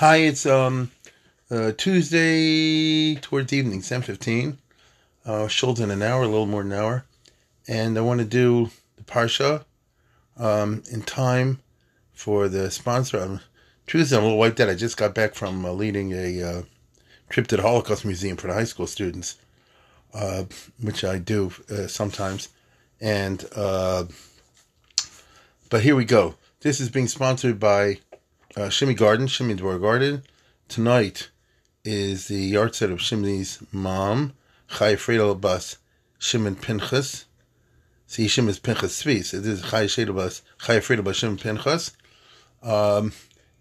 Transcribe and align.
Hi, 0.00 0.16
it's 0.16 0.44
um 0.44 0.90
uh, 1.50 1.72
Tuesday 1.72 3.14
towards 3.14 3.50
evening, 3.50 3.80
seven 3.80 4.02
fifteen. 4.02 4.58
Uh, 5.24 5.48
Schultz 5.48 5.80
in 5.80 5.90
an 5.90 6.02
hour, 6.02 6.22
a 6.22 6.26
little 6.26 6.44
more 6.44 6.62
than 6.62 6.72
an 6.72 6.78
hour, 6.78 7.06
and 7.66 7.96
I 7.96 8.02
want 8.02 8.20
to 8.20 8.26
do 8.26 8.68
the 8.96 9.04
parsha 9.04 9.64
um, 10.36 10.82
in 10.92 11.00
time 11.00 11.60
for 12.12 12.46
the 12.46 12.70
sponsor. 12.70 13.20
I'm, 13.20 13.40
Tuesday, 13.86 14.18
I'm 14.18 14.24
a 14.24 14.26
little 14.26 14.38
wiped 14.38 14.60
out. 14.60 14.68
I 14.68 14.74
just 14.74 14.98
got 14.98 15.14
back 15.14 15.34
from 15.34 15.64
uh, 15.64 15.72
leading 15.72 16.12
a 16.12 16.42
uh, 16.42 16.62
trip 17.30 17.46
to 17.46 17.56
the 17.56 17.62
Holocaust 17.62 18.04
Museum 18.04 18.36
for 18.36 18.48
the 18.48 18.52
high 18.52 18.64
school 18.64 18.86
students, 18.86 19.38
uh, 20.12 20.44
which 20.78 21.04
I 21.04 21.16
do 21.16 21.52
uh, 21.70 21.86
sometimes, 21.86 22.50
and 23.00 23.46
uh, 23.56 24.04
but 25.70 25.80
here 25.80 25.96
we 25.96 26.04
go. 26.04 26.34
This 26.60 26.80
is 26.80 26.90
being 26.90 27.08
sponsored 27.08 27.58
by 27.58 28.00
uh, 28.56 28.68
Shimmy 28.70 28.94
Garden, 28.94 29.26
Shimmy 29.26 29.54
Dwar 29.54 29.80
Garden. 29.80 30.22
Tonight 30.68 31.30
is 31.84 32.28
the 32.28 32.52
yahrzeit 32.52 32.90
of 32.90 33.00
Shimony's 33.00 33.62
mom, 33.70 34.32
Chai 34.68 34.96
Friedel 34.96 35.34
Bas 35.34 35.76
Shimon 36.18 36.56
Pinchas. 36.56 37.26
See, 38.06 38.28
Shimon 38.28 38.50
is 38.50 38.58
Pinchas 38.58 39.02
Tzvi, 39.02 39.24
so 39.24 39.40
this 39.40 39.60
is 39.60 39.70
Chai 39.70 39.86
Friedel 39.86 40.14
Bas, 40.14 40.42
Chai 40.58 40.80
Shimon 40.80 41.36
Pinchas. 41.36 41.92
Um, 42.62 43.12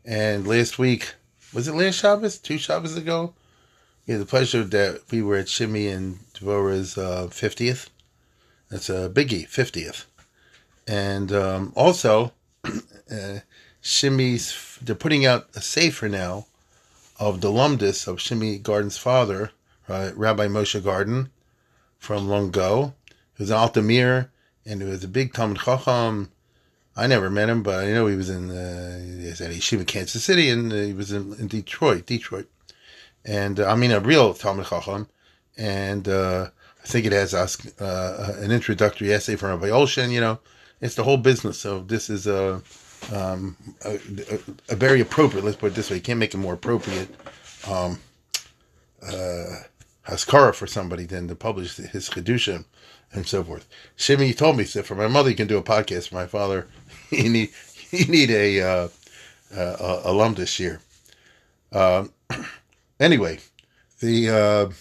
and 0.06 0.48
last 0.48 0.80
week, 0.80 1.14
was 1.54 1.68
it 1.68 1.76
last 1.76 1.96
Shabbos? 1.96 2.38
Two 2.38 2.58
Shabbos 2.58 2.96
ago? 2.96 3.34
Yeah, 4.06 4.18
the 4.18 4.26
pleasure 4.26 4.64
that 4.64 5.02
we 5.12 5.22
were 5.22 5.38
at 5.38 5.50
Shimmy 5.50 5.88
and 5.88 6.20
Dvora's 6.34 6.98
uh, 6.98 7.28
50th. 7.30 7.90
That's 8.70 8.90
a 8.90 9.10
biggie, 9.10 9.48
50th. 9.48 10.06
And 10.88 11.32
um, 11.32 11.74
also, 11.76 12.32
uh, 12.66 13.40
Shimmy's 13.86 14.80
they're 14.82 14.96
putting 14.96 15.28
out 15.28 15.48
a 15.56 15.62
sefer 15.62 16.10
now 16.10 16.48
of 17.20 17.42
the 17.42 17.52
lumdis 17.52 18.08
of 18.08 18.20
Shimmy 18.20 18.58
Garden's 18.58 18.98
father, 18.98 19.52
right, 19.88 20.18
Rabbi 20.18 20.48
Moshe 20.48 20.84
Garden, 20.84 21.30
from 22.00 22.28
long 22.28 22.48
ago. 22.48 22.96
He 23.38 23.44
was 23.44 23.52
an 23.52 23.58
Altamir, 23.58 24.30
and 24.66 24.82
he 24.82 24.88
was 24.88 25.04
a 25.04 25.08
big 25.08 25.34
Talmud 25.34 25.60
Chacham. 25.60 26.32
I 26.98 27.06
never 27.06 27.30
met 27.30 27.48
him, 27.48 27.62
but 27.62 27.86
I 27.86 27.92
know 27.92 28.08
he 28.08 28.16
was 28.16 28.30
in 28.32 28.50
uh, 28.50 28.98
he 29.00 29.30
Yeshiva 29.30 29.86
Kansas 29.86 30.24
City, 30.24 30.50
and 30.50 30.74
uh, 30.74 30.78
he 30.78 30.94
was 30.94 31.12
in, 31.12 31.36
in, 31.36 31.48
Detroit, 31.48 32.08
Detroit. 32.08 32.50
And 33.24 33.60
uh, 33.60 33.70
I 33.70 33.76
mean, 33.76 33.92
a 33.92 34.00
real 34.00 34.34
Talmud 34.34 34.66
Chacham. 34.66 35.08
And 35.58 36.08
uh, 36.08 36.50
I 36.84 36.88
think 36.88 37.06
it 37.06 37.12
has 37.12 37.36
uh, 37.36 38.36
an 38.40 38.52
introductory 38.52 39.14
essay 39.14 39.36
from 39.36 39.50
Rabbi 39.50 39.68
Olshin, 39.68 40.12
you 40.12 40.22
know. 40.22 40.40
It's 40.82 40.96
the 40.96 41.04
whole 41.04 41.18
business. 41.18 41.60
So 41.60 41.82
this 41.82 42.10
is 42.10 42.26
a 42.26 42.64
um, 43.14 43.58
a, 43.84 43.96
a, 43.96 44.40
a, 44.70 44.76
very 44.76 45.02
appropriate. 45.02 45.46
Let's 45.46 45.58
put 45.58 45.68
it 45.68 45.76
this 45.76 45.90
way: 45.90 45.98
you 45.98 46.02
can't 46.02 46.20
make 46.20 46.34
a 46.34 46.38
more 46.38 46.54
appropriate 46.54 47.10
um, 47.68 48.00
uh, 49.02 49.62
haskara 50.08 50.54
for 50.54 50.68
somebody 50.68 51.06
than 51.06 51.28
to 51.28 51.36
publish 51.36 51.76
his 51.76 52.10
kedusha 52.10 52.66
and 53.12 53.26
so 53.26 53.44
forth. 53.44 53.68
Shimmy 53.96 54.34
told 54.34 54.58
me 54.58 54.64
said 54.64 54.86
for 54.86 54.96
my 54.96 55.08
mother 55.08 55.30
you 55.30 55.36
can 55.36 55.48
do 55.48 55.58
a 55.58 55.64
podcast. 55.64 56.10
For 56.10 56.16
my 56.16 56.28
father, 56.28 56.68
you 57.10 57.30
need 57.30 57.50
you 57.92 58.06
need 58.06 58.32
a 58.32 58.62
uh, 58.62 58.88
uh, 59.56 60.02
alum 60.04 60.36
this 60.36 60.60
year. 60.60 60.82
Um, 61.72 62.12
anyway, 63.00 63.40
the 64.00 64.30
uh, 64.30 64.74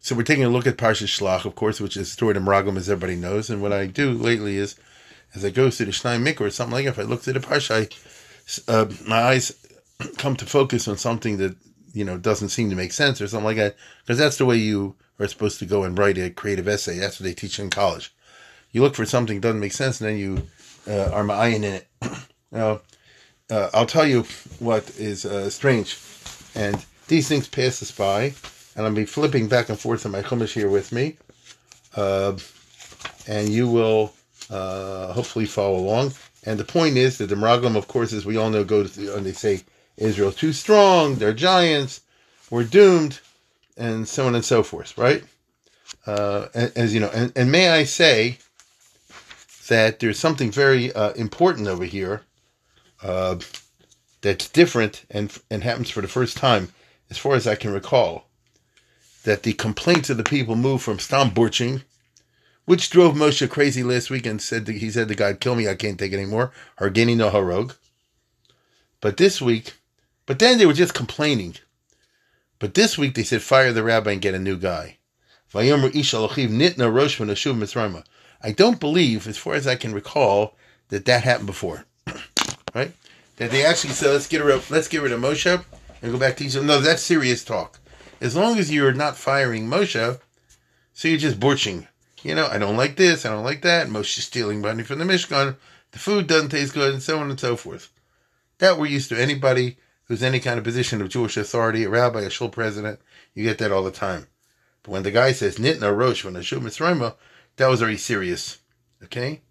so 0.00 0.14
we're 0.14 0.22
taking 0.22 0.44
a 0.44 0.48
look 0.48 0.66
at 0.66 0.76
Parsha 0.76 1.06
Shlach, 1.06 1.44
of 1.44 1.54
course, 1.54 1.80
which 1.80 1.96
is 1.96 2.12
stored 2.12 2.36
in 2.36 2.44
Meraglim, 2.44 2.76
as 2.76 2.88
everybody 2.88 3.16
knows. 3.16 3.50
And 3.50 3.60
what 3.60 3.72
I 3.72 3.86
do 3.86 4.12
lately 4.12 4.56
is 4.56 4.76
as 5.36 5.44
I 5.44 5.50
go 5.50 5.70
through 5.70 5.86
the 5.86 5.92
Shnai 5.92 6.20
Mikra 6.20 6.46
or 6.46 6.50
something 6.50 6.74
like 6.74 6.86
that, 6.86 6.92
if 6.92 6.98
I 6.98 7.02
look 7.02 7.20
through 7.20 7.34
the 7.34 7.40
Parsha, 7.40 7.92
uh, 8.68 8.86
my 9.06 9.22
eyes 9.22 9.52
come 10.16 10.34
to 10.36 10.46
focus 10.46 10.88
on 10.88 10.96
something 10.96 11.36
that, 11.36 11.56
you 11.92 12.04
know, 12.04 12.16
doesn't 12.16 12.48
seem 12.48 12.70
to 12.70 12.76
make 12.76 12.92
sense 12.92 13.20
or 13.20 13.28
something 13.28 13.44
like 13.44 13.56
that, 13.58 13.76
because 14.02 14.18
that's 14.18 14.38
the 14.38 14.46
way 14.46 14.56
you 14.56 14.96
are 15.20 15.28
supposed 15.28 15.58
to 15.58 15.66
go 15.66 15.82
and 15.84 15.98
write 15.98 16.18
a 16.18 16.30
creative 16.30 16.66
essay. 16.66 16.98
That's 16.98 17.20
what 17.20 17.24
they 17.24 17.34
teach 17.34 17.58
in 17.58 17.70
college. 17.70 18.14
You 18.72 18.82
look 18.82 18.94
for 18.94 19.04
something 19.04 19.40
that 19.40 19.48
doesn't 19.48 19.60
make 19.60 19.72
sense, 19.72 20.00
and 20.00 20.10
then 20.10 20.18
you 20.18 20.46
uh, 20.88 21.10
are 21.12 21.24
my 21.24 21.34
eyeing 21.34 21.64
in 21.64 21.74
it. 21.74 21.88
now, 22.50 22.80
uh, 23.50 23.70
I'll 23.74 23.86
tell 23.86 24.06
you 24.06 24.24
what 24.58 24.90
is 24.98 25.24
uh, 25.26 25.50
strange, 25.50 25.98
and 26.54 26.84
these 27.08 27.28
things 27.28 27.46
pass 27.46 27.82
us 27.82 27.92
by, 27.92 28.34
and 28.74 28.86
I'll 28.86 28.92
be 28.92 29.04
flipping 29.04 29.48
back 29.48 29.68
and 29.68 29.78
forth 29.78 30.04
in 30.06 30.12
my 30.12 30.22
chumash 30.22 30.54
here 30.54 30.70
with 30.70 30.92
me, 30.92 31.18
uh, 31.94 32.36
and 33.26 33.48
you 33.48 33.68
will 33.68 34.12
uh, 34.50 35.12
hopefully 35.12 35.46
follow 35.46 35.76
along. 35.76 36.12
And 36.44 36.58
the 36.58 36.64
point 36.64 36.96
is 36.96 37.18
that 37.18 37.26
the 37.26 37.34
Meraglim, 37.34 37.76
of 37.76 37.88
course, 37.88 38.12
as 38.12 38.24
we 38.24 38.36
all 38.36 38.50
know, 38.50 38.64
go 38.64 38.84
to 38.84 39.16
and 39.16 39.26
they 39.26 39.32
say 39.32 39.64
Israel's 39.96 40.36
too 40.36 40.52
strong, 40.52 41.16
they're 41.16 41.32
giants, 41.32 42.02
we're 42.50 42.64
doomed, 42.64 43.20
and 43.76 44.06
so 44.08 44.26
on 44.26 44.34
and 44.34 44.44
so 44.44 44.62
forth, 44.62 44.96
right? 44.96 45.24
Uh, 46.06 46.46
as 46.54 46.94
you 46.94 47.00
know, 47.00 47.10
and, 47.12 47.32
and 47.36 47.50
may 47.50 47.68
I 47.68 47.84
say 47.84 48.38
that 49.68 49.98
there's 49.98 50.18
something 50.18 50.50
very 50.50 50.92
uh, 50.92 51.12
important 51.12 51.66
over 51.66 51.84
here 51.84 52.22
uh, 53.02 53.36
that's 54.20 54.48
different 54.48 55.04
and 55.10 55.36
and 55.50 55.62
happens 55.64 55.90
for 55.90 56.00
the 56.00 56.08
first 56.08 56.36
time, 56.36 56.72
as 57.10 57.18
far 57.18 57.34
as 57.34 57.46
I 57.46 57.56
can 57.56 57.72
recall, 57.72 58.26
that 59.24 59.42
the 59.42 59.52
complaints 59.52 60.10
of 60.10 60.16
the 60.16 60.24
people 60.24 60.56
move 60.56 60.82
from 60.82 60.98
Stamburching 60.98 61.82
which 62.66 62.90
drove 62.90 63.14
Moshe 63.14 63.48
crazy 63.48 63.82
last 63.82 64.10
week 64.10 64.26
and 64.26 64.42
said 64.42 64.68
he 64.68 64.90
said 64.90 65.08
to 65.08 65.14
God, 65.14 65.40
"Kill 65.40 65.54
me, 65.54 65.68
I 65.68 65.74
can't 65.74 65.98
take 65.98 66.12
it 66.12 66.16
anymore." 66.16 66.52
Hargeni 66.78 67.16
no 67.16 67.30
harog. 67.30 67.74
But 69.00 69.16
this 69.16 69.40
week, 69.40 69.74
but 70.26 70.38
then 70.38 70.58
they 70.58 70.66
were 70.66 70.72
just 70.72 70.92
complaining. 70.92 71.56
But 72.58 72.74
this 72.74 72.98
week 72.98 73.14
they 73.14 73.22
said, 73.22 73.42
"Fire 73.42 73.72
the 73.72 73.84
rabbi 73.84 74.12
and 74.12 74.20
get 74.20 74.34
a 74.34 74.38
new 74.38 74.58
guy." 74.58 74.98
I 75.54 75.70
don't 78.52 78.80
believe, 78.80 79.26
as 79.26 79.38
far 79.38 79.54
as 79.54 79.66
I 79.66 79.76
can 79.76 79.94
recall, 79.94 80.56
that 80.88 81.04
that 81.06 81.24
happened 81.24 81.46
before, 81.46 81.86
right? 82.74 82.92
That 83.36 83.50
they 83.52 83.64
actually 83.64 83.94
said, 83.94 84.10
"Let's 84.10 84.26
get 84.26 84.42
rid 84.42 84.56
of, 84.56 84.70
let's 84.70 84.88
get 84.88 85.02
rid 85.02 85.12
of 85.12 85.20
Moshe 85.20 85.64
and 86.02 86.12
go 86.12 86.18
back 86.18 86.36
to 86.38 86.44
Israel." 86.44 86.64
No, 86.64 86.80
that's 86.80 87.02
serious 87.02 87.44
talk. 87.44 87.78
As 88.20 88.34
long 88.34 88.58
as 88.58 88.72
you're 88.72 88.92
not 88.92 89.16
firing 89.16 89.68
Moshe, 89.68 90.18
so 90.94 91.08
you're 91.08 91.18
just 91.18 91.38
borching 91.38 91.86
you 92.26 92.34
know, 92.34 92.48
I 92.48 92.58
don't 92.58 92.76
like 92.76 92.96
this, 92.96 93.24
I 93.24 93.30
don't 93.30 93.44
like 93.44 93.62
that. 93.62 93.86
Moshe 93.86 94.18
stealing 94.20 94.60
money 94.60 94.82
from 94.82 94.98
the 94.98 95.04
Mishkan. 95.04 95.56
The 95.92 95.98
food 95.98 96.26
doesn't 96.26 96.48
taste 96.48 96.74
good, 96.74 96.92
and 96.92 97.02
so 97.02 97.20
on 97.20 97.30
and 97.30 97.38
so 97.38 97.56
forth. 97.56 97.92
That 98.58 98.78
we're 98.78 98.86
used 98.86 99.10
to. 99.10 99.20
Anybody 99.20 99.76
who's 100.06 100.24
any 100.24 100.40
kind 100.40 100.58
of 100.58 100.64
position 100.64 101.00
of 101.00 101.08
Jewish 101.08 101.36
authority, 101.36 101.84
a 101.84 101.88
rabbi, 101.88 102.22
a 102.22 102.30
shul 102.30 102.48
president, 102.48 103.00
you 103.32 103.44
get 103.44 103.58
that 103.58 103.70
all 103.70 103.84
the 103.84 103.92
time. 103.92 104.26
But 104.82 104.90
when 104.90 105.02
the 105.04 105.12
guy 105.12 105.30
says 105.30 105.58
Nitna 105.58 105.96
Rosh 105.96 106.24
when 106.24 106.34
the 106.34 106.42
Shul 106.42 106.60
Mitzrayim, 106.60 107.14
that 107.56 107.68
was 107.68 107.80
very 107.80 107.96
serious. 107.96 108.58
Okay? 109.04 109.42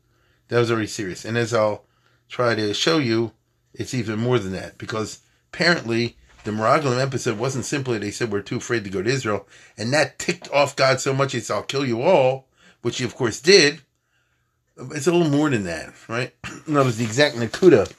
That 0.49 0.59
was 0.59 0.69
very 0.69 0.87
serious. 0.87 1.23
And 1.23 1.37
as 1.37 1.53
I'll 1.53 1.85
try 2.27 2.55
to 2.55 2.73
show 2.73 2.97
you, 2.97 3.31
it's 3.73 3.93
even 3.93 4.19
more 4.19 4.37
than 4.37 4.51
that. 4.51 4.77
Because 4.77 5.19
apparently 5.53 6.17
the 6.43 6.51
Meraglim 6.51 7.01
episode 7.01 7.37
wasn't 7.37 7.65
simply 7.65 7.97
they 7.97 8.11
said 8.11 8.31
we're 8.31 8.41
too 8.41 8.57
afraid 8.57 8.83
to 8.83 8.89
go 8.89 9.01
to 9.01 9.09
Israel, 9.09 9.47
and 9.77 9.93
that 9.93 10.19
ticked 10.19 10.51
off 10.51 10.75
God 10.75 10.99
so 10.99 11.13
much 11.13 11.31
he 11.31 11.39
said, 11.39 11.53
I'll 11.53 11.63
kill 11.63 11.85
you 11.85 12.01
all 12.01 12.47
which 12.85 12.99
he 12.99 13.03
of 13.03 13.15
course 13.15 13.41
did, 13.41 13.81
it's 14.77 15.07
a 15.07 15.11
little 15.11 15.27
more 15.27 15.49
than 15.49 15.63
that, 15.63 15.91
right? 16.07 16.31
Words, 16.67 16.97
the 16.97 17.03
exact 17.03 17.35
Nakuda 17.35 17.91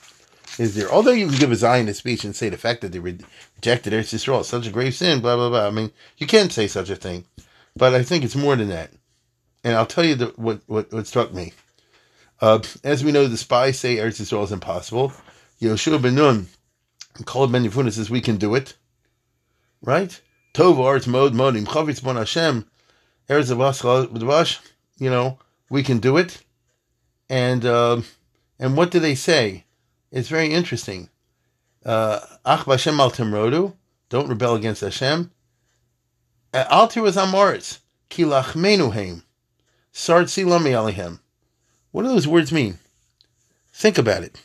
is 0.61 0.77
there. 0.77 0.89
Although 0.89 1.11
you 1.11 1.27
can 1.27 1.39
give 1.39 1.51
a 1.51 1.57
Zionist 1.57 1.99
speech 1.99 2.23
and 2.23 2.37
say 2.37 2.51
the 2.51 2.57
fact 2.57 2.83
that 2.83 2.93
they 2.93 3.01
rejected 3.01 3.93
Eretz 3.93 4.15
Yisrael 4.15 4.43
is 4.43 4.47
such 4.47 4.69
a 4.69 4.71
grave 4.71 4.95
sin, 4.95 5.21
blah, 5.21 5.35
blah, 5.35 5.49
blah. 5.49 5.67
I 5.67 5.71
mean, 5.71 5.91
you 6.19 6.29
can 6.29 6.51
say 6.51 6.69
such 6.69 6.89
a 6.89 6.95
thing. 6.95 7.25
But 7.75 7.95
I 7.95 8.05
think 8.05 8.23
it's 8.23 8.37
more 8.37 8.55
than 8.55 8.69
that. 8.69 8.93
And 9.65 9.75
I'll 9.75 9.87
tell 9.87 10.05
you 10.05 10.15
the, 10.15 10.27
what, 10.37 10.61
what, 10.67 10.93
what 10.93 11.09
struck 11.09 11.35
me. 11.35 11.53
Uh, 12.41 12.61
as 12.85 13.03
we 13.03 13.11
know, 13.11 13.27
the 13.27 13.37
spies 13.37 13.81
say 13.81 13.97
Eretz 13.97 14.21
Yisrael 14.21 14.45
is 14.45 14.53
impossible. 14.53 15.13
Yoshua 15.61 16.01
ben 16.01 16.15
Nun, 16.15 16.47
Kol 17.25 17.49
ben 17.49 17.65
Yifuna 17.65 17.91
says 17.91 18.09
we 18.09 18.21
can 18.21 18.37
do 18.37 18.55
it. 18.55 18.75
Right? 19.83 20.21
Tov 20.55 20.79
arts 20.79 21.09
mod 21.09 21.35
modim 21.35 21.65
chavitz 21.65 22.01
bon 22.01 22.15
Hashem. 22.15 22.71
Eretz 23.29 23.53
Yisrael 23.53 24.61
you 24.99 25.11
know, 25.11 25.39
we 25.71 25.83
can 25.83 25.99
do 25.99 26.17
it. 26.17 26.43
And 27.29 27.65
uh, 27.65 28.03
and 28.59 28.77
what 28.77 28.91
do 28.91 29.01
they 29.01 29.15
say? 29.15 29.65
It's 30.11 30.29
very 30.29 30.53
interesting. 30.53 31.11
Uh, 31.85 32.21
Ach 32.45 32.65
b'Hashem 32.65 32.99
al 32.99 33.11
timrodu, 33.11 33.75
don't 34.09 34.29
rebel 34.29 34.55
against 34.55 34.81
Hashem. 34.81 35.31
Uh, 36.55 36.65
al 36.71 36.89
tiraz 36.89 37.17
amoritz, 37.17 37.81
ki 38.09 38.25
lachmenu 38.25 38.93
heim, 38.93 39.25
sart 39.93 40.27
silami 40.27 40.73
alihem. 40.73 41.21
What 41.91 42.03
do 42.03 42.09
those 42.09 42.29
words 42.29 42.53
mean? 42.53 42.79
Think 43.73 43.99
about 43.99 44.23
it. 44.23 44.41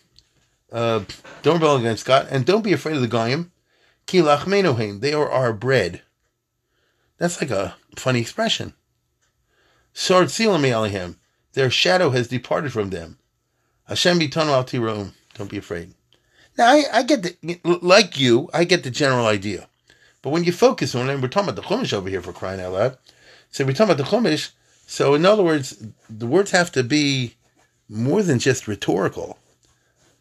Uh, 0.71 1.03
don't 1.41 1.55
rebel 1.55 1.77
against 1.77 2.05
God, 2.05 2.27
and 2.31 2.45
don't 2.45 2.63
be 2.63 2.73
afraid 2.73 2.95
of 2.95 3.01
the 3.01 3.07
goyim. 3.07 3.51
Ki 4.07 4.19
lachmenu 4.19 4.75
heim, 4.75 4.99
they 4.99 5.13
are 5.13 5.29
our 5.29 5.53
bread. 5.53 6.01
That's 7.17 7.39
like 7.39 7.51
a 7.51 7.75
funny 7.95 8.19
expression. 8.19 8.73
Sard 9.93 10.27
Silami 10.27 10.69
Alihim. 10.71 11.15
Their 11.53 11.69
shadow 11.69 12.11
has 12.11 12.27
departed 12.27 12.71
from 12.71 12.89
them. 12.89 13.17
Hashem 13.85 14.19
bitanu 14.19 14.47
al 14.47 14.63
tirum. 14.63 15.11
Don't 15.33 15.49
be 15.49 15.57
afraid. 15.57 15.93
Now, 16.57 16.67
I, 16.67 16.83
I 16.93 17.03
get 17.03 17.23
the, 17.23 17.59
like 17.63 18.19
you, 18.19 18.49
I 18.53 18.63
get 18.63 18.83
the 18.83 18.91
general 18.91 19.25
idea. 19.25 19.67
But 20.21 20.29
when 20.29 20.43
you 20.43 20.51
focus 20.51 20.95
on 20.95 21.09
it, 21.09 21.19
we're 21.19 21.27
talking 21.27 21.49
about 21.49 21.61
the 21.61 21.67
Chumash 21.67 21.93
over 21.93 22.09
here 22.09 22.21
for 22.21 22.33
crying 22.33 22.61
out 22.61 22.73
loud. 22.73 22.97
So 23.49 23.65
we're 23.65 23.73
talking 23.73 23.93
about 23.93 23.97
the 23.97 24.15
Chumash. 24.15 24.51
So 24.85 25.13
in 25.13 25.25
other 25.25 25.43
words, 25.43 25.83
the 26.09 26.27
words 26.27 26.51
have 26.51 26.71
to 26.73 26.83
be 26.83 27.35
more 27.89 28.21
than 28.23 28.39
just 28.39 28.67
rhetorical, 28.67 29.37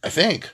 I 0.03 0.09
think. 0.09 0.51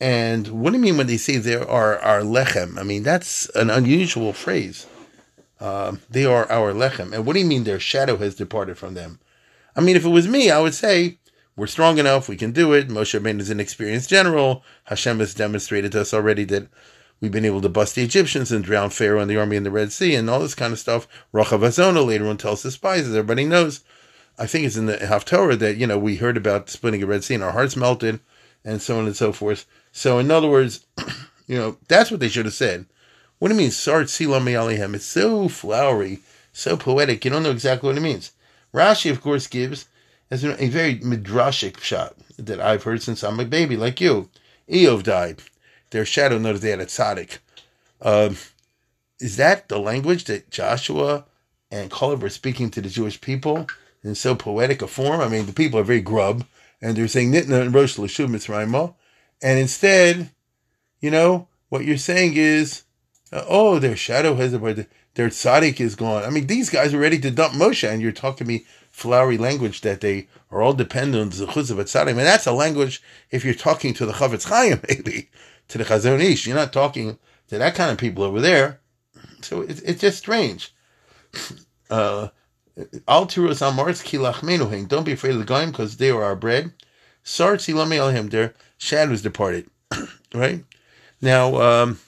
And 0.00 0.48
what 0.48 0.70
do 0.70 0.76
you 0.76 0.82
mean 0.82 0.96
when 0.96 1.06
they 1.06 1.16
say 1.16 1.38
there 1.38 1.68
are 1.68 1.98
are 1.98 2.20
lechem? 2.20 2.78
I 2.78 2.82
mean, 2.82 3.02
that's 3.02 3.48
an 3.50 3.70
unusual 3.70 4.32
phrase. 4.32 4.86
Um, 5.60 6.00
they 6.10 6.24
are 6.24 6.50
our 6.50 6.72
lechem. 6.72 7.12
And 7.12 7.24
what 7.24 7.34
do 7.34 7.40
you 7.40 7.46
mean 7.46 7.64
their 7.64 7.80
shadow 7.80 8.16
has 8.16 8.34
departed 8.34 8.76
from 8.78 8.94
them? 8.94 9.20
I 9.76 9.80
mean, 9.80 9.96
if 9.96 10.04
it 10.04 10.10
was 10.10 10.28
me, 10.28 10.50
I 10.50 10.60
would 10.60 10.74
say, 10.74 11.18
we're 11.56 11.66
strong 11.66 11.98
enough, 11.98 12.28
we 12.28 12.36
can 12.36 12.52
do 12.52 12.72
it. 12.72 12.88
Moshe 12.88 13.18
Rabbeinu 13.18 13.40
is 13.40 13.50
an 13.50 13.60
experienced 13.60 14.10
general. 14.10 14.64
Hashem 14.84 15.20
has 15.20 15.34
demonstrated 15.34 15.92
to 15.92 16.00
us 16.00 16.12
already 16.12 16.44
that 16.44 16.66
we've 17.20 17.30
been 17.32 17.44
able 17.44 17.60
to 17.60 17.68
bust 17.68 17.94
the 17.94 18.02
Egyptians 18.02 18.50
and 18.50 18.64
drown 18.64 18.90
Pharaoh 18.90 19.20
and 19.20 19.30
the 19.30 19.38
army 19.38 19.56
in 19.56 19.62
the 19.62 19.70
Red 19.70 19.92
Sea 19.92 20.14
and 20.14 20.28
all 20.28 20.40
this 20.40 20.54
kind 20.54 20.72
of 20.72 20.78
stuff. 20.78 21.06
Rachav 21.32 21.60
Azona 21.60 22.04
later 22.04 22.26
on 22.26 22.36
tells 22.36 22.62
the 22.62 22.70
spies, 22.70 23.06
as 23.06 23.14
everybody 23.14 23.44
knows. 23.44 23.84
I 24.36 24.46
think 24.46 24.66
it's 24.66 24.76
in 24.76 24.86
the 24.86 24.96
Haftorah 24.96 25.58
that, 25.60 25.76
you 25.76 25.86
know, 25.86 25.98
we 25.98 26.16
heard 26.16 26.36
about 26.36 26.68
splitting 26.68 27.02
a 27.02 27.06
Red 27.06 27.22
Sea 27.22 27.34
and 27.34 27.44
our 27.44 27.52
hearts 27.52 27.76
melted 27.76 28.18
and 28.64 28.82
so 28.82 28.98
on 28.98 29.06
and 29.06 29.16
so 29.16 29.32
forth. 29.32 29.64
So, 29.92 30.18
in 30.18 30.30
other 30.30 30.48
words, 30.48 30.86
you 31.46 31.56
know, 31.56 31.76
that's 31.86 32.10
what 32.10 32.18
they 32.18 32.28
should 32.28 32.46
have 32.46 32.54
said. 32.54 32.86
What 33.44 33.50
do 33.50 33.56
you 33.56 33.60
mean, 33.60 33.72
Sart 33.72 34.06
Silam 34.06 34.44
Alihem? 34.44 34.94
It's 34.94 35.04
so 35.04 35.48
flowery, 35.48 36.20
so 36.54 36.78
poetic. 36.78 37.26
You 37.26 37.30
don't 37.30 37.42
know 37.42 37.50
exactly 37.50 37.88
what 37.88 37.98
it 37.98 38.00
means. 38.00 38.32
Rashi, 38.72 39.10
of 39.10 39.20
course, 39.20 39.48
gives 39.48 39.86
as 40.30 40.44
a 40.44 40.68
very 40.68 40.96
midrashic 41.00 41.78
shot 41.80 42.16
that 42.38 42.58
I've 42.58 42.84
heard 42.84 43.02
since 43.02 43.22
I'm 43.22 43.38
a 43.38 43.44
baby, 43.44 43.76
like 43.76 44.00
you. 44.00 44.30
Iyov 44.66 45.02
died. 45.02 45.42
Their 45.90 46.06
shadow 46.06 46.38
noticed 46.38 46.62
they 46.62 46.70
had 46.70 46.80
a 46.80 46.86
tzaddik. 46.86 47.36
Um, 48.00 48.38
is 49.20 49.36
that 49.36 49.68
the 49.68 49.78
language 49.78 50.24
that 50.24 50.48
Joshua 50.48 51.26
and 51.70 51.92
Caleb 51.92 52.22
were 52.22 52.30
speaking 52.30 52.70
to 52.70 52.80
the 52.80 52.88
Jewish 52.88 53.20
people 53.20 53.66
in 54.02 54.14
so 54.14 54.34
poetic 54.34 54.80
a 54.80 54.86
form? 54.86 55.20
I 55.20 55.28
mean, 55.28 55.44
the 55.44 55.52
people 55.52 55.78
are 55.78 55.84
very 55.84 56.00
grub, 56.00 56.46
and 56.80 56.96
they're 56.96 57.08
saying 57.08 57.32
Nitna 57.32 57.60
and 57.60 57.74
Rosh 57.74 57.98
Lashub 57.98 58.28
Mitzrayimah. 58.28 58.94
And 59.42 59.58
instead, 59.58 60.30
you 61.02 61.10
know, 61.10 61.48
what 61.68 61.84
you're 61.84 61.98
saying 61.98 62.36
is, 62.36 62.84
uh, 63.34 63.44
oh, 63.48 63.78
their 63.78 63.96
shadow 63.96 64.36
has 64.36 64.54
a 64.54 64.86
their 65.14 65.28
tzaddik 65.28 65.80
is 65.80 65.96
gone. 65.96 66.24
I 66.24 66.30
mean, 66.30 66.46
these 66.46 66.70
guys 66.70 66.94
are 66.94 66.98
ready 66.98 67.18
to 67.18 67.30
dump 67.30 67.54
Moshe, 67.54 67.88
and 67.88 68.00
you're 68.00 68.12
talking 68.12 68.46
to 68.46 68.52
me 68.52 68.64
flowery 68.90 69.36
language 69.36 69.80
that 69.80 70.00
they 70.00 70.28
are 70.50 70.62
all 70.62 70.72
dependent 70.72 71.20
on 71.20 71.46
the 71.46 71.52
chutz 71.52 71.70
of 71.70 71.78
tzaddik. 71.78 72.14
Mean, 72.14 72.24
that's 72.24 72.46
a 72.46 72.52
language 72.52 73.02
if 73.30 73.44
you're 73.44 73.54
talking 73.54 73.92
to 73.94 74.06
the 74.06 74.12
Chafetz 74.12 74.48
Chaim, 74.48 74.80
maybe 74.88 75.30
to 75.68 75.78
the 75.78 75.84
Chazon 75.84 76.20
Ish. 76.20 76.46
You're 76.46 76.56
not 76.56 76.72
talking 76.72 77.18
to 77.48 77.58
that 77.58 77.74
kind 77.74 77.90
of 77.90 77.98
people 77.98 78.24
over 78.24 78.40
there. 78.40 78.80
So 79.42 79.62
it's 79.62 79.80
it's 79.80 80.00
just 80.00 80.18
strange. 80.18 80.72
Uh, 81.90 82.28
Al 83.06 83.26
tirus 83.26 83.60
amars 83.62 84.02
kilach 84.02 84.88
Don't 84.88 85.04
be 85.04 85.12
afraid 85.12 85.34
of 85.34 85.38
the 85.38 85.44
goyim 85.44 85.70
because 85.70 85.98
they 85.98 86.10
are 86.10 86.24
our 86.24 86.34
bread. 86.34 86.72
Sar 87.22 87.56
tzilami 87.56 87.98
alhim. 87.98 88.30
Their 88.30 88.54
shadows 88.78 89.22
departed. 89.22 89.68
right 90.34 90.64
now, 91.20 91.60
um, 91.60 92.00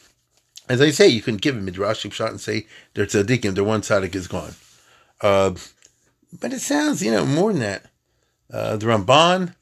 as 0.68 0.80
I 0.80 0.90
say, 0.90 1.08
you 1.08 1.22
can 1.22 1.36
give 1.36 1.56
a 1.56 1.60
midrashic 1.60 2.12
shot 2.12 2.30
and 2.30 2.40
say 2.40 2.66
their 2.94 3.06
tzaddikim, 3.06 3.54
their 3.54 3.64
one 3.64 3.82
tzaddik 3.82 4.14
is 4.14 4.26
gone. 4.26 4.54
Uh, 5.20 5.54
but 6.40 6.52
it 6.52 6.60
sounds, 6.60 7.02
you 7.02 7.10
know, 7.10 7.24
more 7.24 7.52
than 7.52 7.60
that. 7.60 7.86
Uh, 8.52 8.76
the 8.76 8.86
Ramban, 8.86 9.54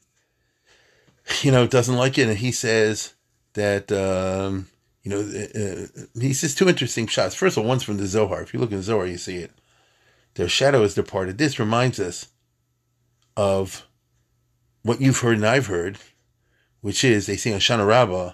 you 1.41 1.51
know, 1.51 1.67
doesn't 1.67 1.95
like 1.95 2.17
it, 2.17 2.27
and 2.27 2.37
he 2.37 2.51
says 2.51 3.13
that 3.53 3.91
um, 3.91 4.67
you 5.03 5.11
know 5.11 5.19
uh, 5.19 5.59
uh, 5.59 6.21
he 6.21 6.33
says 6.33 6.53
two 6.53 6.69
interesting 6.69 7.07
shots. 7.07 7.35
First 7.35 7.57
of 7.57 7.63
all, 7.63 7.69
one's 7.69 7.83
from 7.83 7.97
the 7.97 8.05
Zohar. 8.05 8.41
If 8.41 8.53
you 8.53 8.59
look 8.59 8.71
in 8.71 8.77
the 8.77 8.83
Zohar, 8.83 9.07
you 9.07 9.17
see 9.17 9.37
it. 9.37 9.51
Their 10.35 10.49
shadow 10.49 10.83
is 10.83 10.93
departed. 10.93 11.37
This 11.37 11.59
reminds 11.59 11.99
us 11.99 12.27
of 13.37 13.87
what 14.83 15.01
you've 15.01 15.19
heard 15.19 15.37
and 15.37 15.45
I've 15.45 15.67
heard, 15.67 15.97
which 16.81 17.03
is 17.03 17.25
they 17.25 17.37
sing 17.37 17.53
on 17.53 17.59
Shana 17.59 17.87
Rabbah 17.87 18.33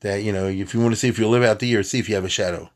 that 0.00 0.22
you 0.22 0.32
know 0.32 0.46
if 0.46 0.74
you 0.74 0.80
want 0.80 0.94
to 0.94 1.00
see 1.00 1.08
if 1.08 1.18
you 1.18 1.28
live 1.28 1.42
out 1.42 1.58
the 1.58 1.66
year, 1.66 1.82
see 1.82 1.98
if 1.98 2.08
you 2.08 2.14
have 2.14 2.24
a 2.24 2.28
shadow. 2.28 2.70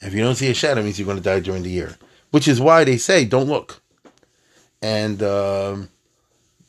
If 0.00 0.14
you 0.14 0.22
don't 0.22 0.36
see 0.36 0.50
a 0.50 0.54
shadow, 0.54 0.82
means 0.82 0.98
you're 0.98 1.06
going 1.06 1.18
to 1.18 1.22
die 1.22 1.40
during 1.40 1.62
the 1.62 1.70
year. 1.70 1.96
Which 2.30 2.48
is 2.48 2.60
why 2.60 2.84
they 2.84 2.96
say 2.96 3.24
don't 3.24 3.48
look, 3.48 3.82
and 4.80 5.22
um, 5.22 5.88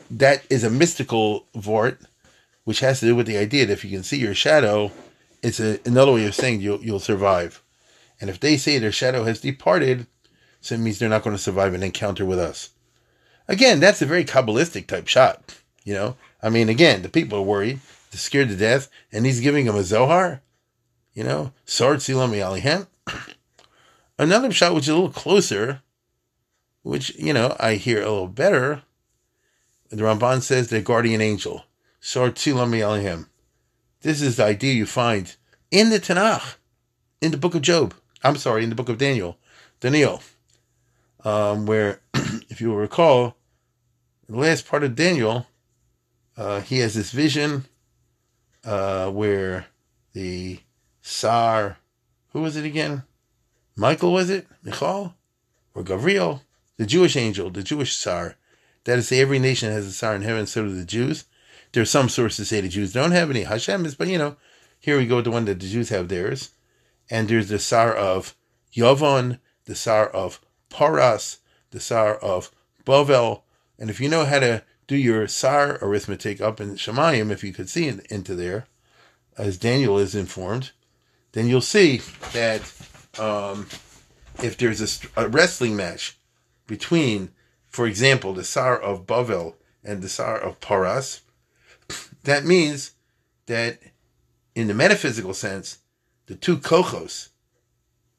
that 0.10 0.44
is 0.50 0.64
a 0.64 0.70
mystical 0.70 1.46
vort 1.56 2.00
which 2.64 2.80
has 2.82 3.00
to 3.00 3.06
do 3.06 3.16
with 3.16 3.28
the 3.28 3.38
idea 3.38 3.66
that 3.66 3.74
if 3.74 3.84
you 3.84 3.92
can 3.92 4.04
see 4.04 4.18
your 4.18 4.36
shadow, 4.36 4.92
it's 5.42 5.60
a, 5.60 5.80
another 5.86 6.14
way 6.14 6.26
of 6.26 6.36
saying 6.36 6.62
you'll, 6.62 6.84
you'll 6.84 7.00
survive. 7.00 7.64
And 8.20 8.30
if 8.30 8.40
they 8.40 8.58
say 8.58 8.78
their 8.78 8.92
shadow 8.92 9.24
has 9.24 9.42
departed, 9.42 10.06
so 10.60 10.76
it 10.76 10.80
means 10.80 11.00
they're 11.00 11.10
not 11.10 11.24
going 11.24 11.36
to 11.36 11.42
survive 11.42 11.74
an 11.74 11.84
encounter 11.84 12.24
with 12.24 12.40
us. 12.40 12.70
Again, 13.48 13.80
that's 13.80 14.02
a 14.02 14.06
very 14.06 14.24
Kabbalistic 14.24 14.88
type 14.88 15.08
shot. 15.08 15.58
You 15.84 15.96
know, 15.96 16.16
I 16.42 16.50
mean, 16.50 16.70
again, 16.70 17.02
the 17.02 17.10
people 17.10 17.40
are 17.40 17.44
worried, 17.44 17.80
they're 18.12 18.20
scared 18.20 18.50
to 18.50 18.56
death, 18.56 18.90
and 19.12 19.26
he's 19.26 19.40
giving 19.40 19.66
them 19.66 19.76
a 19.76 19.84
Zohar. 19.84 20.42
You 21.14 21.24
know, 21.24 21.52
Sard 21.66 22.00
Silami 22.00 22.38
Alihem. 22.38 22.88
Another 24.18 24.52
shot 24.52 24.74
which 24.74 24.84
is 24.86 24.90
a 24.90 24.96
little 24.96 25.10
closer, 25.10 25.82
which, 26.84 27.16
you 27.16 27.34
know, 27.34 27.56
I 27.60 27.76
hear 27.76 27.98
a 27.98 28.10
little 28.10 28.28
better. 28.28 28.84
The 29.90 30.04
Ramban 30.04 30.42
says 30.42 30.70
the 30.70 30.82
guardian 30.82 31.22
angel. 31.22 31.66
This 34.02 34.22
is 34.22 34.38
the 34.38 34.44
idea 34.44 34.74
you 34.74 34.86
find 34.86 35.36
in 35.70 35.90
the 35.90 36.00
Tanakh, 36.00 36.56
in 37.22 37.32
the 37.32 37.38
book 37.38 37.56
of 37.56 37.62
Job. 37.62 37.94
I'm 38.24 38.38
sorry, 38.38 38.64
in 38.64 38.70
the 38.70 38.76
book 38.76 38.90
of 38.90 38.98
Daniel, 38.98 39.38
Daniel, 39.80 40.22
um, 41.24 41.66
where, 41.66 42.02
if 42.50 42.62
you 42.62 42.70
will 42.70 42.78
recall, 42.78 43.36
the 44.28 44.38
last 44.38 44.68
part 44.68 44.84
of 44.84 44.96
Daniel, 44.96 45.48
uh, 46.38 46.62
he 46.62 46.80
has 46.80 46.94
this 46.94 47.12
vision 47.12 47.66
uh, 48.64 49.10
where 49.10 49.68
the 50.14 50.60
Tsar, 51.02 51.78
who 52.34 52.42
was 52.42 52.56
it 52.56 52.66
again? 52.66 53.04
Michael, 53.76 54.14
was 54.14 54.30
it? 54.30 54.48
Michal? 54.64 55.16
Or 55.74 55.84
Gabriel? 55.84 56.44
The 56.78 56.86
Jewish 56.86 57.16
angel, 57.16 57.50
the 57.50 57.64
Jewish 57.64 57.96
Tsar. 57.96 58.36
That 58.86 59.00
is, 59.00 59.12
every 59.12 59.40
nation 59.40 59.72
has 59.72 59.88
a 59.88 59.92
Tsar 59.92 60.16
in 60.16 60.22
heaven, 60.24 60.48
so 60.48 60.64
do 60.64 60.76
the 60.76 60.86
Jews. 60.86 61.26
There's 61.72 61.90
some 61.90 62.10
sources 62.10 62.50
say 62.50 62.62
the 62.62 62.70
Jews 62.70 62.94
don't 62.94 63.12
have 63.12 63.30
any. 63.30 63.44
Hashem 63.44 63.86
is, 63.86 63.96
but 63.96 64.08
you 64.08 64.18
know, 64.18 64.36
here 64.80 64.98
we 64.98 65.06
go 65.06 65.18
with 65.18 65.26
the 65.26 65.32
one 65.32 65.46
that 65.46 65.60
the 65.60 65.68
Jews 65.70 65.90
have 65.90 66.10
theirs. 66.10 66.52
And 67.10 67.28
there's 67.28 67.50
the 67.50 67.60
Sar 67.60 67.94
of 67.94 68.36
Yavon, 68.76 69.40
the 69.66 69.76
Sar 69.76 70.08
of 70.08 70.42
Paras, 70.70 71.38
the 71.72 71.80
Sar 71.80 72.16
of 72.16 72.52
Bovel. 72.84 73.44
And 73.78 73.90
if 73.90 74.02
you 74.02 74.10
know 74.10 74.26
how 74.26 74.40
to 74.40 74.64
do 74.92 74.98
your 74.98 75.26
Sar 75.26 75.80
arithmetic 75.82 76.42
up 76.42 76.60
in 76.60 76.76
Shemayim, 76.76 77.32
if 77.32 77.46
you 77.46 77.54
could 77.54 77.70
see 77.70 77.88
in, 77.88 78.02
into 78.10 78.36
there, 78.36 78.66
as 79.38 79.58
Daniel 79.58 79.98
is 79.98 80.14
informed, 80.14 80.72
then 81.32 81.48
you'll 81.48 81.62
see 81.62 82.02
that 82.34 82.62
um, 83.18 83.68
if 84.44 84.58
there's 84.58 84.82
a, 85.16 85.24
a, 85.24 85.30
wrestling 85.30 85.78
match 85.78 86.18
between, 86.68 87.30
for 87.70 87.88
example, 87.88 88.34
the 88.34 88.44
Sar 88.44 88.78
of 88.78 89.08
Bavel 89.08 89.56
and 89.82 90.02
the 90.02 90.10
Sar 90.10 90.38
of 90.38 90.60
Paras, 90.60 91.22
that 92.26 92.44
means 92.44 92.92
that 93.46 93.80
in 94.56 94.68
the 94.68 94.74
metaphysical 94.74 95.34
sense, 95.34 95.78
the 96.26 96.36
two 96.36 96.58
kochos, 96.58 97.30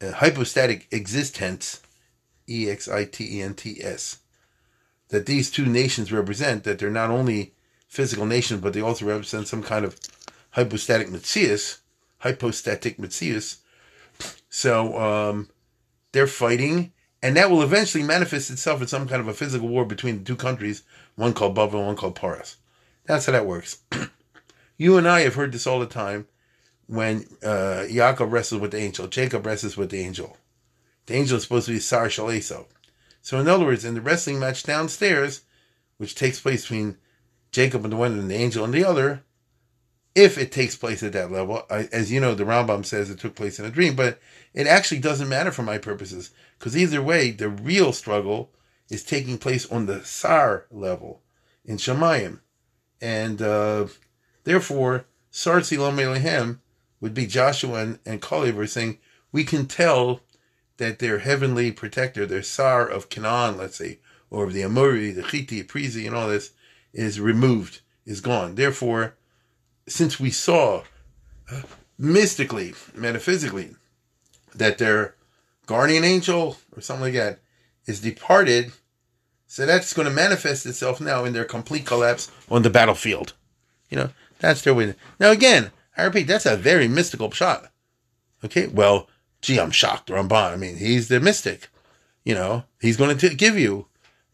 uh, 0.00 0.12
hypostatic 0.12 0.88
existence, 0.90 1.82
E 2.48 2.70
X 2.70 2.88
I 2.88 3.04
T 3.04 3.40
E 3.40 3.42
N 3.42 3.52
T 3.52 3.84
S, 3.84 4.21
that 5.12 5.26
these 5.26 5.50
two 5.50 5.66
nations 5.66 6.10
represent, 6.10 6.64
that 6.64 6.78
they're 6.78 6.90
not 6.90 7.10
only 7.10 7.52
physical 7.86 8.24
nations, 8.24 8.62
but 8.62 8.72
they 8.72 8.80
also 8.80 9.04
represent 9.04 9.46
some 9.46 9.62
kind 9.62 9.84
of 9.84 10.00
hypostatic 10.52 11.08
mitzias, 11.08 11.80
hypostatic 12.18 12.96
mitzias. 12.96 13.58
So 14.48 14.98
um, 14.98 15.50
they're 16.12 16.26
fighting, 16.26 16.92
and 17.22 17.36
that 17.36 17.50
will 17.50 17.60
eventually 17.60 18.02
manifest 18.02 18.50
itself 18.50 18.80
in 18.80 18.88
some 18.88 19.06
kind 19.06 19.20
of 19.20 19.28
a 19.28 19.34
physical 19.34 19.68
war 19.68 19.84
between 19.84 20.18
the 20.18 20.24
two 20.24 20.34
countries, 20.34 20.82
one 21.14 21.34
called 21.34 21.54
Bava 21.54 21.74
and 21.74 21.86
one 21.88 21.96
called 21.96 22.14
Paras. 22.16 22.56
That's 23.04 23.26
how 23.26 23.32
that 23.32 23.44
works. 23.44 23.82
you 24.78 24.96
and 24.96 25.06
I 25.06 25.20
have 25.20 25.34
heard 25.34 25.52
this 25.52 25.66
all 25.66 25.78
the 25.78 25.86
time 25.86 26.26
when 26.86 27.26
uh, 27.42 27.84
Yaakov 27.86 28.32
wrestles 28.32 28.62
with 28.62 28.70
the 28.70 28.78
angel, 28.78 29.08
Jacob 29.08 29.44
wrestles 29.44 29.76
with 29.76 29.90
the 29.90 30.00
angel. 30.00 30.38
The 31.04 31.16
angel 31.16 31.36
is 31.36 31.42
supposed 31.42 31.66
to 31.66 31.72
be 31.72 31.80
Sar 31.80 32.06
Shaleso. 32.06 32.64
So, 33.22 33.38
in 33.38 33.48
other 33.48 33.64
words, 33.64 33.84
in 33.84 33.94
the 33.94 34.00
wrestling 34.00 34.38
match 34.38 34.64
downstairs, 34.64 35.42
which 35.96 36.14
takes 36.14 36.40
place 36.40 36.62
between 36.62 36.98
Jacob 37.52 37.84
and 37.84 37.92
the 37.92 37.96
one 37.96 38.18
and 38.18 38.30
the 38.30 38.34
angel 38.34 38.64
and 38.64 38.74
the 38.74 38.84
other, 38.84 39.22
if 40.14 40.36
it 40.36 40.52
takes 40.52 40.76
place 40.76 41.02
at 41.02 41.12
that 41.12 41.30
level, 41.30 41.64
I, 41.70 41.88
as 41.92 42.12
you 42.12 42.20
know, 42.20 42.34
the 42.34 42.44
Rambam 42.44 42.84
says 42.84 43.08
it 43.08 43.18
took 43.18 43.34
place 43.34 43.58
in 43.58 43.64
a 43.64 43.70
dream, 43.70 43.94
but 43.94 44.20
it 44.52 44.66
actually 44.66 45.00
doesn't 45.00 45.28
matter 45.28 45.52
for 45.52 45.62
my 45.62 45.78
purposes 45.78 46.32
because 46.58 46.76
either 46.76 47.00
way, 47.00 47.30
the 47.30 47.48
real 47.48 47.92
struggle 47.92 48.50
is 48.90 49.04
taking 49.04 49.38
place 49.38 49.70
on 49.70 49.86
the 49.86 50.04
Sar 50.04 50.66
level 50.70 51.22
in 51.64 51.76
Shemayim. 51.76 52.40
And 53.00 53.40
uh, 53.40 53.86
therefore 54.44 55.06
Sartzi 55.32 55.78
Lomelehem 55.78 56.58
would 57.00 57.14
be 57.14 57.26
Joshua 57.26 57.80
and, 57.80 57.98
and 58.04 58.20
Caleb 58.20 58.68
saying, 58.68 58.98
we 59.32 59.44
can 59.44 59.66
tell 59.66 60.20
that 60.78 60.98
their 60.98 61.18
heavenly 61.18 61.72
protector, 61.72 62.26
their 62.26 62.42
Sar 62.42 62.86
of 62.86 63.08
Canaan, 63.08 63.56
let's 63.56 63.76
say, 63.76 63.98
or 64.30 64.44
of 64.44 64.52
the 64.52 64.64
Amori, 64.64 65.10
the 65.12 65.22
Chiti, 65.22 65.66
Prizi, 65.66 66.06
and 66.06 66.16
all 66.16 66.28
this, 66.28 66.52
is 66.92 67.20
removed, 67.20 67.80
is 68.06 68.20
gone. 68.20 68.54
Therefore, 68.54 69.14
since 69.86 70.18
we 70.18 70.30
saw 70.30 70.82
uh, 71.50 71.62
mystically, 71.98 72.74
metaphysically, 72.94 73.76
that 74.54 74.78
their 74.78 75.14
guardian 75.66 76.04
angel 76.04 76.58
or 76.74 76.80
something 76.80 77.04
like 77.04 77.14
that 77.14 77.40
is 77.86 78.00
departed, 78.00 78.72
so 79.46 79.66
that's 79.66 79.92
going 79.92 80.08
to 80.08 80.14
manifest 80.14 80.66
itself 80.66 81.00
now 81.00 81.24
in 81.24 81.32
their 81.32 81.44
complete 81.44 81.84
collapse 81.84 82.30
on 82.50 82.62
the 82.62 82.70
battlefield. 82.70 83.34
You 83.90 83.98
know, 83.98 84.10
that's 84.38 84.62
their 84.62 84.74
way. 84.74 84.94
Now, 85.20 85.30
again, 85.30 85.70
I 85.96 86.04
repeat, 86.04 86.26
that's 86.26 86.46
a 86.46 86.56
very 86.56 86.88
mystical 86.88 87.30
shot. 87.30 87.70
Okay, 88.44 88.66
well, 88.66 89.08
gee, 89.42 89.60
I'm 89.60 89.70
shocked, 89.70 90.08
Ramban. 90.08 90.52
I 90.52 90.56
mean, 90.56 90.76
he's 90.76 91.08
the 91.08 91.20
mystic. 91.20 91.68
You 92.24 92.34
know, 92.34 92.64
he's 92.80 92.96
going 92.96 93.16
to 93.18 93.34
give 93.34 93.58
you 93.58 93.86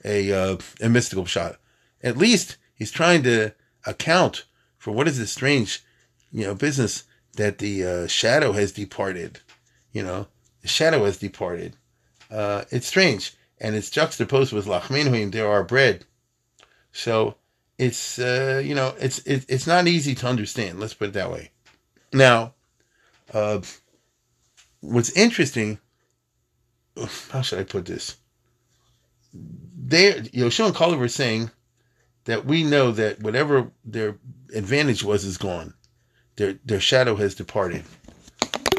a 0.05 0.33
uh, 0.33 0.57
a 0.81 0.89
mystical 0.89 1.25
shot. 1.25 1.57
At 2.03 2.17
least 2.17 2.59
he's 2.75 2.93
trying 2.93 3.23
to 3.25 3.53
account 3.87 4.45
for 4.77 4.93
what 4.93 5.09
is 5.09 5.19
this 5.19 5.33
strange, 5.33 5.83
you 6.31 6.45
know, 6.45 6.55
business 6.55 7.05
that 7.35 7.59
the 7.59 7.85
uh, 7.85 8.07
shadow 8.07 8.53
has 8.53 8.73
departed. 8.73 9.41
You 9.93 10.03
know, 10.03 10.29
the 10.61 10.69
shadow 10.69 11.05
has 11.05 11.17
departed. 11.17 11.77
Uh, 12.31 12.65
it's 12.71 12.87
strange, 12.87 13.35
and 13.59 13.75
it's 13.75 13.91
juxtaposed 13.91 14.53
with 14.53 14.67
lachminuim. 14.67 15.33
There 15.33 15.49
are 15.49 15.65
bread. 15.65 16.05
So 16.93 17.37
it's 17.79 18.19
uh, 18.19 18.61
you 18.63 18.75
know 18.75 18.95
it's 19.01 19.21
it, 19.21 19.47
it's 19.49 19.67
not 19.67 19.87
easy 19.87 20.15
to 20.17 20.27
understand. 20.27 20.79
Let's 20.79 20.95
put 20.95 21.09
it 21.09 21.15
that 21.15 21.33
way. 21.33 21.51
Now, 22.13 22.55
uh, 23.33 23.61
what's 24.81 25.11
interesting? 25.11 25.79
How 27.31 27.43
should 27.43 27.59
I 27.59 27.65
put 27.65 27.87
this? 27.87 28.17
They 29.33 30.13
Yoshua 30.13 30.67
and 30.67 30.77
Caleb 30.77 30.99
were 30.99 31.09
saying 31.09 31.51
that 32.25 32.45
we 32.45 32.63
know 32.63 32.93
that 32.93 33.21
whatever 33.21 33.71
their 33.85 34.19
advantage 34.55 35.05
was 35.05 35.25
is 35.25 35.39
gone. 35.39 35.75
Their 36.37 36.55
their 36.65 36.81
shadow 36.81 37.17
has 37.17 37.35
departed. 37.35 37.85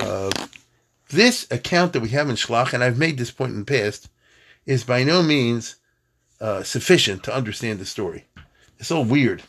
Uh, 0.01 0.29
this 1.09 1.47
account 1.51 1.93
that 1.93 2.01
we 2.01 2.09
have 2.09 2.29
in 2.29 2.35
Shlach, 2.35 2.73
and 2.73 2.83
I've 2.83 2.97
made 2.97 3.17
this 3.17 3.31
point 3.31 3.53
in 3.53 3.59
the 3.59 3.65
past, 3.65 4.09
is 4.65 4.83
by 4.83 5.03
no 5.03 5.23
means 5.23 5.75
uh, 6.39 6.63
sufficient 6.63 7.23
to 7.23 7.35
understand 7.35 7.79
the 7.79 7.85
story. 7.85 8.27
It's 8.77 8.91
all 8.91 9.03
weird. 9.03 9.43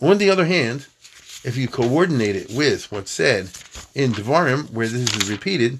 On 0.00 0.18
the 0.18 0.30
other 0.30 0.44
hand, 0.44 0.86
if 1.44 1.56
you 1.56 1.68
coordinate 1.68 2.36
it 2.36 2.50
with 2.50 2.90
what's 2.90 3.10
said 3.10 3.50
in 3.94 4.12
Devarim, 4.12 4.70
where 4.70 4.88
this 4.88 5.14
is 5.14 5.30
repeated, 5.30 5.78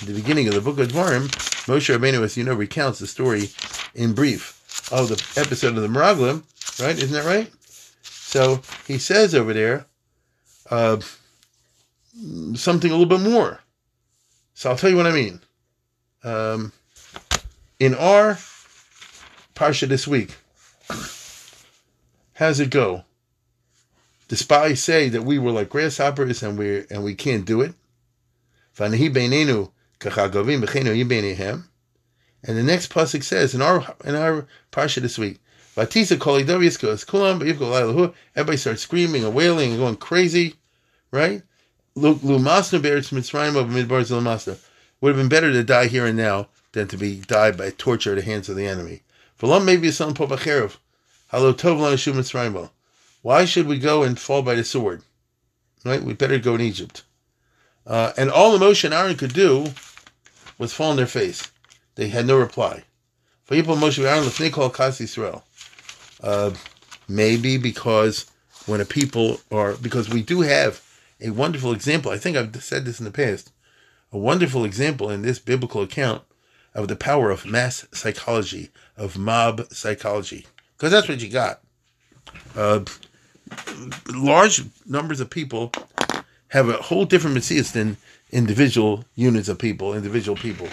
at 0.00 0.08
the 0.08 0.14
beginning 0.14 0.48
of 0.48 0.54
the 0.54 0.60
book 0.60 0.78
of 0.78 0.88
Devarim, 0.88 1.28
Moshe 1.66 1.94
Rabbeinu, 1.94 2.22
as 2.22 2.36
you 2.36 2.44
know, 2.44 2.54
recounts 2.54 2.98
the 2.98 3.06
story 3.06 3.50
in 3.94 4.14
brief 4.14 4.58
of 4.90 5.08
the 5.08 5.40
episode 5.40 5.76
of 5.76 5.82
the 5.82 5.88
Meraglim, 5.88 6.42
right? 6.80 6.96
Isn't 6.96 7.12
that 7.12 7.26
right? 7.26 7.52
So 8.02 8.62
he 8.86 8.98
says 8.98 9.34
over 9.34 9.52
there 9.52 9.86
uh, 10.70 11.00
something 12.54 12.90
a 12.90 12.96
little 12.96 13.18
bit 13.18 13.20
more. 13.20 13.60
So 14.54 14.70
I'll 14.70 14.76
tell 14.76 14.90
you 14.90 14.96
what 14.96 15.06
I 15.06 15.12
mean. 15.12 15.40
Um, 16.24 16.72
in 17.78 17.94
our 17.94 18.38
parsha 19.54 19.88
this 19.88 20.06
week, 20.06 20.36
how's 22.34 22.60
it 22.60 22.70
go? 22.70 23.04
The 24.32 24.38
spies 24.38 24.82
say 24.82 25.10
that 25.10 25.24
we 25.24 25.38
were 25.38 25.50
like 25.50 25.68
grasshoppers 25.68 26.42
and 26.42 26.56
we 26.56 26.86
and 26.88 27.04
we 27.04 27.14
can't 27.14 27.44
do 27.44 27.60
it. 27.60 27.74
And 28.78 28.94
the 28.94 29.10
next 32.62 32.90
pasuk 32.90 33.24
says 33.24 33.54
in 33.54 33.60
our 33.60 33.94
in 34.06 34.14
our 34.14 34.46
parsha 34.72 35.02
this 35.02 35.18
week, 35.18 35.38
Everybody 35.76 36.06
starts 38.56 38.80
screaming 38.80 39.22
and 39.22 39.34
wailing 39.34 39.72
and 39.72 39.78
going 39.78 39.96
crazy, 39.96 40.54
right? 41.10 41.42
Would 41.94 42.22
have 42.22 42.22
been 42.22 42.44
better 45.28 45.52
to 45.52 45.62
die 45.62 45.86
here 45.88 46.06
and 46.06 46.16
now 46.16 46.48
than 46.72 46.88
to 46.88 46.96
be 46.96 47.16
died 47.16 47.58
by 47.58 47.68
torture 47.68 48.12
at 48.12 48.16
the 48.16 48.22
hands 48.22 48.48
of 48.48 48.56
the 48.56 48.66
enemy. 48.66 49.02
V'lam 49.38 49.66
maybe 49.66 49.88
povacherev. 49.88 50.78
Halo 51.30 51.52
tov 51.52 51.76
Mitzrayim. 51.76 52.70
Why 53.22 53.44
should 53.44 53.66
we 53.66 53.78
go 53.78 54.02
and 54.02 54.18
fall 54.18 54.42
by 54.42 54.54
the 54.54 54.64
sword? 54.64 55.02
Right? 55.84 56.02
We 56.02 56.12
better 56.12 56.38
go 56.38 56.54
in 56.54 56.60
Egypt. 56.60 57.02
Uh, 57.86 58.12
and 58.16 58.30
all 58.30 58.56
the 58.56 58.64
Moshe 58.64 58.84
and 58.84 58.94
Aaron 58.94 59.16
could 59.16 59.32
do 59.32 59.72
was 60.58 60.72
fall 60.72 60.90
on 60.90 60.96
their 60.96 61.06
face. 61.06 61.50
They 61.94 62.08
had 62.08 62.26
no 62.26 62.38
reply. 62.38 62.84
Uh, 66.22 66.50
maybe 67.08 67.56
because 67.58 68.26
when 68.66 68.80
a 68.80 68.84
people 68.84 69.40
are 69.50 69.74
because 69.74 70.08
we 70.08 70.22
do 70.22 70.42
have 70.42 70.80
a 71.20 71.30
wonderful 71.30 71.72
example. 71.72 72.10
I 72.10 72.18
think 72.18 72.36
I've 72.36 72.62
said 72.62 72.84
this 72.84 72.98
in 72.98 73.04
the 73.04 73.10
past. 73.10 73.52
A 74.12 74.18
wonderful 74.18 74.64
example 74.64 75.10
in 75.10 75.22
this 75.22 75.38
biblical 75.38 75.82
account 75.82 76.22
of 76.74 76.88
the 76.88 76.96
power 76.96 77.30
of 77.30 77.46
mass 77.46 77.86
psychology, 77.92 78.70
of 78.96 79.16
mob 79.16 79.66
psychology, 79.72 80.46
because 80.76 80.90
that's 80.90 81.08
what 81.08 81.22
you 81.22 81.28
got. 81.28 81.60
Uh, 82.56 82.80
large 84.14 84.62
numbers 84.86 85.20
of 85.20 85.30
people 85.30 85.72
have 86.48 86.68
a 86.68 86.74
whole 86.74 87.04
different 87.04 87.34
messias 87.34 87.72
than 87.72 87.96
individual 88.30 89.04
units 89.14 89.48
of 89.48 89.58
people, 89.58 89.94
individual 89.94 90.36
people. 90.36 90.66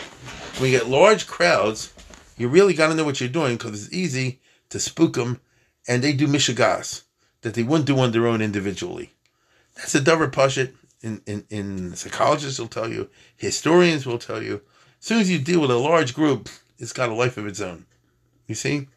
When 0.57 0.71
you 0.71 0.77
get 0.77 0.87
large 0.87 1.27
crowds, 1.27 1.93
you 2.37 2.47
really 2.47 2.73
got 2.73 2.87
to 2.87 2.95
know 2.95 3.05
what 3.05 3.19
you're 3.19 3.29
doing 3.29 3.57
because 3.57 3.85
it's 3.85 3.93
easy 3.93 4.39
to 4.69 4.79
spook 4.79 5.13
them, 5.13 5.39
and 5.87 6.03
they 6.03 6.13
do 6.13 6.27
mishagas 6.27 7.03
that 7.41 7.53
they 7.53 7.63
wouldn't 7.63 7.87
do 7.87 7.97
on 7.99 8.11
their 8.11 8.27
own 8.27 8.41
individually. 8.41 9.13
That's 9.75 9.95
a 9.95 10.01
davar 10.01 10.31
pashit. 10.31 10.73
In, 11.01 11.21
in, 11.25 11.45
in 11.49 11.95
psychologists 11.95 12.59
will 12.59 12.67
tell 12.67 12.91
you, 12.91 13.09
historians 13.37 14.05
will 14.05 14.17
tell 14.17 14.43
you. 14.43 14.61
As 14.99 15.05
soon 15.05 15.19
as 15.19 15.31
you 15.31 15.39
deal 15.39 15.61
with 15.61 15.71
a 15.71 15.77
large 15.77 16.13
group, 16.13 16.49
it's 16.77 16.91
got 16.91 17.07
a 17.07 17.13
life 17.13 17.37
of 17.37 17.47
its 17.47 17.61
own. 17.61 17.85
You 18.47 18.55
see? 18.55 18.89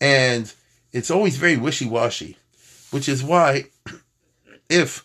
And 0.00 0.52
it's 0.92 1.10
always 1.10 1.36
very 1.36 1.56
wishy 1.56 1.86
washy, 1.86 2.36
which 2.92 3.08
is 3.08 3.24
why, 3.24 3.64
if 4.68 5.04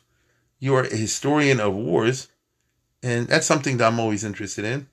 you're 0.59 0.83
a 0.83 0.95
historian 0.95 1.59
of 1.59 1.73
wars, 1.73 2.27
and 3.01 3.27
that's 3.27 3.47
something 3.47 3.77
that 3.77 3.87
I'm 3.87 3.99
always 3.99 4.23
interested 4.23 4.65
in, 4.65 4.87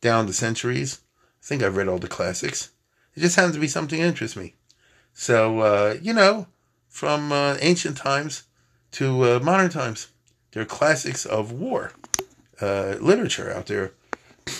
down 0.00 0.26
the 0.26 0.32
centuries, 0.32 1.00
I 1.42 1.46
think 1.46 1.62
I've 1.62 1.76
read 1.76 1.88
all 1.88 1.98
the 1.98 2.08
classics. 2.08 2.70
It 3.14 3.20
just 3.20 3.36
happens 3.36 3.54
to 3.54 3.60
be 3.60 3.68
something 3.68 4.00
that 4.00 4.06
interests 4.06 4.36
me. 4.36 4.54
So, 5.14 5.60
uh, 5.60 5.96
you 6.02 6.12
know, 6.12 6.46
from 6.88 7.32
uh, 7.32 7.56
ancient 7.60 7.96
times 7.96 8.44
to 8.92 9.24
uh, 9.24 9.40
modern 9.40 9.70
times. 9.70 10.08
there 10.50 10.62
are 10.62 10.66
classics 10.66 11.24
of 11.24 11.52
war 11.52 11.92
uh, 12.60 12.96
literature 13.00 13.52
out 13.52 13.66
there. 13.66 13.92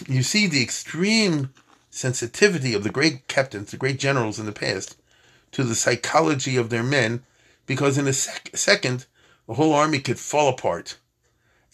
You 0.07 0.23
see 0.23 0.47
the 0.47 0.63
extreme 0.63 1.53
sensitivity 1.91 2.75
of 2.75 2.85
the 2.85 2.91
great 2.91 3.29
captains, 3.29 3.71
the 3.71 3.77
great 3.77 3.99
generals 3.99 4.39
in 4.39 4.47
the 4.47 4.53
past, 4.53 4.97
to 5.53 5.65
the 5.65 5.75
psychology 5.75 6.57
of 6.57 6.71
their 6.71 6.83
men, 6.83 7.23
because 7.67 7.99
in 7.99 8.07
a 8.07 8.13
sec- 8.13 8.51
second, 8.55 9.07
a 9.49 9.55
whole 9.55 9.73
army 9.73 9.99
could 10.01 10.19
fall 10.19 10.49
apart. 10.49 10.99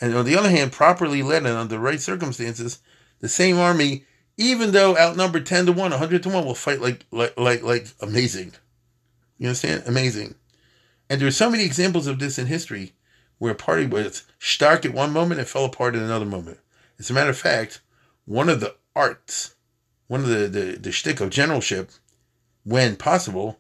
And 0.00 0.14
on 0.14 0.25
the 0.25 0.37
other 0.37 0.50
hand, 0.50 0.73
properly 0.73 1.23
led 1.23 1.45
and 1.45 1.57
under 1.57 1.75
the 1.75 1.80
right 1.80 2.00
circumstances, 2.00 2.78
the 3.21 3.28
same 3.28 3.59
army, 3.59 4.04
even 4.37 4.71
though 4.71 4.97
outnumbered 4.97 5.47
10 5.47 5.66
to 5.66 5.73
1, 5.73 5.90
100 5.90 6.23
to 6.23 6.28
1, 6.28 6.45
will 6.45 6.54
fight 6.54 6.80
like, 6.80 7.04
like, 7.11 7.38
like, 7.38 7.62
like 7.62 7.88
amazing. 8.00 8.52
You 9.38 9.49
understand? 9.49 9.85
Amazing. 9.87 10.35
And 11.11 11.21
there 11.21 11.28
are 11.28 11.33
so 11.33 11.50
many 11.50 11.64
examples 11.64 12.07
of 12.07 12.18
this 12.18 12.38
in 12.38 12.47
history 12.47 12.92
where 13.38 13.52
a 13.52 13.57
party 13.57 13.87
was 13.87 14.25
stark 14.38 14.85
at 14.85 14.92
one 14.92 15.12
moment 15.12 15.40
and 15.40 15.49
fell 15.49 15.64
apart 15.64 15.95
at 15.95 16.02
another 16.02 16.25
moment. 16.25 16.59
As 16.99 17.11
a 17.11 17.12
matter 17.12 17.30
of 17.30 17.38
fact, 17.38 17.80
one 18.25 18.49
of 18.49 18.61
the 18.61 18.75
arts, 18.95 19.54
one 20.09 20.21
of 20.21 20.28
the, 20.28 20.49
the, 20.49 20.78
the 20.78 20.92
shtick 20.92 21.21
of 21.21 21.30
generalship, 21.30 21.90
when 22.64 22.97
possible, 22.97 23.59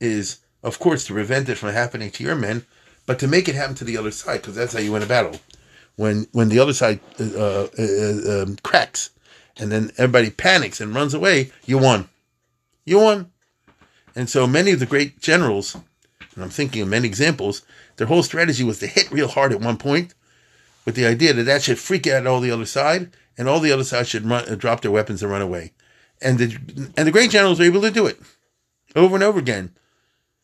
is, 0.00 0.38
of 0.62 0.78
course, 0.78 1.06
to 1.06 1.14
prevent 1.14 1.48
it 1.48 1.56
from 1.56 1.72
happening 1.72 2.10
to 2.10 2.24
your 2.24 2.36
men, 2.36 2.66
but 3.06 3.18
to 3.18 3.28
make 3.28 3.48
it 3.48 3.54
happen 3.54 3.74
to 3.76 3.84
the 3.84 3.96
other 3.96 4.10
side, 4.10 4.42
because 4.42 4.54
that's 4.54 4.72
how 4.72 4.80
you 4.80 4.92
win 4.92 5.02
a 5.02 5.06
battle. 5.06 5.40
When 5.96 6.26
when 6.32 6.48
the 6.48 6.58
other 6.58 6.72
side 6.72 7.00
uh, 7.18 7.24
uh, 7.24 7.68
uh, 7.78 8.42
um, 8.42 8.56
cracks, 8.62 9.10
and 9.58 9.70
then 9.70 9.90
everybody 9.98 10.30
panics 10.30 10.80
and 10.80 10.94
runs 10.94 11.14
away, 11.14 11.50
you 11.66 11.78
won. 11.78 12.08
You 12.84 12.98
won. 13.00 13.30
And 14.16 14.28
so 14.28 14.46
many 14.46 14.72
of 14.72 14.80
the 14.80 14.86
great 14.86 15.20
generals 15.20 15.76
and 16.34 16.44
I'm 16.44 16.50
thinking 16.50 16.82
of 16.82 16.88
many 16.88 17.06
examples, 17.06 17.62
their 17.96 18.06
whole 18.06 18.22
strategy 18.22 18.64
was 18.64 18.78
to 18.78 18.86
hit 18.86 19.10
real 19.10 19.28
hard 19.28 19.52
at 19.52 19.60
one 19.60 19.76
point 19.76 20.14
with 20.84 20.94
the 20.94 21.06
idea 21.06 21.32
that 21.32 21.42
that 21.44 21.62
should 21.62 21.78
freak 21.78 22.06
out 22.06 22.26
all 22.26 22.40
the 22.40 22.50
other 22.50 22.66
side 22.66 23.10
and 23.36 23.48
all 23.48 23.60
the 23.60 23.72
other 23.72 23.84
side 23.84 24.06
should 24.06 24.24
run, 24.24 24.48
uh, 24.48 24.54
drop 24.54 24.80
their 24.80 24.90
weapons 24.90 25.22
and 25.22 25.30
run 25.30 25.42
away. 25.42 25.72
And 26.22 26.38
the, 26.38 26.90
and 26.96 27.06
the 27.06 27.12
great 27.12 27.30
generals 27.30 27.58
were 27.58 27.66
able 27.66 27.82
to 27.82 27.90
do 27.90 28.06
it 28.06 28.18
over 28.94 29.14
and 29.14 29.24
over 29.24 29.38
again. 29.38 29.74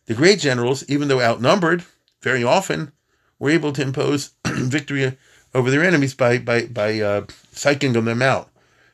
The 0.06 0.14
great 0.14 0.38
generals, 0.38 0.84
even 0.88 1.08
though 1.08 1.20
outnumbered 1.20 1.84
very 2.22 2.42
often, 2.42 2.92
were 3.38 3.50
able 3.50 3.72
to 3.72 3.82
impose 3.82 4.30
victory 4.46 5.18
over 5.54 5.70
their 5.70 5.84
enemies 5.84 6.14
by 6.14 6.38
by 6.38 6.66
by 6.66 7.00
uh, 7.00 7.22
psyching 7.52 7.92
them 7.92 8.22
out 8.22 8.50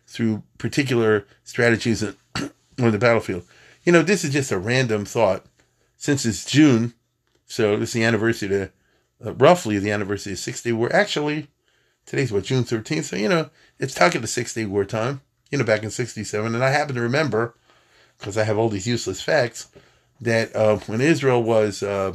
through 0.07 0.43
particular 0.59 1.27
strategies 1.45 2.03
on 2.03 2.13
the 2.77 2.99
battlefield. 2.99 3.45
You 3.85 3.93
know, 3.93 4.03
this 4.03 4.25
is 4.25 4.33
just 4.33 4.53
a 4.53 4.59
random 4.59 5.05
thought. 5.05 5.47
Since 5.97 6.27
it's 6.27 6.45
June, 6.45 6.95
so 7.47 7.77
this 7.77 7.91
is 7.91 7.93
the 7.95 8.05
anniversary 8.05 8.49
to 8.49 8.71
uh, 9.25 9.35
roughly 9.35 9.79
the 9.79 9.91
anniversary 9.91 10.33
of 10.33 10.39
Six 10.39 10.63
Day 10.63 10.73
War. 10.73 10.93
Actually, 10.93 11.49
today's 12.07 12.33
what 12.33 12.45
June 12.45 12.65
thirteenth. 12.65 13.07
So 13.07 13.17
you 13.17 13.29
know, 13.29 13.51
it's 13.79 13.95
talking 13.95 14.23
to 14.23 14.27
Six 14.27 14.55
Day 14.55 14.65
War 14.65 14.85
time. 14.85 15.21
You 15.51 15.59
know, 15.59 15.65
back 15.65 15.83
in 15.83 15.91
'67, 15.91 16.55
and 16.55 16.65
I 16.65 16.71
happen 16.71 16.95
to 16.95 17.03
remember 17.03 17.55
because 18.19 18.39
I 18.39 18.45
have 18.45 18.57
all 18.57 18.71
these 18.71 18.87
useless 18.87 19.21
facts 19.21 19.69
that 20.23 20.55
uh, 20.55 20.77
when 20.87 21.01
Israel 21.01 21.43
was, 21.43 21.83
uh, 21.83 22.15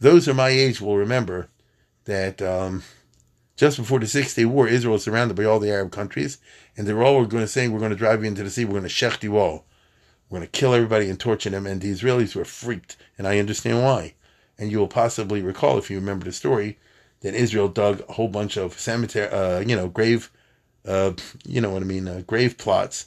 those 0.00 0.28
are 0.28 0.34
my 0.34 0.48
age 0.48 0.80
will 0.80 0.96
remember 0.96 1.48
that 2.06 2.42
um, 2.42 2.82
just 3.56 3.78
before 3.78 4.00
the 4.00 4.06
Six 4.06 4.34
Day 4.34 4.44
War, 4.44 4.66
Israel 4.66 4.94
was 4.94 5.04
surrounded 5.04 5.36
by 5.36 5.44
all 5.44 5.60
the 5.60 5.70
Arab 5.70 5.92
countries, 5.92 6.38
and 6.76 6.86
they 6.86 6.92
were 6.92 7.04
all 7.04 7.24
going 7.24 7.44
to 7.44 7.48
say, 7.48 7.68
"We're 7.68 7.78
going 7.78 7.92
to 7.92 7.96
drive 7.96 8.22
you 8.22 8.28
into 8.28 8.42
the 8.42 8.50
sea. 8.50 8.64
We're 8.64 8.80
going 8.80 8.82
to 8.82 8.88
shecht 8.88 9.22
you 9.22 9.36
all. 9.38 9.64
We're 10.28 10.38
going 10.38 10.50
to 10.50 10.58
kill 10.58 10.74
everybody 10.74 11.08
and 11.08 11.18
torture 11.18 11.50
them." 11.50 11.66
And 11.66 11.80
the 11.80 11.92
Israelis 11.92 12.34
were 12.34 12.44
freaked, 12.44 12.96
and 13.16 13.28
I 13.28 13.38
understand 13.38 13.82
why. 13.82 14.14
And 14.58 14.72
you 14.72 14.78
will 14.80 14.88
possibly 14.88 15.40
recall, 15.40 15.78
if 15.78 15.90
you 15.90 15.98
remember 15.98 16.24
the 16.24 16.32
story, 16.32 16.78
that 17.20 17.34
Israel 17.34 17.68
dug 17.68 18.02
a 18.08 18.12
whole 18.12 18.28
bunch 18.28 18.56
of 18.56 18.78
cemetery, 18.78 19.28
uh, 19.28 19.60
you 19.60 19.76
know, 19.76 19.88
grave, 19.88 20.32
uh, 20.84 21.12
you 21.46 21.60
know 21.60 21.70
what 21.70 21.82
I 21.82 21.86
mean, 21.86 22.08
uh, 22.08 22.22
grave 22.26 22.58
plots, 22.58 23.06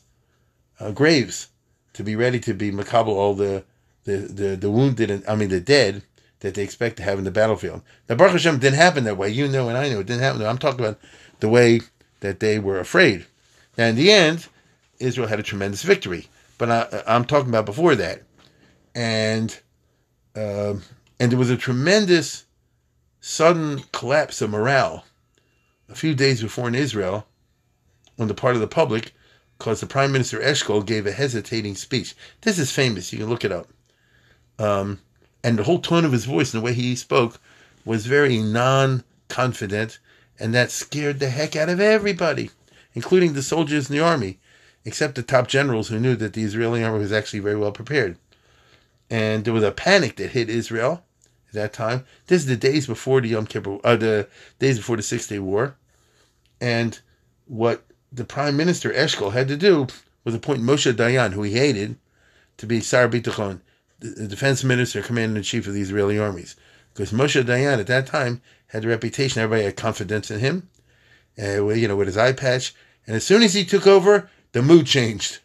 uh, 0.80 0.92
graves, 0.92 1.50
to 1.94 2.04
be 2.04 2.16
ready 2.16 2.40
to 2.40 2.54
be 2.54 2.72
makabel 2.72 3.10
all 3.10 3.34
the 3.34 3.66
the 4.08 4.18
the, 4.18 4.56
the 4.56 4.72
wounded 4.72 5.12
and 5.12 5.24
I 5.28 5.36
mean 5.36 5.50
the 5.50 5.60
dead 5.60 6.02
that 6.40 6.56
they 6.56 6.64
expect 6.64 6.98
to 6.98 7.04
have 7.04 7.18
in 7.18 7.26
the 7.26 7.32
battlefield. 7.32 7.82
Now, 8.08 8.16
Baruch 8.16 8.34
Hashem 8.34 8.60
didn't 8.60 8.78
happen 8.78 9.04
that 9.04 9.18
way. 9.18 9.30
You 9.30 9.48
know, 9.48 9.70
and 9.70 9.78
I 9.78 9.90
know 9.90 10.00
it 10.00 10.08
didn't 10.08 10.22
happen. 10.22 10.44
I'm 10.44 10.58
talking 10.58 10.80
about 10.80 11.00
the 11.40 11.50
way 11.50 11.82
that 12.22 12.40
they 12.40 12.60
were 12.60 12.80
afraid. 12.80 13.26
Now, 13.78 13.88
in 13.88 13.96
the 13.96 14.12
end, 14.12 14.48
Israel 15.00 15.28
had 15.28 15.40
a 15.40 15.44
tremendous 15.44 15.84
victory. 15.84 16.28
But 16.58 16.72
I, 16.72 17.16
am 17.16 17.26
talking 17.26 17.50
about 17.50 17.66
before 17.66 17.96
that, 17.96 18.24
and 18.96 19.60
uh, 20.36 20.76
and 21.20 21.32
there 21.32 21.38
was 21.38 21.52
a 21.52 21.58
tremendous 21.58 22.46
sudden 23.20 23.84
collapse 23.92 24.42
of 24.42 24.50
morale 24.50 25.06
a 25.90 25.96
few 25.96 26.16
days 26.16 26.42
before 26.42 26.68
in 26.68 26.76
Israel 26.76 27.28
on 28.18 28.28
the 28.28 28.34
part 28.34 28.56
of 28.56 28.62
the 28.62 28.68
public 28.68 29.14
because 29.58 29.80
the 29.80 29.86
Prime 29.86 30.12
Minister 30.12 30.40
Eshkol 30.40 30.86
gave 30.86 31.06
a 31.06 31.12
hesitating 31.12 31.76
speech. 31.76 32.16
This 32.42 32.58
is 32.58 32.72
famous. 32.72 33.12
You 33.12 33.20
can 33.20 33.30
look 33.30 33.46
it 33.46 33.52
up. 33.52 33.68
Um, 34.60 35.00
and 35.44 35.58
the 35.58 35.64
whole 35.64 35.80
tone 35.80 36.06
of 36.06 36.12
his 36.12 36.26
voice 36.26 36.54
and 36.54 36.62
the 36.62 36.66
way 36.66 36.74
he 36.74 36.96
spoke 36.96 37.40
was 37.86 38.06
very 38.06 38.38
non-confident, 38.40 40.00
and 40.40 40.54
that 40.54 40.72
scared 40.72 41.20
the 41.20 41.30
heck 41.30 41.56
out 41.56 41.70
of 41.70 41.80
everybody, 41.80 42.50
including 42.94 43.34
the 43.34 43.44
soldiers 43.44 43.90
in 43.90 43.96
the 43.96 44.04
army, 44.04 44.40
except 44.84 45.16
the 45.16 45.24
top 45.24 45.48
generals 45.48 45.88
who 45.88 46.00
knew 46.00 46.16
that 46.16 46.34
the 46.34 46.44
Israeli 46.44 46.84
army 46.84 47.00
was 47.00 47.12
actually 47.12 47.40
very 47.40 47.56
well 47.56 47.72
prepared. 47.72 48.18
And 49.10 49.46
there 49.46 49.54
was 49.54 49.64
a 49.64 49.72
panic 49.72 50.18
that 50.18 50.32
hit 50.32 50.50
Israel 50.50 51.04
at 51.48 51.54
that 51.54 51.74
time. 51.74 52.06
This 52.28 52.42
is 52.42 52.48
the 52.48 52.58
days 52.58 52.88
before 52.88 53.22
the 53.22 53.30
Yom 53.30 53.46
Kippur, 53.46 53.80
uh, 53.84 53.96
the 53.96 54.28
days 54.60 54.78
before 54.78 54.98
the 54.98 55.04
Six 55.04 55.28
Day 55.28 55.40
War, 55.40 55.76
and 56.60 57.00
what 57.46 57.86
the 58.12 58.26
Prime 58.26 58.58
Minister 58.58 58.92
Eshkol 58.92 59.32
had 59.32 59.48
to 59.48 59.56
do 59.56 59.88
was 60.24 60.36
appoint 60.36 60.62
Moshe 60.62 60.92
Dayan, 60.92 61.34
who 61.34 61.44
he 61.44 61.54
hated, 61.54 61.98
to 62.58 62.66
be 62.66 62.82
Sar 62.82 63.08
Bitachon 63.08 63.62
the 64.00 64.28
defense 64.28 64.64
minister, 64.64 65.02
commander 65.02 65.38
in 65.38 65.44
chief 65.44 65.68
of 65.68 65.74
the 65.74 65.82
Israeli 65.82 66.20
armies. 66.20 66.56
Because 66.94 67.12
Moshe 67.12 67.44
Dayan 67.44 67.80
at 67.80 67.88
that 67.88 68.08
time 68.08 68.42
had 68.68 68.84
the 68.84 68.88
reputation, 68.88 69.42
everybody 69.42 69.66
had 69.66 69.76
confidence 69.76 70.32
in 70.32 70.40
him, 70.40 70.70
uh, 71.42 71.66
you 71.68 71.88
know, 71.88 71.96
with 71.96 72.08
his 72.08 72.18
eye 72.18 72.34
patch. 72.34 72.74
And 73.06 73.16
as 73.16 73.26
soon 73.26 73.44
as 73.44 73.54
he 73.54 73.64
took 73.66 73.88
over, 73.88 74.30
the 74.52 74.62
mood 74.62 74.86
changed. 74.86 75.40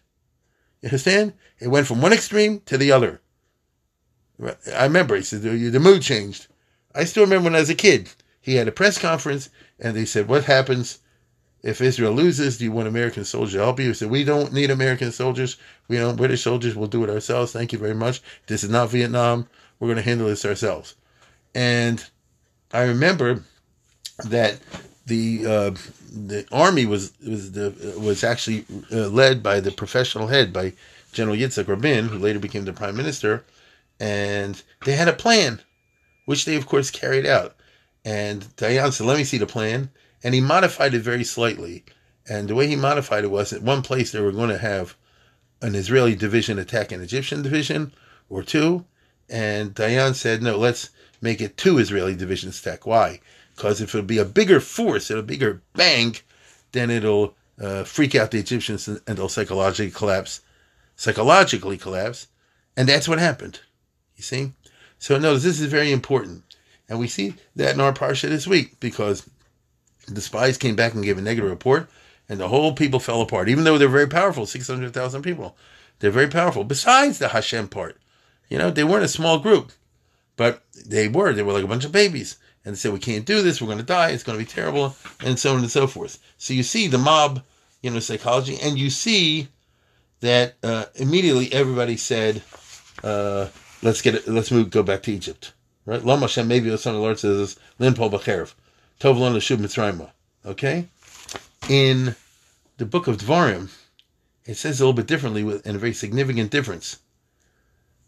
You 0.81 0.88
understand? 0.88 1.35
It 1.59 1.68
went 1.68 1.87
from 1.87 2.00
one 2.03 2.12
extreme 2.12 2.61
to 2.66 2.77
the 2.77 2.90
other. 2.90 3.20
I 4.74 4.85
remember, 4.85 5.14
he 5.14 5.22
said, 5.22 5.42
the 5.42 5.81
mood 5.81 6.03
changed. 6.03 6.48
I 6.94 7.05
still 7.05 7.22
remember 7.22 7.44
when 7.44 7.55
I 7.55 7.61
was 7.61 7.70
a 7.70 7.74
kid, 7.74 8.11
he 8.40 8.57
had 8.57 8.66
a 8.66 8.72
press 8.72 8.98
conference 8.98 9.50
and 9.79 9.96
they 9.96 10.05
said, 10.05 10.29
What 10.29 10.44
happens 10.44 10.98
if 11.62 11.81
Israel 11.81 12.12
loses, 12.12 12.59
do 12.59 12.64
you 12.64 12.72
want 12.72 12.88
American 12.88 13.25
soldiers 13.25 13.55
to 13.55 13.59
help 13.61 13.79
you? 13.79 13.88
He 13.88 13.94
said, 13.94 14.11
We 14.11 14.25
don't 14.25 14.53
need 14.53 14.70
American 14.70 15.12
soldiers. 15.12 15.57
We 15.88 15.96
don't 15.96 16.16
British 16.16 16.42
soldiers. 16.42 16.75
We'll 16.75 16.88
do 16.88 17.05
it 17.05 17.11
ourselves. 17.11 17.53
Thank 17.53 17.72
you 17.72 17.79
very 17.79 17.94
much. 17.94 18.20
This 18.48 18.64
is 18.64 18.70
not 18.70 18.90
Vietnam. 18.90 19.48
We're 19.79 19.88
going 19.88 19.96
to 19.96 20.03
handle 20.03 20.27
this 20.27 20.44
ourselves. 20.44 20.96
And 21.55 22.05
I 22.72 22.83
remember 22.83 23.44
that 24.25 24.59
the 25.07 25.46
uh, 25.46 25.70
the 26.11 26.46
army 26.51 26.87
was 26.87 27.12
was 27.27 27.53
the 27.53 27.94
was 27.98 28.25
actually 28.25 28.64
uh, 28.90 29.09
led 29.09 29.42
by 29.42 29.61
the 29.61 29.70
professional 29.70 30.29
head 30.29 30.53
by 30.53 30.72
General 31.12 31.37
Yitzhak 31.37 31.68
Rabin, 31.68 32.09
who 32.09 32.18
later 32.18 32.38
became 32.38 32.64
the 32.64 32.72
prime 32.72 32.96
minister, 32.96 33.44
and 34.01 34.62
they 34.85 34.92
had 34.92 35.09
a 35.09 35.12
plan, 35.12 35.61
which 36.25 36.44
they 36.44 36.57
of 36.57 36.66
course 36.66 36.90
carried 36.90 37.27
out. 37.27 37.57
And 38.05 38.42
Dayan 38.57 38.92
said, 38.92 39.07
"Let 39.07 39.18
me 39.18 39.25
see 39.25 39.38
the 39.38 39.46
plan." 39.46 39.90
And 40.22 40.35
he 40.35 40.40
modified 40.40 40.94
it 40.94 41.00
very 41.00 41.24
slightly. 41.24 41.85
And 42.28 42.48
the 42.48 42.54
way 42.54 42.66
he 42.68 42.76
modified 42.76 43.24
it 43.24 43.30
was 43.30 43.52
at 43.52 43.62
one 43.62 43.82
place 43.82 44.12
they 44.12 44.20
were 44.20 44.32
going 44.32 44.50
to 44.50 44.58
have 44.58 44.96
an 45.61 45.74
Israeli 45.74 46.14
division 46.14 46.58
attack 46.58 46.92
an 46.92 47.02
Egyptian 47.02 47.42
division 47.42 47.92
or 48.28 48.42
two. 48.42 48.85
And 49.28 49.74
Dayan 49.74 50.14
said, 50.14 50.42
no, 50.42 50.56
let's 50.56 50.90
make 51.20 51.40
it 51.40 51.56
two 51.56 51.78
Israeli 51.78 52.14
divisions 52.14 52.61
attack. 52.61 52.87
Why? 52.87 53.20
Because 53.54 53.80
if 53.80 53.94
it'll 53.94 54.06
be 54.06 54.18
a 54.18 54.24
bigger 54.24 54.61
force, 54.61 55.11
a 55.11 55.22
bigger 55.22 55.62
bang, 55.74 56.16
then 56.72 56.90
it'll 56.90 57.35
uh, 57.61 57.85
freak 57.85 58.14
out 58.14 58.30
the 58.30 58.38
Egyptians 58.38 58.88
and 58.88 59.00
they'll 59.06 59.28
psychologically 59.28 59.90
collapse, 59.90 60.40
psychologically 60.96 61.78
collapse. 61.78 62.28
And 62.76 62.88
that's 62.88 63.08
what 63.08 63.18
happened. 63.18 63.61
You 64.16 64.22
see? 64.22 64.52
So 64.98 65.18
notice 65.18 65.42
this 65.42 65.61
is 65.61 65.66
very 65.66 65.92
important. 65.92 66.44
And 66.88 66.98
we 66.98 67.08
see 67.08 67.35
that 67.56 67.74
in 67.74 67.80
our 67.80 67.92
parsha 67.92 68.28
this 68.28 68.46
week 68.46 68.78
because 68.80 69.28
the 70.14 70.20
spies 70.20 70.59
came 70.59 70.77
back 70.77 70.94
and 70.94 71.05
gave 71.05 71.18
a 71.18 71.22
negative 71.22 71.51
report, 71.51 71.88
and 72.29 72.40
the 72.40 72.48
whole 72.48 72.72
people 72.72 73.01
fell 73.01 73.20
apart. 73.20 73.48
Even 73.48 73.64
though 73.64 73.79
they're 73.79 73.88
very 73.88 74.09
powerful, 74.09 74.46
six 74.46 74.68
hundred 74.68 74.94
thousand 74.94 75.22
people, 75.22 75.57
they're 75.98 76.11
very 76.11 76.29
powerful. 76.29 76.64
Besides 76.64 77.18
the 77.18 77.29
Hashem 77.29 77.68
part, 77.68 77.98
you 78.48 78.59
know, 78.59 78.70
they 78.70 78.85
weren't 78.85 79.05
a 79.05 79.09
small 79.09 79.38
group, 79.38 79.72
but 80.37 80.62
they 80.87 81.09
were. 81.09 81.33
They 81.33 81.42
were 81.42 81.53
like 81.53 81.64
a 81.64 81.68
bunch 81.68 81.85
of 81.85 81.92
babies, 81.92 82.37
and 82.64 82.75
they 82.75 82.79
said, 82.79 82.92
"We 82.92 82.98
can't 82.98 83.27
do 83.27 83.42
this. 83.42 83.61
We're 83.61 83.66
going 83.66 83.79
to 83.79 83.85
die. 83.85 84.11
It's 84.11 84.22
going 84.22 84.38
to 84.38 84.44
be 84.44 84.51
terrible," 84.51 84.96
and 85.25 85.38
so 85.38 85.55
on 85.55 85.61
and 85.61 85.70
so 85.70 85.87
forth. 85.87 86.18
So 86.38 86.55
you 86.55 86.62
see 86.62 86.88
the 86.88 86.98
mob, 86.98 87.42
you 87.83 87.90
know, 87.90 88.01
psychology, 88.01 88.59
and 88.61 88.79
you 88.79 88.90
see 88.90 89.48
that 90.20 90.55
uh, 90.62 90.87
immediately 90.94 91.53
everybody 91.53 91.96
said, 91.96 92.42
uh, 93.03 93.48
"Let's 93.83 94.03
get 94.03 94.14
it. 94.14 94.29
Let's 94.29 94.51
move. 94.51 94.70
Go 94.70 94.83
back 94.83 95.03
to 95.05 95.12
Egypt." 95.12 95.53
Right? 95.85 96.05
Lam 96.05 96.20
Hashem. 96.20 96.46
Maybe 96.46 96.70
the 96.70 96.79
son 96.79 96.94
of 96.94 97.01
the 97.01 97.03
Lord 97.03 97.18
says, 97.18 97.59
"Lin 97.79 97.94
Paul 97.94 98.11
Bacherev." 98.11 98.55
Tovlon 99.00 99.35
Lashub 99.35 99.59
Mitzrayimah. 99.59 100.11
Okay? 100.44 100.88
In 101.68 102.14
the 102.78 102.87
book 102.87 103.07
of 103.07 103.18
Dvarim, 103.18 103.70
it 104.44 104.55
says 104.55 104.81
a 104.81 104.83
little 104.83 104.92
bit 104.92 105.07
differently 105.07 105.44
with, 105.44 105.66
and 105.66 105.76
a 105.76 105.78
very 105.78 105.94
significant 105.94 106.50
difference. 106.50 106.98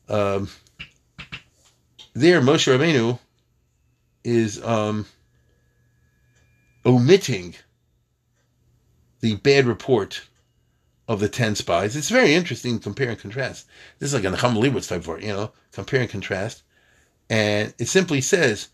Um, 0.09 0.49
there, 2.13 2.41
Moshe 2.41 2.67
Rabbeinu 2.67 3.19
is 4.25 4.63
um, 4.65 5.07
omitting 6.85 7.55
the 9.21 9.37
bad 9.37 9.67
report 9.67 10.23
of 11.07 11.21
the 11.21 11.29
10 11.29 11.55
spies. 11.57 11.97
It's 11.97 12.11
very 12.11 12.35
interesting 12.35 12.79
compare 12.79 13.11
and 13.11 13.19
contrast. 13.19 13.67
This 13.99 14.13
is 14.13 14.15
like 14.15 14.25
a 14.25 14.37
Nechama 14.37 14.63
Leibowitz 14.63 14.89
type 14.89 15.07
of 15.07 15.23
you 15.23 15.29
know, 15.29 15.53
compare 15.73 16.01
and 16.01 16.11
contrast. 16.11 16.63
And 17.31 17.75
it 17.79 17.89
simply 17.89 18.21
says, 18.21 18.69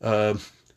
uh, 0.00 0.34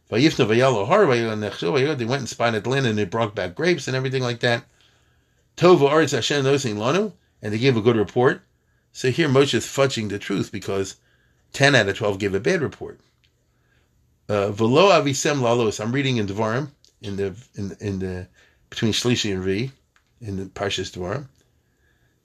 they 0.09 2.05
went 2.05 2.39
and 2.39 2.55
at 2.55 2.67
land 2.67 2.85
and 2.85 2.97
they 2.97 3.05
brought 3.05 3.35
back 3.35 3.55
grapes 3.55 3.87
and 3.87 3.95
everything 3.95 4.21
like 4.21 4.39
that. 4.41 4.63
Tova 5.57 5.89
Aretz 5.89 6.11
Hashem 6.11 6.43
Nosin 6.43 6.75
Lanu, 6.75 7.13
and 7.41 7.53
they 7.53 7.57
gave 7.57 7.77
a 7.77 7.81
good 7.81 7.95
report. 7.95 8.41
So 8.91 9.09
here 9.09 9.27
Moshe 9.27 9.53
is 9.53 9.65
fudging 9.65 10.09
the 10.09 10.19
truth 10.19 10.51
because 10.51 10.97
10 11.53 11.75
out 11.75 11.89
of 11.89 11.97
12 11.97 12.19
gave 12.19 12.35
a 12.35 12.39
bad 12.39 12.61
report. 12.61 12.99
Uh, 14.27 14.51
Velo 14.51 14.89
Avisem 14.89 15.39
Lalos, 15.39 15.79
I'm 15.79 15.91
reading 15.91 16.17
in 16.17 16.27
Devarim, 16.27 16.69
in 17.01 17.15
the, 17.15 17.35
in, 17.55 17.75
in 17.79 17.99
the, 17.99 18.27
between 18.69 18.91
Shlishi 18.91 19.33
and 19.33 19.43
V, 19.43 19.71
in 20.21 20.37
the 20.37 20.45
Parshas 20.45 20.91
Devarim. 20.91 21.27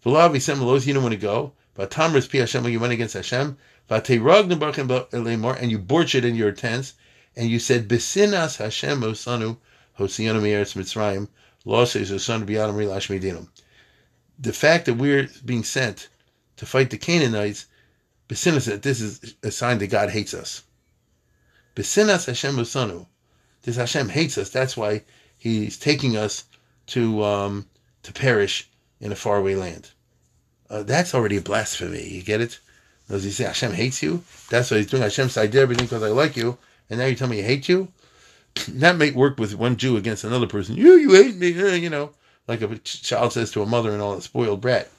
Velo 0.02 0.28
Avisem 0.28 0.58
Lalos, 0.58 0.86
you 0.86 0.94
don't 0.94 1.02
want 1.02 1.14
to 1.14 1.20
go. 1.20 1.52
But 1.74 1.90
Tamras 1.90 2.30
Pi 2.30 2.38
Hashem, 2.38 2.66
you 2.68 2.80
went 2.80 2.92
against 2.92 3.14
Hashem. 3.14 3.56
Vateirag 3.88 4.50
Nebarchim 4.50 5.58
and 5.60 5.70
you 5.70 5.78
borched 5.78 6.14
it 6.14 6.24
in 6.24 6.34
your 6.34 6.52
tents 6.52 6.94
and 7.36 7.48
you 7.48 7.58
said, 7.58 7.88
Besinas 7.88 8.56
Hashem 8.56 9.00
Osanu 9.00 9.56
Hosianu 9.98 10.40
Mieretz 10.40 10.74
Mitzrayim, 10.74 11.28
Losses 11.64 12.10
Osanu 12.10 12.44
Biadam 12.44 12.74
Rilash 12.74 13.08
Medinum. 13.08 13.48
The 14.38 14.52
fact 14.52 14.86
that 14.86 14.94
we're 14.94 15.28
being 15.44 15.64
sent 15.64 16.08
to 16.56 16.66
fight 16.66 16.90
the 16.90 16.98
Canaanites, 16.98 17.66
Besinas, 18.28 18.66
that 18.66 18.82
this 18.82 19.00
is 19.00 19.34
a 19.42 19.50
sign 19.50 19.78
that 19.78 19.88
God 19.88 20.10
hates 20.10 20.34
us. 20.34 20.62
Besinas 21.76 22.26
Hashem 22.26 22.56
Usanu. 22.56 23.06
This 23.62 23.76
Hashem 23.76 24.08
hates 24.08 24.38
us. 24.38 24.50
That's 24.50 24.76
why 24.76 25.02
He's 25.40 25.78
taking 25.78 26.18
us 26.18 26.44
to 26.88 27.24
um, 27.24 27.66
to 28.02 28.12
perish 28.12 28.68
in 29.00 29.10
a 29.10 29.16
faraway 29.16 29.54
land. 29.54 29.90
Uh, 30.68 30.82
that's 30.82 31.14
already 31.14 31.38
a 31.38 31.40
blasphemy. 31.40 32.06
You 32.06 32.22
get 32.22 32.42
it? 32.42 32.58
Does 33.08 33.24
he 33.24 33.30
say 33.30 33.44
Hashem 33.44 33.72
hates 33.72 34.02
you? 34.02 34.22
That's 34.50 34.70
what 34.70 34.78
he's 34.78 34.86
doing. 34.86 35.02
Hashem 35.02 35.30
said, 35.30 35.42
I 35.42 35.46
did 35.46 35.62
everything 35.62 35.86
because 35.86 36.02
I 36.02 36.08
like 36.08 36.36
you, 36.36 36.58
and 36.90 36.98
now 36.98 37.06
you 37.06 37.14
tell 37.14 37.28
me 37.28 37.38
you 37.38 37.44
hate 37.44 37.68
you? 37.68 37.88
That 38.68 38.96
may 38.96 39.12
work 39.12 39.38
with 39.38 39.54
one 39.54 39.76
Jew 39.76 39.96
against 39.96 40.24
another 40.24 40.46
person. 40.46 40.76
You, 40.76 40.94
you 40.94 41.12
hate 41.12 41.36
me, 41.36 41.50
you 41.78 41.88
know, 41.88 42.10
like 42.48 42.60
a 42.62 42.78
child 42.78 43.32
says 43.32 43.52
to 43.52 43.62
a 43.62 43.66
mother 43.66 43.92
and 43.92 44.02
all 44.02 44.16
that 44.16 44.22
spoiled 44.22 44.60
brat. 44.60 44.90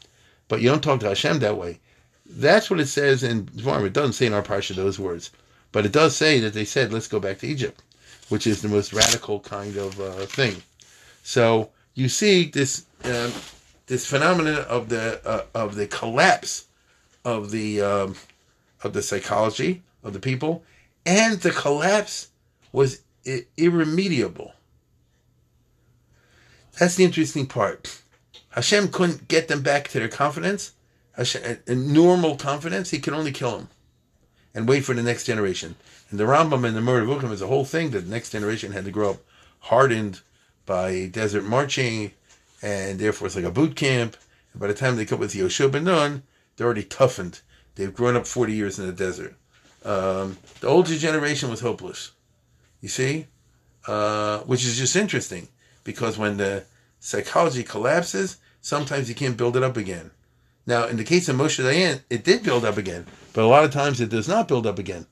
But 0.47 0.61
you 0.61 0.69
don't 0.69 0.81
talk 0.81 1.01
to 1.01 1.09
Hashem 1.09 1.39
that 1.39 1.57
way. 1.57 1.79
That's 2.25 2.69
what 2.69 2.79
it 2.79 2.87
says 2.87 3.23
in 3.23 3.45
Dvarim. 3.45 3.85
It 3.85 3.93
doesn't 3.93 4.13
say 4.13 4.25
in 4.25 4.33
our 4.33 4.41
parsha 4.41 4.73
those 4.73 4.97
words, 4.97 5.31
but 5.71 5.85
it 5.85 5.91
does 5.91 6.15
say 6.15 6.39
that 6.39 6.53
they 6.53 6.65
said, 6.65 6.93
"Let's 6.93 7.07
go 7.07 7.19
back 7.19 7.39
to 7.39 7.47
Egypt," 7.47 7.81
which 8.29 8.47
is 8.47 8.61
the 8.61 8.69
most 8.69 8.93
radical 8.93 9.41
kind 9.41 9.75
of 9.75 9.99
uh, 9.99 10.25
thing. 10.27 10.63
So 11.23 11.71
you 11.93 12.07
see 12.07 12.45
this 12.45 12.85
uh, 13.03 13.31
this 13.87 14.05
phenomenon 14.05 14.63
of 14.69 14.87
the 14.89 15.21
uh, 15.25 15.43
of 15.53 15.75
the 15.75 15.87
collapse 15.87 16.67
of 17.25 17.51
the 17.51 17.81
um, 17.81 18.15
of 18.83 18.93
the 18.93 19.01
psychology 19.01 19.83
of 20.03 20.13
the 20.13 20.19
people, 20.19 20.63
and 21.05 21.39
the 21.41 21.51
collapse 21.51 22.29
was 22.71 23.01
irremediable. 23.57 24.53
That's 26.79 26.95
the 26.95 27.03
interesting 27.03 27.47
part. 27.47 28.01
Hashem 28.49 28.89
couldn't 28.89 29.27
get 29.27 29.47
them 29.47 29.61
back 29.61 29.87
to 29.89 29.99
their 29.99 30.07
confidence, 30.07 30.73
Hashem, 31.15 31.59
normal 31.67 32.35
confidence. 32.35 32.89
He 32.89 32.99
could 32.99 33.13
only 33.13 33.31
kill 33.31 33.57
them 33.57 33.69
and 34.53 34.67
wait 34.67 34.83
for 34.83 34.93
the 34.93 35.03
next 35.03 35.25
generation. 35.25 35.75
And 36.09 36.19
the 36.19 36.25
Rambam 36.25 36.65
and 36.65 36.75
the 36.75 36.81
Murder 36.81 37.09
of 37.09 37.31
is 37.31 37.41
a 37.41 37.47
whole 37.47 37.65
thing 37.65 37.91
that 37.91 38.01
the 38.01 38.09
next 38.09 38.31
generation 38.31 38.71
had 38.71 38.85
to 38.85 38.91
grow 38.91 39.11
up 39.11 39.17
hardened 39.59 40.21
by 40.65 41.07
desert 41.07 41.43
marching, 41.43 42.11
and 42.61 42.99
therefore 42.99 43.27
it's 43.27 43.35
like 43.35 43.45
a 43.45 43.51
boot 43.51 43.75
camp. 43.75 44.17
And 44.53 44.59
by 44.59 44.67
the 44.67 44.73
time 44.73 44.95
they 44.95 45.05
come 45.05 45.19
with 45.19 45.33
Yoshua 45.33 45.71
ben 45.71 45.85
Nun, 45.85 46.23
they're 46.55 46.65
already 46.65 46.83
toughened. 46.83 47.41
They've 47.75 47.93
grown 47.93 48.17
up 48.17 48.27
40 48.27 48.53
years 48.53 48.79
in 48.79 48.85
the 48.85 48.91
desert. 48.91 49.35
Um, 49.83 50.37
the 50.59 50.67
older 50.67 50.95
generation 50.95 51.49
was 51.49 51.61
hopeless. 51.61 52.11
You 52.81 52.89
see? 52.89 53.27
Uh, 53.87 54.39
which 54.41 54.63
is 54.63 54.77
just 54.77 54.95
interesting 54.95 55.47
because 55.83 56.17
when 56.17 56.37
the 56.37 56.63
psychology 56.99 57.63
collapses, 57.63 58.37
sometimes 58.61 59.09
you 59.09 59.15
can't 59.15 59.37
build 59.37 59.57
it 59.57 59.63
up 59.63 59.75
again. 59.75 60.11
Now, 60.67 60.85
in 60.85 60.97
the 60.97 61.03
case 61.03 61.27
of 61.27 61.35
Moshe 61.35 61.63
Dayan, 61.63 62.01
it 62.09 62.23
did 62.23 62.43
build 62.43 62.63
up 62.63 62.77
again, 62.77 63.07
but 63.33 63.43
a 63.43 63.47
lot 63.47 63.63
of 63.63 63.71
times 63.71 63.99
it 63.99 64.09
does 64.09 64.27
not 64.27 64.47
build 64.47 64.67
up 64.67 64.77
again. 64.77 65.07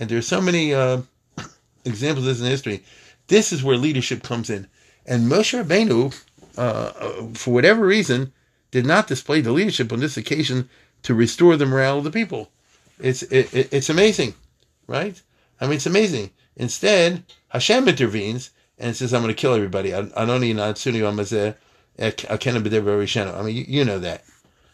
And 0.00 0.08
there's 0.08 0.26
so 0.26 0.40
many 0.40 0.72
uh, 0.72 1.02
examples 1.84 2.26
of 2.26 2.32
this 2.32 2.40
in 2.40 2.46
history. 2.46 2.82
This 3.26 3.52
is 3.52 3.62
where 3.62 3.76
leadership 3.76 4.22
comes 4.22 4.48
in. 4.48 4.66
And 5.06 5.30
Moshe 5.30 5.62
Rabbeinu, 5.62 6.18
uh, 6.56 6.60
uh, 6.60 7.26
for 7.34 7.52
whatever 7.52 7.84
reason, 7.84 8.32
did 8.70 8.86
not 8.86 9.06
display 9.06 9.42
the 9.42 9.52
leadership 9.52 9.92
on 9.92 10.00
this 10.00 10.16
occasion 10.16 10.68
to 11.02 11.14
restore 11.14 11.56
the 11.56 11.66
morale 11.66 11.98
of 11.98 12.04
the 12.04 12.10
people. 12.10 12.50
It's 12.98 13.22
it, 13.24 13.72
it's 13.72 13.90
amazing, 13.90 14.34
right? 14.86 15.20
I 15.60 15.66
mean, 15.66 15.76
it's 15.76 15.86
amazing. 15.86 16.30
Instead, 16.56 17.24
Hashem 17.48 17.88
intervenes 17.88 18.50
and 18.78 18.96
says, 18.96 19.12
"I'm 19.12 19.22
going 19.22 19.34
to 19.34 19.40
kill 19.40 19.54
everybody." 19.54 19.90
Anoni 19.90 20.54
I 21.98 23.42
mean, 23.42 23.56
you, 23.56 23.64
you 23.66 23.84
know 23.84 23.98
that. 23.98 24.24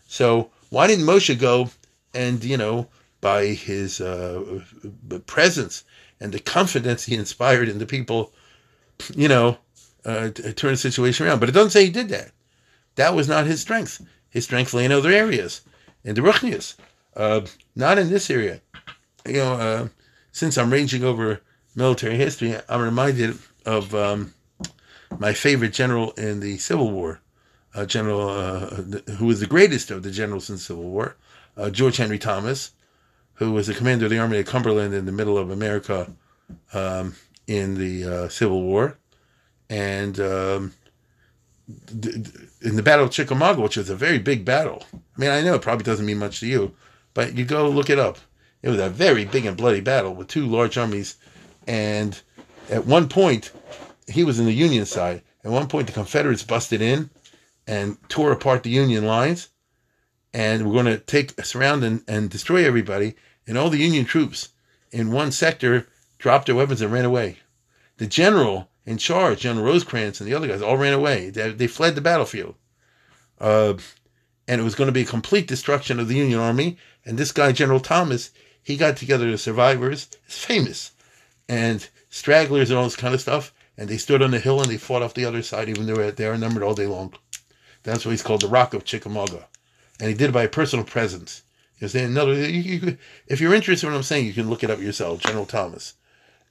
So 0.06 0.50
why 0.70 0.86
didn't 0.86 1.04
Moshe 1.06 1.38
go 1.38 1.70
and 2.14 2.42
you 2.44 2.56
know 2.56 2.88
by 3.20 3.46
his 3.46 4.00
uh, 4.00 4.60
presence 5.26 5.84
and 6.20 6.32
the 6.32 6.40
confidence 6.40 7.04
he 7.04 7.14
inspired 7.14 7.68
in 7.68 7.78
the 7.78 7.86
people, 7.86 8.32
you 9.14 9.28
know, 9.28 9.58
uh, 10.04 10.30
turn 10.30 10.72
the 10.72 10.76
situation 10.76 11.26
around? 11.26 11.40
But 11.40 11.48
it 11.48 11.52
doesn't 11.52 11.70
say 11.70 11.84
he 11.84 11.90
did 11.90 12.08
that. 12.10 12.32
That 12.96 13.14
was 13.14 13.28
not 13.28 13.46
his 13.46 13.60
strength. 13.60 14.04
His 14.28 14.44
strength 14.44 14.74
lay 14.74 14.84
in 14.84 14.92
other 14.92 15.10
areas, 15.10 15.62
in 16.04 16.14
the 16.14 16.20
Ruchnius, 16.20 16.76
uh, 17.20 17.46
not 17.76 17.98
in 17.98 18.08
this 18.08 18.30
area. 18.30 18.62
You 19.26 19.34
know, 19.34 19.52
uh, 19.54 19.88
since 20.32 20.56
I'm 20.56 20.72
ranging 20.72 21.04
over 21.04 21.42
military 21.74 22.16
history, 22.16 22.56
I'm 22.68 22.80
reminded 22.80 23.38
of 23.66 23.94
um, 23.94 24.32
my 25.18 25.34
favorite 25.34 25.74
general 25.74 26.12
in 26.12 26.40
the 26.40 26.56
Civil 26.56 26.90
War, 26.90 27.20
uh, 27.74 27.84
General 27.84 28.28
uh, 28.30 28.66
who 29.18 29.26
was 29.26 29.40
the 29.40 29.46
greatest 29.46 29.90
of 29.90 30.02
the 30.02 30.10
generals 30.10 30.48
in 30.48 30.56
the 30.56 30.60
Civil 30.60 30.84
War, 30.84 31.16
uh, 31.58 31.68
George 31.68 31.98
Henry 31.98 32.18
Thomas, 32.18 32.72
who 33.34 33.52
was 33.52 33.66
the 33.66 33.74
commander 33.74 34.06
of 34.06 34.10
the 34.10 34.18
Army 34.18 34.38
of 34.38 34.46
Cumberland 34.46 34.94
in 34.94 35.04
the 35.04 35.12
middle 35.12 35.36
of 35.36 35.50
America 35.50 36.10
um, 36.72 37.14
in 37.46 37.74
the 37.74 38.04
uh, 38.04 38.28
Civil 38.28 38.62
War, 38.62 38.96
and 39.68 40.18
um, 40.20 40.72
in 42.62 42.76
the 42.76 42.82
Battle 42.82 43.04
of 43.04 43.10
Chickamauga, 43.10 43.60
which 43.60 43.76
was 43.76 43.90
a 43.90 43.94
very 43.96 44.18
big 44.18 44.46
battle. 44.46 44.84
I 44.94 45.20
mean, 45.20 45.30
I 45.30 45.42
know 45.42 45.54
it 45.54 45.62
probably 45.62 45.84
doesn't 45.84 46.06
mean 46.06 46.18
much 46.18 46.40
to 46.40 46.46
you, 46.46 46.74
but 47.14 47.36
you 47.36 47.44
go 47.44 47.68
look 47.68 47.90
it 47.90 47.98
up. 47.98 48.18
It 48.62 48.68
was 48.68 48.80
a 48.80 48.90
very 48.90 49.24
big 49.24 49.46
and 49.46 49.56
bloody 49.56 49.80
battle 49.80 50.14
with 50.14 50.28
two 50.28 50.46
large 50.46 50.76
armies, 50.76 51.16
and 51.66 52.20
at 52.70 52.86
one 52.86 53.08
point, 53.08 53.52
he 54.06 54.24
was 54.24 54.38
in 54.38 54.46
the 54.46 54.52
Union 54.52 54.84
side. 54.86 55.22
At 55.44 55.50
one 55.50 55.68
point, 55.68 55.86
the 55.86 55.92
Confederates 55.92 56.42
busted 56.42 56.82
in 56.82 57.10
and 57.66 57.96
tore 58.08 58.32
apart 58.32 58.62
the 58.62 58.70
Union 58.70 59.06
lines, 59.06 59.48
and 60.34 60.66
we're 60.66 60.82
going 60.82 60.86
to 60.86 60.98
take 60.98 61.38
a 61.38 61.44
surround 61.44 61.82
and, 61.84 62.02
and 62.06 62.30
destroy 62.30 62.64
everybody. 62.64 63.14
And 63.46 63.56
all 63.56 63.70
the 63.70 63.78
Union 63.78 64.04
troops 64.04 64.50
in 64.92 65.10
one 65.10 65.32
sector 65.32 65.88
dropped 66.18 66.46
their 66.46 66.54
weapons 66.54 66.82
and 66.82 66.92
ran 66.92 67.04
away. 67.04 67.38
The 67.96 68.06
general 68.06 68.70
in 68.86 68.98
charge, 68.98 69.40
General 69.40 69.66
Rosecrans 69.66 70.20
and 70.20 70.28
the 70.28 70.34
other 70.34 70.48
guys, 70.48 70.62
all 70.62 70.76
ran 70.76 70.92
away. 70.92 71.30
They, 71.30 71.50
they 71.52 71.66
fled 71.66 71.94
the 71.94 72.00
battlefield. 72.00 72.54
Uh, 73.40 73.74
and 74.50 74.60
it 74.60 74.64
was 74.64 74.74
going 74.74 74.88
to 74.88 74.92
be 74.92 75.02
a 75.02 75.06
complete 75.06 75.46
destruction 75.46 76.00
of 76.00 76.08
the 76.08 76.16
Union 76.16 76.40
Army. 76.40 76.76
And 77.04 77.16
this 77.16 77.30
guy, 77.30 77.52
General 77.52 77.78
Thomas, 77.78 78.32
he 78.64 78.76
got 78.76 78.96
together 78.96 79.30
the 79.30 79.38
survivors. 79.38 80.08
It's 80.26 80.44
famous. 80.44 80.90
And 81.48 81.88
stragglers 82.08 82.68
and 82.68 82.76
all 82.76 82.82
this 82.82 82.96
kind 82.96 83.14
of 83.14 83.20
stuff. 83.20 83.54
And 83.78 83.88
they 83.88 83.96
stood 83.96 84.22
on 84.22 84.32
the 84.32 84.40
hill 84.40 84.60
and 84.60 84.68
they 84.68 84.76
fought 84.76 85.02
off 85.02 85.14
the 85.14 85.24
other 85.24 85.42
side, 85.42 85.68
even 85.68 85.86
though 85.86 86.10
they 86.10 86.26
were 86.28 86.36
numbered 86.36 86.64
all 86.64 86.74
day 86.74 86.88
long. 86.88 87.14
That's 87.84 88.04
why 88.04 88.10
he's 88.10 88.24
called 88.24 88.40
the 88.40 88.48
Rock 88.48 88.74
of 88.74 88.84
Chickamauga. 88.84 89.46
And 90.00 90.08
he 90.08 90.16
did 90.16 90.30
it 90.30 90.32
by 90.32 90.48
personal 90.48 90.84
presence. 90.84 91.44
You 91.78 91.84
understand? 91.84 92.10
Another, 92.10 92.34
you, 92.34 92.60
you, 92.60 92.98
if 93.28 93.40
you're 93.40 93.54
interested 93.54 93.86
in 93.86 93.92
what 93.92 93.98
I'm 93.98 94.02
saying, 94.02 94.26
you 94.26 94.32
can 94.32 94.50
look 94.50 94.64
it 94.64 94.70
up 94.70 94.80
yourself, 94.80 95.20
General 95.20 95.46
Thomas. 95.46 95.94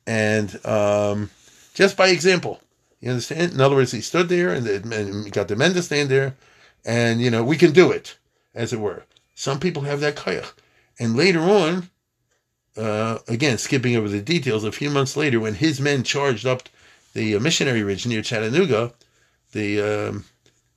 And 0.08 0.66
um, 0.66 1.32
just 1.74 1.98
by 1.98 2.08
example. 2.08 2.62
You 3.02 3.10
understand? 3.10 3.52
In 3.52 3.60
other 3.60 3.76
words, 3.76 3.92
he 3.92 4.00
stood 4.00 4.30
there 4.30 4.54
and, 4.54 4.66
and 4.68 5.32
got 5.34 5.50
the 5.50 5.58
men 5.58 5.74
to 5.74 5.84
stand 5.84 6.08
there, 6.08 6.38
and 6.86 7.22
you 7.22 7.30
know 7.30 7.44
we 7.44 7.58
can 7.58 7.72
do 7.72 7.92
it, 7.92 8.18
as 8.54 8.74
it 8.74 8.80
were. 8.80 9.04
Some 9.36 9.60
people 9.60 9.84
have 9.84 10.00
that 10.02 10.16
kayach, 10.16 10.54
and 11.00 11.16
later 11.16 11.42
on, 11.42 11.90
uh, 12.78 13.20
again 13.28 13.58
skipping 13.58 13.96
over 13.96 14.10
the 14.10 14.22
details, 14.22 14.64
a 14.64 14.72
few 14.72 14.90
months 14.90 15.16
later, 15.16 15.40
when 15.40 15.56
his 15.56 15.80
men 15.80 16.04
charged 16.04 16.46
up 16.46 16.70
the 17.14 17.36
uh, 17.36 17.40
missionary 17.40 17.84
ridge 17.84 18.06
near 18.06 18.22
Chattanooga, 18.22 18.94
the 19.52 19.82
um, 19.82 20.26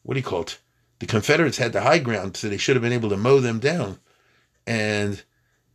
what 0.02 0.14
do 0.14 0.20
you 0.20 0.26
call 0.26 0.42
it? 0.42 0.58
The 0.98 1.06
Confederates 1.06 1.58
had 1.58 1.72
the 1.72 1.80
high 1.82 1.98
ground, 1.98 2.36
so 2.36 2.48
they 2.48 2.56
should 2.56 2.76
have 2.76 2.82
been 2.82 2.92
able 2.92 3.08
to 3.08 3.16
mow 3.16 3.40
them 3.40 3.58
down, 3.58 3.98
and 4.66 5.22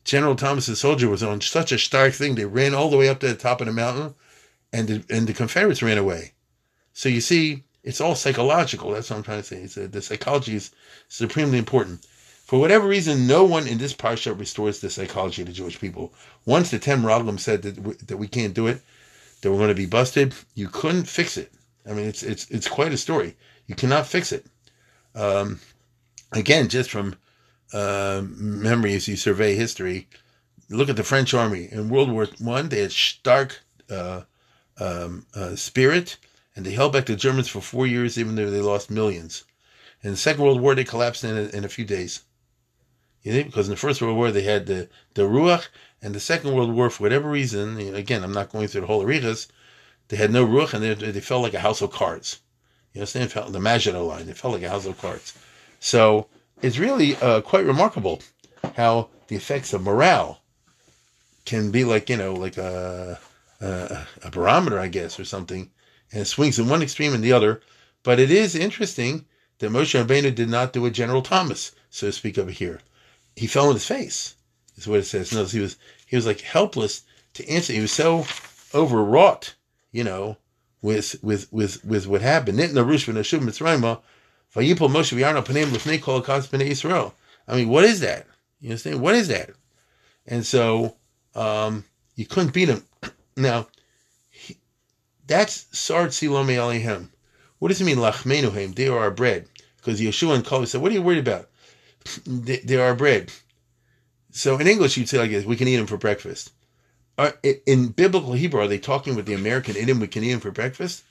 General 0.08 0.38
Thomas's 0.38 0.80
soldier 0.80 1.10
was 1.10 1.22
on 1.22 1.42
such 1.42 1.74
a 1.74 1.78
stark 1.78 2.14
thing. 2.14 2.36
They 2.36 2.46
ran 2.46 2.74
all 2.74 2.90
the 2.90 2.96
way 2.96 3.10
up 3.10 3.20
to 3.20 3.28
the 3.28 3.36
top 3.36 3.60
of 3.60 3.68
the 3.68 3.74
mountain 3.74 4.16
and 4.72 4.88
the, 4.88 5.04
and 5.10 5.28
the 5.28 5.34
Confederates 5.34 5.84
ran 5.84 5.98
away. 5.98 6.32
So 6.94 7.10
you 7.10 7.20
see, 7.20 7.66
it's 7.84 8.02
all 8.02 8.16
psychological. 8.16 8.92
That's 8.92 9.10
what 9.10 9.18
I'm 9.18 9.24
trying 9.24 9.44
to 9.44 9.68
say. 9.68 9.84
Uh, 9.84 9.88
the 9.88 10.02
psychology 10.02 10.56
is 10.56 10.72
supremely 11.08 11.58
important. 11.58 12.06
For 12.46 12.60
whatever 12.60 12.88
reason, 12.88 13.28
no 13.28 13.44
one 13.44 13.68
in 13.68 13.78
this 13.78 13.94
parsha 13.94 14.38
restores 14.38 14.80
the 14.80 14.90
psychology 14.90 15.42
of 15.42 15.48
the 15.48 15.54
Jewish 15.54 15.80
people. 15.80 16.14
Once 16.46 16.72
the 16.72 16.80
ten 16.80 17.04
Raglim 17.04 17.40
said 17.40 17.62
that 17.64 17.78
we, 17.80 17.94
that 17.94 18.18
we 18.18 18.28
can't 18.28 18.54
do 18.54 18.68
it, 18.68 18.82
that 19.42 19.52
we're 19.52 19.58
going 19.58 19.68
to 19.70 19.76
be 19.76 19.86
busted, 19.86 20.34
you 20.56 20.70
couldn't 20.70 21.06
fix 21.10 21.38
it. 21.38 21.52
I 21.86 21.94
mean, 21.94 22.06
it's 22.06 22.24
it's 22.24 22.50
it's 22.50 22.68
quite 22.68 22.94
a 22.94 22.98
story. 22.98 23.36
You 23.68 23.76
cannot 23.76 24.08
fix 24.08 24.32
it. 24.32 24.46
Um, 25.14 25.60
again, 26.32 26.70
just 26.70 26.90
from 26.90 27.16
uh, 27.74 28.24
memory, 28.26 28.94
as 28.96 29.08
you 29.08 29.18
survey 29.18 29.56
history, 29.56 30.08
look 30.70 30.90
at 30.90 30.96
the 30.96 31.04
French 31.04 31.34
army 31.34 31.68
in 31.72 31.90
World 31.90 32.12
War 32.12 32.28
One. 32.40 32.70
They 32.70 32.82
had 32.82 32.92
stark 32.92 33.60
uh, 33.90 34.22
um, 34.80 35.26
uh, 35.36 35.56
spirit, 35.56 36.18
and 36.58 36.66
they 36.66 36.72
held 36.72 36.92
back 36.92 37.06
the 37.06 37.16
Germans 37.16 37.48
for 37.48 37.62
four 37.62 37.86
years, 37.86 38.18
even 38.18 38.34
though 38.34 38.50
they 38.50 38.62
lost 38.62 38.90
millions. 38.90 39.44
In 40.02 40.10
the 40.10 40.18
Second 40.18 40.44
World 40.44 40.60
War, 40.60 40.74
they 40.74 40.84
collapsed 40.84 41.24
in 41.24 41.38
a, 41.38 41.56
in 41.56 41.64
a 41.64 41.70
few 41.70 41.86
days. 41.86 42.22
You 43.22 43.32
know, 43.32 43.44
because 43.44 43.68
in 43.68 43.72
the 43.76 43.78
First 43.78 44.02
World 44.02 44.18
War 44.18 44.32
they 44.32 44.42
had 44.42 44.66
the 44.66 44.90
the 45.14 45.22
ruach, 45.22 45.68
and 46.02 46.16
the 46.16 46.20
Second 46.20 46.56
World 46.56 46.74
War, 46.74 46.90
for 46.90 47.04
whatever 47.04 47.30
reason, 47.30 47.80
you 47.80 47.92
know, 47.92 47.98
again, 47.98 48.24
I'm 48.24 48.34
not 48.34 48.50
going 48.52 48.68
through 48.68 48.82
the 48.82 48.88
whole 48.88 49.06
arichas, 49.06 49.48
they 50.08 50.18
had 50.18 50.32
no 50.32 50.48
ruach, 50.48 50.74
and 50.74 50.84
they, 50.84 50.96
they 50.96 51.22
felt 51.22 51.44
like 51.44 51.54
a 51.54 51.60
house 51.60 51.82
of 51.84 51.92
cards. 51.92 52.40
You 52.92 53.02
understand? 53.02 53.32
Felt 53.32 53.52
the 53.52 53.60
Maginot 53.60 54.02
line. 54.02 54.26
They 54.26 54.34
felt 54.34 54.56
like 54.56 54.64
a 54.64 54.70
house 54.70 54.88
of 54.88 55.00
cards. 55.00 55.38
So 55.80 56.28
it's 56.64 56.80
really 56.80 57.18
uh, 57.18 57.42
quite 57.42 57.66
remarkable 57.66 58.24
how 58.76 59.10
the 59.28 59.36
effects 59.36 59.74
of 59.74 59.84
morale 59.84 60.42
can 61.46 61.70
be 61.70 61.84
like 61.84 62.10
you 62.10 62.18
know 62.18 62.34
like 62.34 62.58
a 62.58 63.20
uh, 63.62 64.06
a 64.24 64.32
barometer, 64.32 64.80
I 64.80 64.88
guess, 64.88 65.20
or 65.20 65.26
something, 65.26 65.70
and 66.12 66.22
it 66.22 66.26
swings 66.26 66.60
in 66.60 66.70
one 66.70 66.82
extreme 66.82 67.14
and 67.14 67.24
the 67.24 67.34
other. 67.34 67.62
But 68.04 68.20
it 68.20 68.32
is 68.32 68.56
interesting 68.56 69.26
that 69.60 69.72
Moshe 69.72 70.00
Rabbeinu 70.00 70.34
did 70.34 70.50
not 70.50 70.74
do 70.74 70.86
a 70.86 70.92
General 70.92 71.22
Thomas, 71.22 71.72
so 71.90 72.08
to 72.08 72.12
speak, 72.12 72.38
over 72.38 72.52
here. 72.52 72.82
He 73.36 73.48
fell 73.48 73.68
on 73.68 73.74
his 73.74 73.86
face, 73.86 74.36
is 74.76 74.88
what 74.88 75.00
it 75.00 75.06
says. 75.06 75.34
No, 75.34 75.46
he 75.46 75.60
was 75.60 75.78
he 76.06 76.16
was 76.16 76.26
like 76.26 76.42
helpless 76.42 77.04
to 77.34 77.48
answer. 77.50 77.74
He 77.74 77.82
was 77.82 77.92
so 77.92 78.26
overwrought, 78.74 79.56
you 79.92 80.04
know, 80.04 80.38
with 80.82 81.16
with 81.22 81.52
with 81.52 81.84
with 81.84 82.08
what 82.08 82.22
happened. 82.22 82.60
I 82.60 82.68
mean, 87.56 87.70
what 87.70 87.84
is 87.84 88.00
that? 88.02 88.28
You 88.60 88.70
understand? 88.70 89.02
What 89.02 89.16
is 89.16 89.28
that? 89.28 89.50
And 90.26 90.46
so 90.46 90.98
um, 91.36 91.86
you 92.16 92.26
couldn't 92.26 92.54
beat 92.54 92.70
him. 92.70 92.84
Now, 93.40 93.68
that's 95.28 95.66
Sard 95.78 96.12
Silome 96.12 96.56
Alihem. 96.56 97.10
What 97.60 97.70
does 97.70 97.82
it 97.82 97.86
mean, 97.86 97.98
Lachmenuhem? 97.98 98.76
They 98.76 98.88
are 98.88 99.00
our 99.00 99.12
bread. 99.12 99.48
Because 99.78 100.00
Yeshua 100.00 100.36
and 100.36 100.46
Kol 100.46 100.66
said, 100.66 100.82
What 100.82 100.92
are 100.92 100.96
you 100.96 101.02
worried 101.02 101.28
about? 101.28 101.50
They, 102.26 102.78
are 102.78 102.88
our 102.88 102.96
bread. 102.96 103.32
So 104.32 104.58
in 104.58 104.68
English, 104.68 104.98
you'd 104.98 105.10
say 105.10 105.18
like 105.18 105.32
this 105.32 105.46
We 105.46 105.56
can 105.56 105.68
eat 105.68 105.78
them 105.78 105.88
for 105.88 105.98
breakfast. 105.98 106.52
In 107.66 107.90
biblical 107.90 108.34
Hebrew, 108.34 108.62
are 108.62 108.68
they 108.68 108.78
talking 108.78 109.16
with 109.16 109.26
the 109.26 109.34
American 109.34 109.76
idiom? 109.76 110.00
We 110.00 110.08
can 110.08 110.24
eat 110.24 110.32
them 110.32 110.40
for 110.40 110.52
breakfast. 110.52 111.04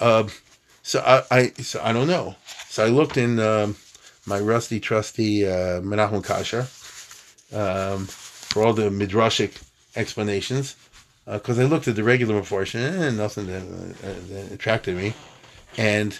Uh, 0.00 0.28
so 0.82 1.00
I, 1.00 1.36
I, 1.36 1.48
so 1.62 1.80
I 1.82 1.92
don't 1.92 2.06
know. 2.06 2.36
So 2.68 2.84
I 2.84 2.88
looked 2.88 3.16
in 3.16 3.40
um, 3.40 3.76
my 4.24 4.38
rusty, 4.38 4.78
trusty 4.78 5.46
uh, 5.46 5.80
Menachem 5.80 6.24
Kasher 6.24 6.62
um, 7.52 8.06
for 8.06 8.62
all 8.64 8.72
the 8.72 8.90
midrashic 8.90 9.60
explanations 9.96 10.76
because 11.26 11.58
uh, 11.58 11.62
I 11.62 11.64
looked 11.64 11.88
at 11.88 11.96
the 11.96 12.04
regular 12.04 12.42
portion 12.42 12.82
and 12.82 13.16
nothing 13.16 13.46
that, 13.46 13.62
uh, 13.62 14.14
that 14.28 14.52
attracted 14.52 14.96
me. 14.96 15.14
And 15.76 16.18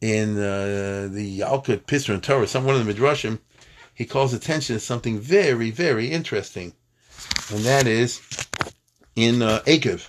in 0.00 0.36
uh, 0.36 1.08
the 1.12 1.40
Yalkut 1.40 1.86
Pisra 1.86 2.14
and 2.14 2.22
Torah, 2.22 2.46
some 2.46 2.64
one 2.64 2.74
of 2.74 2.84
the 2.84 2.92
midrashim, 2.92 3.38
he 3.94 4.04
calls 4.04 4.32
attention 4.32 4.76
to 4.76 4.80
something 4.80 5.18
very, 5.18 5.70
very 5.70 6.10
interesting 6.10 6.72
and 7.50 7.60
that 7.64 7.86
is 7.86 8.20
in 9.16 9.42
uh, 9.42 9.60
Akev. 9.66 10.08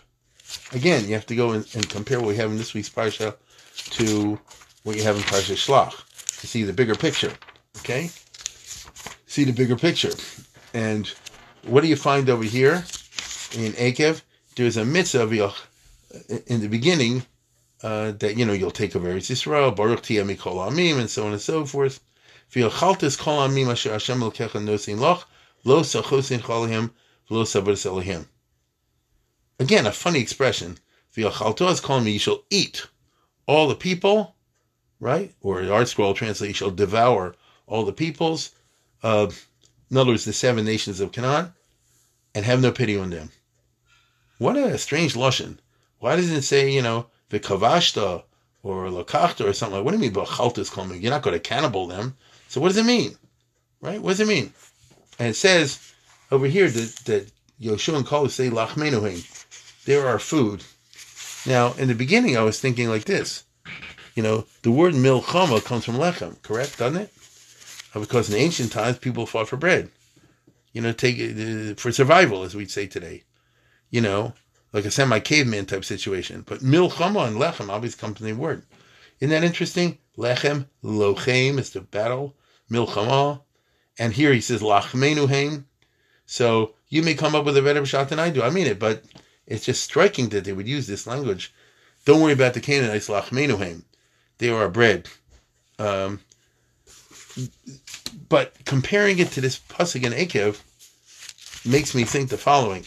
Again, 0.73 1.07
you 1.07 1.13
have 1.13 1.25
to 1.27 1.35
go 1.35 1.51
and, 1.51 1.67
and, 1.75 1.87
compare 1.89 2.19
what 2.19 2.27
we 2.27 2.35
have 2.37 2.51
in 2.51 2.57
this 2.57 2.73
week's 2.73 2.89
Parsha 2.89 3.35
to 3.75 4.39
what 4.83 4.95
you 4.95 5.03
have 5.03 5.15
in 5.15 5.23
Parsha 5.23 5.55
Shlach 5.55 6.39
to 6.39 6.47
see 6.47 6.63
the 6.63 6.73
bigger 6.73 6.95
picture. 6.95 7.31
Okay? 7.79 8.09
See 9.25 9.43
the 9.43 9.51
bigger 9.51 9.75
picture. 9.75 10.11
And 10.73 11.11
what 11.63 11.81
do 11.81 11.87
you 11.87 11.95
find 11.95 12.29
over 12.29 12.43
here 12.43 12.83
in 13.53 13.73
Akev? 13.73 14.21
There's 14.55 14.77
a 14.77 14.85
mitzvah 14.85 15.53
in 16.47 16.61
the 16.61 16.67
beginning 16.67 17.25
uh, 17.81 18.11
that, 18.11 18.37
you 18.37 18.45
know, 18.45 18.53
you'll 18.53 18.71
take 18.71 18.95
over 18.95 19.07
Eretz 19.07 19.29
Yisrael, 19.31 19.75
Baruch 19.75 20.01
Tiyah 20.01 20.25
Mikol 20.25 20.69
Amim, 20.69 20.99
and 20.99 21.09
so 21.09 21.25
on 21.25 21.33
and 21.33 21.41
so 21.41 21.65
forth. 21.65 21.99
Kol 22.53 22.67
Amim 22.67 23.71
Asher 23.71 23.91
Hashem 23.91 24.19
Lokecha 24.19 24.61
Nosin 24.61 24.99
Loch, 24.99 25.27
Lo 25.63 25.81
Sachosin 25.81 26.39
Cholahim, 26.39 26.91
Again, 29.59 29.87
a 29.87 29.91
funny 29.91 30.19
expression. 30.19 30.77
V'yachalto 31.15 31.71
is 31.71 31.79
calling 31.79 32.03
me, 32.03 32.11
you 32.11 32.19
shall 32.19 32.43
eat 32.49 32.87
all 33.47 33.67
the 33.67 33.75
people, 33.75 34.35
right? 34.99 35.33
Or 35.41 35.61
the 35.61 35.71
ArtScroll 35.71 36.15
translates, 36.15 36.49
you 36.49 36.53
shall 36.53 36.71
devour 36.71 37.35
all 37.65 37.85
the 37.85 37.93
peoples. 37.93 38.51
Uh, 39.01 39.29
in 39.89 39.97
other 39.97 40.11
words, 40.11 40.25
the 40.25 40.33
seven 40.33 40.65
nations 40.65 40.99
of 40.99 41.11
Canaan, 41.11 41.53
and 42.35 42.45
have 42.45 42.61
no 42.61 42.71
pity 42.71 42.97
on 42.97 43.09
them. 43.09 43.29
What 44.43 44.57
a 44.57 44.77
strange 44.77 45.13
lushan. 45.13 45.59
Why 45.99 46.17
doesn't 46.17 46.35
it 46.35 46.41
say, 46.41 46.69
you 46.69 46.81
know, 46.81 47.05
the 47.29 47.39
kavashta 47.39 48.23
or 48.61 48.87
lakachta 48.87 49.45
or 49.45 49.53
something 49.53 49.77
like? 49.77 49.85
What 49.85 49.91
do 49.91 49.97
you 49.97 50.01
mean 50.01 50.11
by 50.11 50.25
chaltas 50.25 50.69
coming? 50.69 51.01
You're 51.01 51.11
not 51.11 51.21
going 51.21 51.33
to 51.33 51.39
cannibal 51.39 51.87
them. 51.87 52.17
So 52.49 52.59
what 52.59 52.67
does 52.67 52.77
it 52.77 52.85
mean, 52.85 53.15
right? 53.79 54.01
What 54.01 54.09
does 54.09 54.19
it 54.19 54.27
mean? 54.27 54.51
And 55.17 55.29
it 55.29 55.35
says 55.35 55.93
over 56.29 56.45
here 56.45 56.69
that, 56.69 56.95
that 57.05 57.31
Yoshua 57.61 57.95
and 57.95 58.05
Kol 58.05 58.27
say 58.27 58.49
lachmenuhin. 58.49 59.23
There 59.85 60.05
are 60.09 60.19
food. 60.19 60.61
Now, 61.45 61.71
in 61.75 61.87
the 61.87 61.95
beginning, 61.95 62.35
I 62.35 62.41
was 62.43 62.59
thinking 62.59 62.89
like 62.89 63.05
this. 63.05 63.45
You 64.13 64.23
know, 64.23 64.45
the 64.63 64.71
word 64.71 64.93
milchama 64.93 65.63
comes 65.63 65.85
from 65.85 65.95
lechem, 65.95 66.41
correct? 66.41 66.79
Doesn't 66.79 67.03
it? 67.03 67.13
Uh, 67.95 68.01
because 68.01 68.29
in 68.29 68.37
ancient 68.37 68.73
times, 68.73 68.97
people 68.97 69.25
fought 69.25 69.47
for 69.47 69.55
bread. 69.55 69.89
You 70.73 70.81
know, 70.81 70.91
take 70.91 71.17
uh, 71.17 71.75
for 71.75 71.93
survival, 71.93 72.43
as 72.43 72.55
we'd 72.55 72.69
say 72.69 72.87
today. 72.87 73.23
You 73.93 74.01
know, 74.01 74.33
like 74.73 74.85
a 74.85 74.91
semi-caveman 74.91 75.67
type 75.67 75.85
situation. 75.85 76.43
But 76.47 76.61
milchama 76.61 77.27
and 77.27 77.37
lechem 77.37 77.69
obviously 77.69 78.01
come 78.01 78.15
from 78.15 78.25
the 78.25 78.33
word. 78.33 78.63
Isn't 79.19 79.29
that 79.29 79.43
interesting? 79.43 79.99
Lechem, 80.17 80.65
lochem 80.83 81.59
is 81.59 81.69
the 81.69 81.81
battle. 81.81 82.35
Milchama. 82.71 83.41
And 83.99 84.11
here 84.11 84.33
he 84.33 84.41
says 84.41 84.63
lachmenuhem. 84.63 85.65
So 86.25 86.73
you 86.89 87.03
may 87.03 87.13
come 87.13 87.35
up 87.35 87.45
with 87.45 87.55
a 87.55 87.61
better 87.61 87.85
shot 87.85 88.09
than 88.09 88.17
I 88.17 88.31
do. 88.31 88.41
I 88.41 88.49
mean 88.49 88.65
it, 88.65 88.79
but 88.79 89.03
it's 89.45 89.65
just 89.65 89.83
striking 89.83 90.29
that 90.29 90.43
they 90.43 90.53
would 90.53 90.67
use 90.67 90.87
this 90.87 91.05
language. 91.05 91.53
Don't 92.05 92.19
worry 92.19 92.33
about 92.33 92.55
the 92.55 92.61
Canaanites, 92.61 93.09
lachmenuhem. 93.09 93.83
They 94.39 94.49
are 94.49 94.69
bread. 94.69 95.07
Um, 95.77 96.19
but 98.27 98.55
comparing 98.65 99.19
it 99.19 99.29
to 99.33 99.41
this 99.41 99.59
pasuk 99.59 100.03
in 100.03 100.13
Akev 100.13 100.61
makes 101.65 101.95
me 101.95 102.03
think 102.03 102.29
the 102.29 102.37
following. 102.37 102.85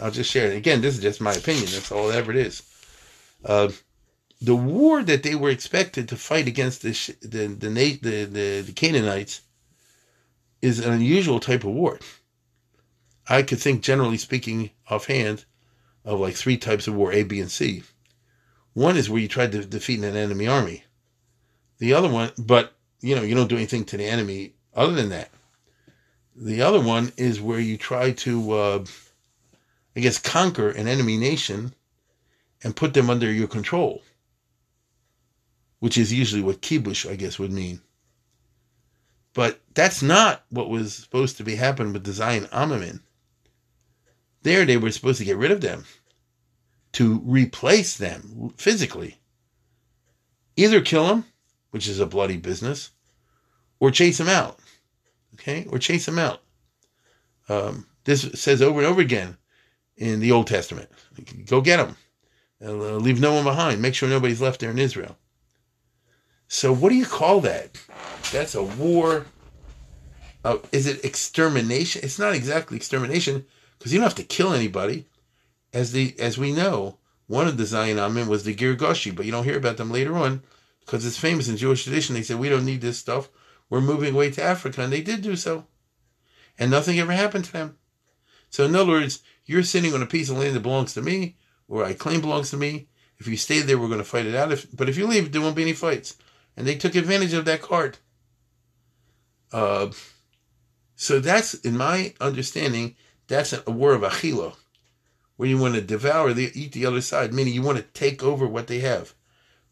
I'll 0.00 0.10
just 0.10 0.30
share 0.30 0.50
it 0.50 0.56
again. 0.56 0.80
This 0.80 0.96
is 0.96 1.02
just 1.02 1.20
my 1.20 1.32
opinion. 1.32 1.66
That's 1.66 1.92
all 1.92 2.10
ever 2.10 2.30
it 2.30 2.38
is. 2.38 2.62
Uh, 3.44 3.70
the 4.40 4.56
war 4.56 5.02
that 5.02 5.22
they 5.22 5.34
were 5.34 5.50
expected 5.50 6.08
to 6.08 6.16
fight 6.16 6.46
against 6.46 6.82
the 6.82 6.92
the 7.22 7.46
the, 7.46 7.68
the, 7.68 8.24
the, 8.24 8.60
the 8.62 8.72
Canaanites 8.72 9.42
is 10.60 10.78
an 10.78 10.92
unusual 10.92 11.40
type 11.40 11.64
of 11.64 11.70
war. 11.70 11.98
I 13.26 13.42
could 13.42 13.58
think, 13.58 13.82
generally 13.82 14.18
speaking, 14.18 14.70
offhand, 14.90 15.44
of 16.04 16.20
like 16.20 16.34
three 16.34 16.58
types 16.58 16.86
of 16.86 16.94
war 16.94 17.12
A, 17.12 17.22
B, 17.22 17.40
and 17.40 17.50
C. 17.50 17.82
One 18.74 18.96
is 18.96 19.08
where 19.08 19.20
you 19.20 19.28
try 19.28 19.46
to 19.46 19.64
defeat 19.64 20.00
an 20.00 20.16
enemy 20.16 20.46
army. 20.46 20.84
The 21.78 21.94
other 21.94 22.08
one, 22.08 22.32
but 22.38 22.74
you 23.00 23.14
know, 23.14 23.22
you 23.22 23.34
don't 23.34 23.48
do 23.48 23.56
anything 23.56 23.84
to 23.86 23.96
the 23.96 24.04
enemy 24.04 24.54
other 24.74 24.92
than 24.92 25.10
that. 25.10 25.30
The 26.36 26.62
other 26.62 26.80
one 26.80 27.12
is 27.16 27.40
where 27.40 27.60
you 27.60 27.76
try 27.76 28.10
to, 28.10 28.52
uh, 28.52 28.84
I 29.94 30.00
guess, 30.00 30.18
conquer 30.18 30.70
an 30.70 30.88
enemy 30.88 31.16
nation 31.16 31.74
and 32.62 32.74
put 32.74 32.94
them 32.94 33.08
under 33.08 33.30
your 33.30 33.46
control, 33.46 34.02
which 35.78 35.96
is 35.96 36.12
usually 36.12 36.42
what 36.42 36.60
kibush, 36.60 37.08
I 37.08 37.14
guess, 37.14 37.38
would 37.38 37.52
mean. 37.52 37.80
But 39.32 39.60
that's 39.74 40.02
not 40.02 40.44
what 40.48 40.70
was 40.70 40.94
supposed 40.94 41.36
to 41.36 41.44
be 41.44 41.56
happening 41.56 41.92
with 41.92 42.04
the 42.04 42.12
Zion 42.12 42.46
Amamin. 42.46 43.00
There, 44.42 44.64
they 44.64 44.76
were 44.76 44.90
supposed 44.90 45.18
to 45.18 45.24
get 45.24 45.36
rid 45.36 45.50
of 45.50 45.60
them, 45.60 45.84
to 46.92 47.20
replace 47.24 47.96
them 47.96 48.54
physically. 48.56 49.18
Either 50.56 50.80
kill 50.80 51.08
them, 51.08 51.24
which 51.70 51.88
is 51.88 51.98
a 51.98 52.06
bloody 52.06 52.36
business, 52.36 52.90
or 53.80 53.90
chase 53.90 54.18
them 54.18 54.28
out. 54.28 54.58
Okay? 55.34 55.66
Or 55.70 55.78
chase 55.78 56.06
them 56.06 56.18
out. 56.18 56.42
Um, 57.48 57.86
this 58.04 58.22
says 58.34 58.62
over 58.62 58.80
and 58.80 58.86
over 58.86 59.00
again 59.00 59.36
in 59.96 60.20
the 60.20 60.32
Old 60.32 60.46
Testament 60.46 60.90
go 61.46 61.60
get 61.60 61.76
them. 61.76 61.96
Uh, 62.64 62.96
leave 62.96 63.20
no 63.20 63.34
one 63.34 63.44
behind. 63.44 63.82
Make 63.82 63.94
sure 63.94 64.08
nobody's 64.08 64.40
left 64.40 64.60
there 64.60 64.70
in 64.70 64.78
Israel. 64.78 65.16
So, 66.48 66.72
what 66.72 66.90
do 66.90 66.94
you 66.94 67.06
call 67.06 67.40
that? 67.40 67.78
That's 68.32 68.54
a 68.54 68.62
war. 68.62 69.26
Uh, 70.44 70.58
is 70.72 70.86
it 70.86 71.04
extermination? 71.04 72.02
It's 72.04 72.18
not 72.18 72.34
exactly 72.34 72.76
extermination 72.76 73.44
because 73.78 73.92
you 73.92 73.98
don't 73.98 74.08
have 74.08 74.14
to 74.16 74.24
kill 74.24 74.52
anybody. 74.52 75.06
As 75.72 75.92
the 75.92 76.14
as 76.18 76.38
we 76.38 76.52
know, 76.52 76.98
one 77.26 77.48
of 77.48 77.56
the 77.56 77.66
Zion 77.66 77.98
Amin 77.98 78.28
was 78.28 78.44
the 78.44 78.54
Girgashi, 78.54 79.14
but 79.14 79.26
you 79.26 79.32
don't 79.32 79.44
hear 79.44 79.56
about 79.56 79.76
them 79.76 79.90
later 79.90 80.16
on 80.16 80.42
because 80.80 81.04
it's 81.04 81.18
famous 81.18 81.48
in 81.48 81.56
Jewish 81.56 81.82
tradition. 81.82 82.14
They 82.14 82.22
said 82.22 82.38
we 82.38 82.48
don't 82.48 82.66
need 82.66 82.80
this 82.80 82.98
stuff. 82.98 83.28
We're 83.70 83.80
moving 83.80 84.14
away 84.14 84.30
to 84.32 84.42
Africa, 84.42 84.82
and 84.82 84.92
they 84.92 85.00
did 85.02 85.22
do 85.22 85.36
so, 85.36 85.66
and 86.58 86.70
nothing 86.70 86.98
ever 86.98 87.12
happened 87.12 87.46
to 87.46 87.52
them. 87.52 87.78
So 88.50 88.64
in 88.64 88.76
other 88.76 88.92
words, 88.92 89.22
you're 89.46 89.62
sitting 89.62 89.94
on 89.94 90.02
a 90.02 90.06
piece 90.06 90.30
of 90.30 90.38
land 90.38 90.54
that 90.54 90.60
belongs 90.60 90.94
to 90.94 91.02
me, 91.02 91.36
or 91.68 91.84
I 91.84 91.92
claim 91.92 92.20
belongs 92.20 92.50
to 92.50 92.56
me. 92.56 92.88
If 93.18 93.26
you 93.26 93.36
stay 93.36 93.60
there, 93.60 93.78
we're 93.78 93.88
going 93.88 93.98
to 93.98 94.04
fight 94.04 94.26
it 94.26 94.34
out. 94.34 94.52
If, 94.52 94.66
but 94.76 94.88
if 94.88 94.96
you 94.96 95.06
leave, 95.06 95.32
there 95.32 95.40
won't 95.40 95.56
be 95.56 95.62
any 95.62 95.72
fights. 95.72 96.16
And 96.56 96.66
they 96.66 96.74
took 96.76 96.94
advantage 96.94 97.32
of 97.32 97.44
that 97.46 97.62
card. 97.62 97.98
Uh, 99.52 99.90
so 100.96 101.20
that's, 101.20 101.54
in 101.54 101.76
my 101.76 102.14
understanding, 102.20 102.96
that's 103.26 103.52
a 103.52 103.70
war 103.70 103.94
of 103.94 104.02
achila, 104.02 104.54
where 105.36 105.48
you 105.48 105.58
want 105.58 105.74
to 105.74 105.80
devour, 105.80 106.32
the, 106.32 106.50
eat 106.54 106.72
the 106.72 106.86
other 106.86 107.00
side, 107.00 107.32
meaning 107.32 107.54
you 107.54 107.62
want 107.62 107.78
to 107.78 107.84
take 107.84 108.22
over 108.22 108.46
what 108.46 108.66
they 108.66 108.80
have. 108.80 109.14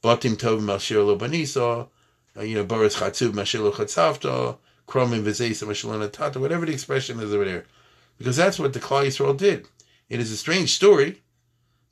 Batim 0.03 0.37
tov 0.37 0.61
mashir 0.61 1.07
lo 1.07 1.17
banisa, 1.17 1.89
uh, 2.37 2.42
you 2.42 2.55
know, 2.55 2.64
baris 2.64 2.97
chatzuv 2.97 3.33
mashir 3.33 3.62
lo 3.62 3.73
chatzavta, 3.73 4.59
kromim 4.87 5.23
v'zeis 5.23 5.62
mashir 5.66 6.12
tata, 6.12 6.40
whatever 6.40 6.66
the 6.66 6.73
expression 6.73 7.21
is 7.21 7.33
over 7.33 7.45
there. 7.45 7.64
Because 8.18 8.37
that's 8.37 8.59
what 8.59 8.73
the 8.73 8.81
Klal 8.81 9.07
Yisrael 9.07 9.37
did. 9.37 9.66
It 10.09 10.21
is 10.21 10.31
a 10.31 10.37
strange 10.37 10.75
story. 10.75 11.23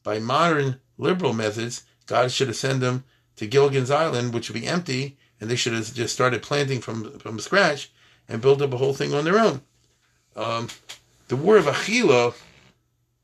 By 0.03 0.19
modern 0.19 0.81
liberal 0.97 1.33
methods, 1.33 1.85
God 2.07 2.31
should 2.31 2.49
have 2.49 2.57
sent 2.57 2.81
them 2.81 3.05
to 3.37 3.47
Gilligan's 3.47 3.91
Island, 3.91 4.33
which 4.33 4.49
would 4.49 4.61
be 4.61 4.67
empty, 4.67 5.17
and 5.41 5.51
they 5.51 5.57
should 5.57 5.73
have 5.73 5.93
just 5.95 6.15
started 6.15 6.43
planting 6.43 6.81
from, 6.81 7.19
from 7.19 7.39
scratch 7.39 7.91
and 8.29 8.43
built 8.43 8.63
up 8.63 8.73
a 8.73 8.77
whole 8.77 8.95
thing 8.95 9.15
on 9.15 9.25
their 9.25 9.39
own. 9.39 9.63
Um, 10.37 10.69
the 11.29 11.37
War 11.37 11.57
of 11.57 11.67
Achila 11.67 12.35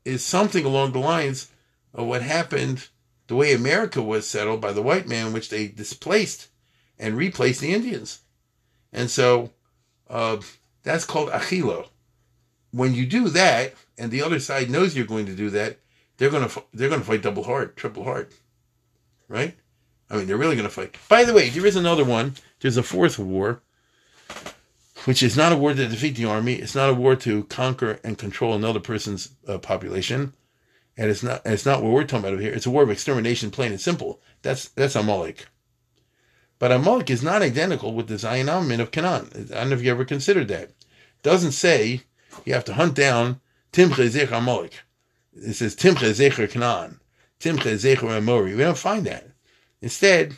is 0.05 0.25
something 0.25 0.65
along 0.65 0.91
the 0.91 0.99
lines 0.99 1.51
of 1.93 2.07
what 2.07 2.21
happened 2.21 2.87
the 3.27 3.35
way 3.35 3.53
America 3.53 4.01
was 4.01 4.27
settled 4.27 4.61
by 4.61 4.71
the 4.71 4.81
white 4.81 5.07
man, 5.07 5.33
which 5.33 5.49
they 5.49 5.67
displaced 5.67 6.47
and 6.99 7.15
replace 7.15 7.59
the 7.59 7.73
Indians. 7.73 8.21
And 8.91 9.09
so 9.09 9.51
uh, 10.09 10.37
that's 10.83 11.05
called 11.05 11.29
achilo. 11.29 11.89
When 12.71 12.93
you 12.93 13.05
do 13.05 13.29
that, 13.29 13.73
and 13.97 14.11
the 14.11 14.21
other 14.21 14.39
side 14.39 14.69
knows 14.69 14.95
you're 14.95 15.05
going 15.05 15.25
to 15.25 15.35
do 15.35 15.49
that, 15.51 15.79
they're 16.17 16.29
gonna 16.29 16.49
they're 16.73 16.89
gonna 16.89 17.03
fight 17.03 17.21
double 17.21 17.43
hard, 17.43 17.75
triple 17.75 18.03
hard, 18.03 18.29
right? 19.27 19.55
I 20.09 20.17
mean, 20.17 20.27
they're 20.27 20.37
really 20.37 20.55
gonna 20.55 20.69
fight. 20.69 20.95
By 21.09 21.23
the 21.23 21.33
way, 21.33 21.49
there 21.49 21.65
is 21.65 21.75
another 21.75 22.03
one. 22.03 22.35
There's 22.59 22.77
a 22.77 22.83
fourth 22.83 23.19
war, 23.19 23.61
which 25.05 25.21
is 25.21 25.37
not 25.37 25.51
a 25.51 25.57
war 25.57 25.73
to 25.73 25.87
defeat 25.87 26.15
the 26.15 26.25
army. 26.25 26.55
It's 26.55 26.75
not 26.75 26.89
a 26.89 26.93
war 26.93 27.15
to 27.17 27.43
conquer 27.45 27.99
and 28.03 28.17
control 28.17 28.53
another 28.53 28.79
person's 28.79 29.29
uh, 29.47 29.59
population, 29.59 30.33
and 30.97 31.09
it's 31.09 31.23
not. 31.23 31.41
And 31.45 31.53
it's 31.53 31.65
not 31.65 31.83
what 31.83 31.91
we're 31.91 32.03
talking 32.03 32.27
about 32.27 32.39
here. 32.39 32.53
It's 32.53 32.65
a 32.65 32.71
war 32.71 32.83
of 32.83 32.89
extermination, 32.89 33.51
plain 33.51 33.71
and 33.71 33.81
simple. 33.81 34.21
That's 34.41 34.69
that's 34.69 34.95
Amalek. 34.95 35.47
But 36.59 36.71
a 36.71 36.75
Amalek 36.75 37.09
is 37.09 37.21
not 37.21 37.41
identical 37.41 37.93
with 37.93 38.07
the 38.07 38.17
Zion 38.17 38.47
Ammin 38.47 38.79
of 38.79 38.91
Canaan. 38.91 39.29
I 39.35 39.59
don't 39.59 39.69
know 39.69 39.75
if 39.75 39.83
you 39.83 39.91
ever 39.91 40.05
considered 40.05 40.47
that. 40.47 40.69
It 40.69 40.75
doesn't 41.23 41.51
say 41.51 42.01
you 42.45 42.53
have 42.53 42.65
to 42.65 42.73
hunt 42.73 42.95
down 42.95 43.39
Timche 43.71 44.09
Zecher 44.09 44.37
Amalek. 44.37 44.81
It 45.35 45.53
says 45.53 45.75
Timche 45.75 46.09
Zecher 46.11 46.49
Canaan. 46.49 46.99
Timche 47.39 47.75
Zecher 47.75 48.09
Amori. 48.09 48.55
We 48.55 48.63
don't 48.63 48.77
find 48.77 49.05
that. 49.05 49.29
Instead, 49.81 50.35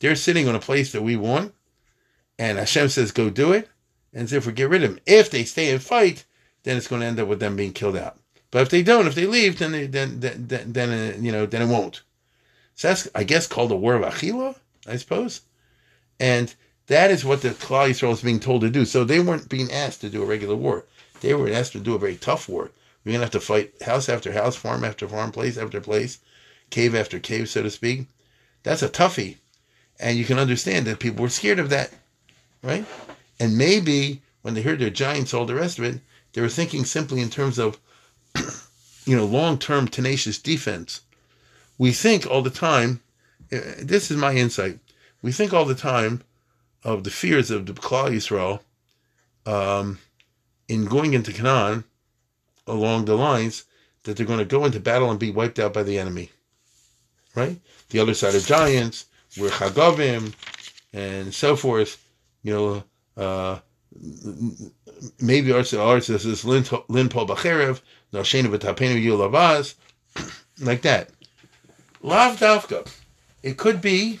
they're 0.00 0.14
sitting 0.14 0.48
on 0.48 0.54
a 0.54 0.60
place 0.60 0.92
that 0.92 1.02
we 1.02 1.16
want, 1.16 1.54
and 2.38 2.58
Hashem 2.58 2.90
says, 2.90 3.12
go 3.12 3.30
do 3.30 3.52
it, 3.52 3.68
and 4.12 4.30
if 4.30 4.46
we 4.46 4.52
get 4.52 4.68
rid 4.68 4.84
of 4.84 4.90
them. 4.90 5.00
If 5.06 5.30
they 5.30 5.44
stay 5.44 5.70
and 5.70 5.82
fight, 5.82 6.24
then 6.64 6.76
it's 6.76 6.88
going 6.88 7.00
to 7.00 7.06
end 7.06 7.18
up 7.18 7.28
with 7.28 7.40
them 7.40 7.56
being 7.56 7.72
killed 7.72 7.96
out. 7.96 8.18
But 8.50 8.62
if 8.62 8.68
they 8.68 8.82
don't, 8.82 9.06
if 9.06 9.14
they 9.14 9.26
leave, 9.26 9.58
then 9.58 9.72
they, 9.72 9.86
then 9.86 10.20
then 10.20 10.46
then, 10.46 10.72
then 10.72 11.24
you 11.24 11.32
know 11.32 11.46
then 11.46 11.62
it 11.62 11.66
won't. 11.66 12.02
So 12.74 12.88
that's 12.88 13.08
I 13.14 13.24
guess 13.24 13.46
called 13.46 13.72
a 13.72 13.76
war 13.76 13.94
of 13.94 14.02
achila, 14.02 14.56
I 14.86 14.96
suppose. 14.96 15.42
And 16.18 16.54
that 16.86 17.10
is 17.10 17.24
what 17.24 17.42
the 17.42 17.50
Klal 17.50 17.90
Yisrael 17.90 18.10
was 18.10 18.22
being 18.22 18.40
told 18.40 18.60
to 18.62 18.70
do. 18.70 18.84
So 18.84 19.04
they 19.04 19.20
weren't 19.20 19.48
being 19.48 19.70
asked 19.72 20.00
to 20.02 20.08
do 20.08 20.22
a 20.22 20.26
regular 20.26 20.56
war. 20.56 20.84
They 21.20 21.34
were 21.34 21.50
asked 21.50 21.72
to 21.72 21.80
do 21.80 21.94
a 21.94 21.98
very 21.98 22.16
tough 22.16 22.48
war. 22.48 22.70
We're 23.04 23.12
going 23.12 23.20
to 23.20 23.26
have 23.26 23.30
to 23.32 23.40
fight 23.40 23.82
house 23.82 24.08
after 24.08 24.32
house, 24.32 24.56
farm 24.56 24.84
after 24.84 25.08
farm, 25.08 25.32
place 25.32 25.56
after 25.56 25.80
place, 25.80 26.18
cave 26.70 26.94
after 26.94 27.18
cave, 27.18 27.48
so 27.48 27.62
to 27.62 27.70
speak. 27.70 28.06
That's 28.62 28.82
a 28.82 28.88
toughie. 28.88 29.36
And 29.98 30.18
you 30.18 30.24
can 30.24 30.38
understand 30.38 30.86
that 30.86 30.98
people 30.98 31.22
were 31.22 31.28
scared 31.28 31.58
of 31.58 31.70
that, 31.70 31.92
right? 32.62 32.84
And 33.38 33.56
maybe 33.56 34.22
when 34.42 34.54
they 34.54 34.62
heard 34.62 34.78
their 34.78 34.90
giants, 34.90 35.32
all 35.32 35.46
the 35.46 35.54
rest 35.54 35.78
of 35.78 35.84
it, 35.84 36.00
they 36.32 36.40
were 36.40 36.48
thinking 36.48 36.84
simply 36.84 37.20
in 37.20 37.30
terms 37.30 37.58
of, 37.58 37.78
you 39.06 39.16
know, 39.16 39.24
long 39.24 39.58
term 39.58 39.88
tenacious 39.88 40.38
defense. 40.38 41.00
We 41.78 41.92
think 41.92 42.26
all 42.26 42.42
the 42.42 42.50
time, 42.50 43.00
this 43.50 44.10
is 44.10 44.16
my 44.16 44.34
insight 44.34 44.78
we 45.22 45.32
think 45.32 45.52
all 45.52 45.64
the 45.64 45.74
time 45.74 46.22
of 46.84 47.04
the 47.04 47.10
fears 47.10 47.50
of 47.50 47.66
the 47.66 47.72
Klal 47.72 48.10
Yisrael 48.10 48.60
um, 49.44 49.98
in 50.68 50.84
going 50.84 51.14
into 51.14 51.32
Canaan 51.32 51.84
along 52.66 53.04
the 53.04 53.16
lines 53.16 53.64
that 54.04 54.16
they're 54.16 54.26
going 54.26 54.38
to 54.38 54.44
go 54.44 54.64
into 54.64 54.80
battle 54.80 55.10
and 55.10 55.18
be 55.18 55.30
wiped 55.30 55.58
out 55.58 55.72
by 55.72 55.82
the 55.82 55.98
enemy. 55.98 56.30
Right? 57.34 57.60
The 57.90 57.98
other 57.98 58.14
side 58.14 58.34
of 58.34 58.46
giants, 58.46 59.06
we're 59.38 59.50
Chagavim, 59.50 60.32
and 60.92 61.34
so 61.34 61.56
forth. 61.56 62.02
You 62.42 62.54
know, 62.54 63.22
uh, 63.22 63.58
maybe 65.20 65.52
ours 65.52 65.72
is 65.72 66.44
Lin 66.44 66.62
Paul 66.64 67.26
Bacherev, 67.26 67.80
Noshenu 68.12 68.56
V'Tapenu 68.56 69.04
Yulavaz, 69.04 69.74
like 70.60 70.82
that. 70.82 71.10
Lav 72.02 72.38
Davka. 72.38 72.88
It 73.46 73.58
could 73.58 73.80
be 73.80 74.18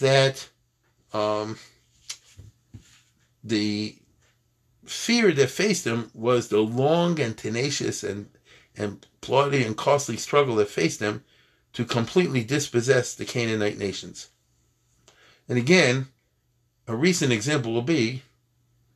that 0.00 0.48
um, 1.12 1.56
the 3.44 3.94
fear 4.84 5.30
that 5.30 5.50
faced 5.50 5.86
him 5.86 6.10
was 6.14 6.48
the 6.48 6.58
long 6.58 7.20
and 7.20 7.38
tenacious 7.38 8.02
and 8.02 8.28
and 8.76 9.06
bloody 9.20 9.62
and 9.62 9.76
costly 9.76 10.16
struggle 10.16 10.56
that 10.56 10.68
faced 10.68 10.98
them 10.98 11.22
to 11.74 11.84
completely 11.84 12.42
dispossess 12.42 13.14
the 13.14 13.24
Canaanite 13.24 13.78
nations. 13.78 14.30
And 15.48 15.56
again, 15.56 16.08
a 16.88 16.96
recent 16.96 17.30
example 17.30 17.72
will 17.72 17.82
be 17.82 18.24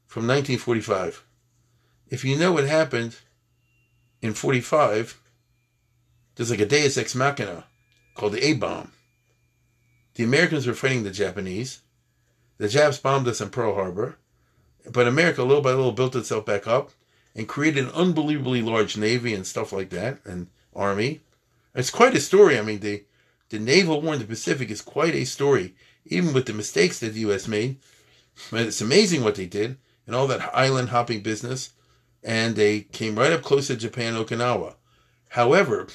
from 0.08 0.26
1945. 0.26 1.24
If 2.08 2.24
you 2.24 2.36
know 2.36 2.50
what 2.50 2.66
happened 2.66 3.18
in 4.20 4.34
45, 4.34 5.20
there's 6.34 6.50
like 6.50 6.58
a 6.58 6.66
deus 6.66 6.98
ex 6.98 7.14
machina 7.14 7.66
called 8.16 8.32
the 8.32 8.44
A 8.44 8.54
bomb. 8.54 8.90
The 10.14 10.24
Americans 10.24 10.66
were 10.66 10.74
fighting 10.74 11.02
the 11.02 11.10
Japanese. 11.10 11.80
The 12.58 12.68
Japs 12.68 12.98
bombed 12.98 13.26
us 13.26 13.40
in 13.40 13.50
Pearl 13.50 13.74
Harbor. 13.74 14.16
But 14.90 15.08
America, 15.08 15.42
little 15.42 15.62
by 15.62 15.70
little, 15.70 15.92
built 15.92 16.14
itself 16.14 16.44
back 16.44 16.66
up 16.66 16.90
and 17.34 17.48
created 17.48 17.84
an 17.84 17.90
unbelievably 17.90 18.62
large 18.62 18.96
navy 18.96 19.34
and 19.34 19.46
stuff 19.46 19.72
like 19.72 19.90
that, 19.90 20.18
and 20.24 20.48
army. 20.74 21.20
It's 21.74 21.90
quite 21.90 22.14
a 22.14 22.20
story. 22.20 22.58
I 22.58 22.62
mean, 22.62 22.80
the, 22.80 23.04
the 23.48 23.58
naval 23.58 24.00
war 24.00 24.14
in 24.14 24.20
the 24.20 24.26
Pacific 24.26 24.70
is 24.70 24.80
quite 24.80 25.14
a 25.14 25.24
story, 25.24 25.74
even 26.06 26.32
with 26.32 26.46
the 26.46 26.52
mistakes 26.52 27.00
that 27.00 27.14
the 27.14 27.20
U.S. 27.20 27.48
made. 27.48 27.78
But 28.50 28.62
It's 28.62 28.80
amazing 28.80 29.24
what 29.24 29.34
they 29.34 29.46
did 29.46 29.78
and 30.06 30.14
all 30.14 30.26
that 30.28 30.54
island 30.54 30.90
hopping 30.90 31.22
business. 31.22 31.72
And 32.22 32.54
they 32.54 32.80
came 32.80 33.18
right 33.18 33.32
up 33.32 33.42
close 33.42 33.66
to 33.66 33.76
Japan, 33.76 34.14
Okinawa. 34.14 34.76
However, 35.30 35.88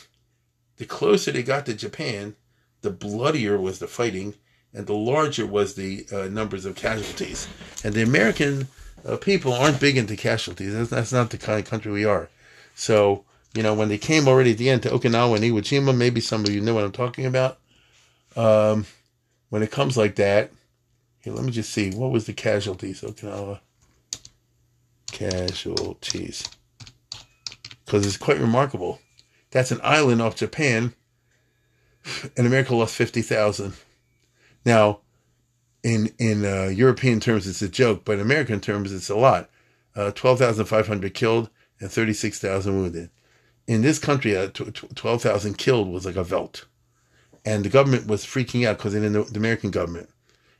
the 0.77 0.85
closer 0.85 1.31
they 1.31 1.43
got 1.43 1.65
to 1.65 1.73
Japan, 1.73 2.35
the 2.81 2.89
bloodier 2.89 3.59
was 3.59 3.79
the 3.79 3.87
fighting 3.87 4.35
and 4.73 4.87
the 4.87 4.93
larger 4.93 5.45
was 5.45 5.75
the 5.75 6.05
uh, 6.11 6.27
numbers 6.27 6.65
of 6.65 6.75
casualties. 6.75 7.47
And 7.83 7.93
the 7.93 8.03
American 8.03 8.67
uh, 9.05 9.17
people 9.17 9.53
aren't 9.53 9.79
big 9.79 9.97
into 9.97 10.15
casualties. 10.15 10.73
That's, 10.73 10.89
that's, 10.89 11.11
not 11.11 11.29
the 11.29 11.37
kind 11.37 11.59
of 11.59 11.69
country 11.69 11.91
we 11.91 12.05
are. 12.05 12.29
So, 12.75 13.25
you 13.53 13.63
know, 13.63 13.73
when 13.73 13.89
they 13.89 13.97
came 13.97 14.27
already 14.27 14.51
at 14.51 14.57
the 14.57 14.69
end 14.69 14.83
to 14.83 14.89
Okinawa 14.89 15.35
and 15.35 15.43
Iwo 15.43 15.59
Jima, 15.59 15.95
maybe 15.95 16.21
some 16.21 16.43
of 16.43 16.51
you 16.51 16.61
know 16.61 16.73
what 16.73 16.83
I'm 16.83 16.91
talking 16.91 17.25
about. 17.25 17.59
Um, 18.35 18.85
when 19.49 19.63
it 19.63 19.71
comes 19.71 19.97
like 19.97 20.15
that, 20.15 20.51
here, 21.21 21.33
let 21.33 21.43
me 21.43 21.51
just 21.51 21.71
see. 21.71 21.91
What 21.91 22.11
was 22.11 22.25
the 22.25 22.33
casualties? 22.33 23.01
Okinawa. 23.01 23.59
Casualties. 25.11 26.47
Because 27.85 28.05
it's 28.05 28.17
quite 28.17 28.39
remarkable. 28.39 28.99
That's 29.51 29.71
an 29.71 29.81
island 29.83 30.21
off 30.21 30.35
Japan 30.35 30.93
and 32.37 32.47
America 32.47 32.75
lost 32.75 32.95
50,000. 32.95 33.73
Now, 34.65 34.99
in 35.83 36.11
in 36.17 36.45
uh, 36.45 36.67
European 36.67 37.19
terms, 37.19 37.47
it's 37.47 37.61
a 37.61 37.69
joke, 37.69 38.03
but 38.05 38.13
in 38.13 38.19
American 38.19 38.59
terms, 38.59 38.91
it's 38.91 39.09
a 39.09 39.15
lot. 39.15 39.49
Uh, 39.95 40.11
12,500 40.11 41.13
killed 41.13 41.49
and 41.79 41.91
36,000 41.91 42.77
wounded. 42.77 43.09
In 43.67 43.81
this 43.81 43.99
country, 43.99 44.35
uh, 44.35 44.47
12,000 44.47 45.57
killed 45.57 45.89
was 45.89 46.05
like 46.05 46.15
a 46.15 46.23
velt. 46.23 46.65
And 47.45 47.63
the 47.63 47.69
government 47.69 48.07
was 48.07 48.25
freaking 48.25 48.67
out 48.67 48.77
because 48.77 48.93
they 48.93 48.99
didn't 48.99 49.13
know 49.13 49.23
the 49.23 49.39
American 49.39 49.71
government. 49.71 50.09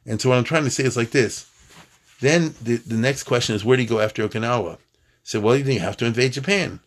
And 0.05 0.21
so 0.21 0.29
what 0.29 0.37
I'm 0.37 0.43
trying 0.43 0.63
to 0.63 0.71
say 0.71 0.83
is 0.85 0.97
like 0.97 1.11
this. 1.11 1.49
Then 2.21 2.53
the, 2.61 2.77
the 2.77 2.95
next 2.95 3.23
question 3.23 3.55
is, 3.55 3.63
where 3.65 3.77
do 3.77 3.83
you 3.83 3.89
go 3.89 3.99
after 3.99 4.27
Okinawa? 4.27 4.77
So, 5.23 5.39
well, 5.39 5.55
you 5.55 5.79
have 5.79 5.97
to 5.97 6.05
invade 6.05 6.33
Japan. 6.33 6.79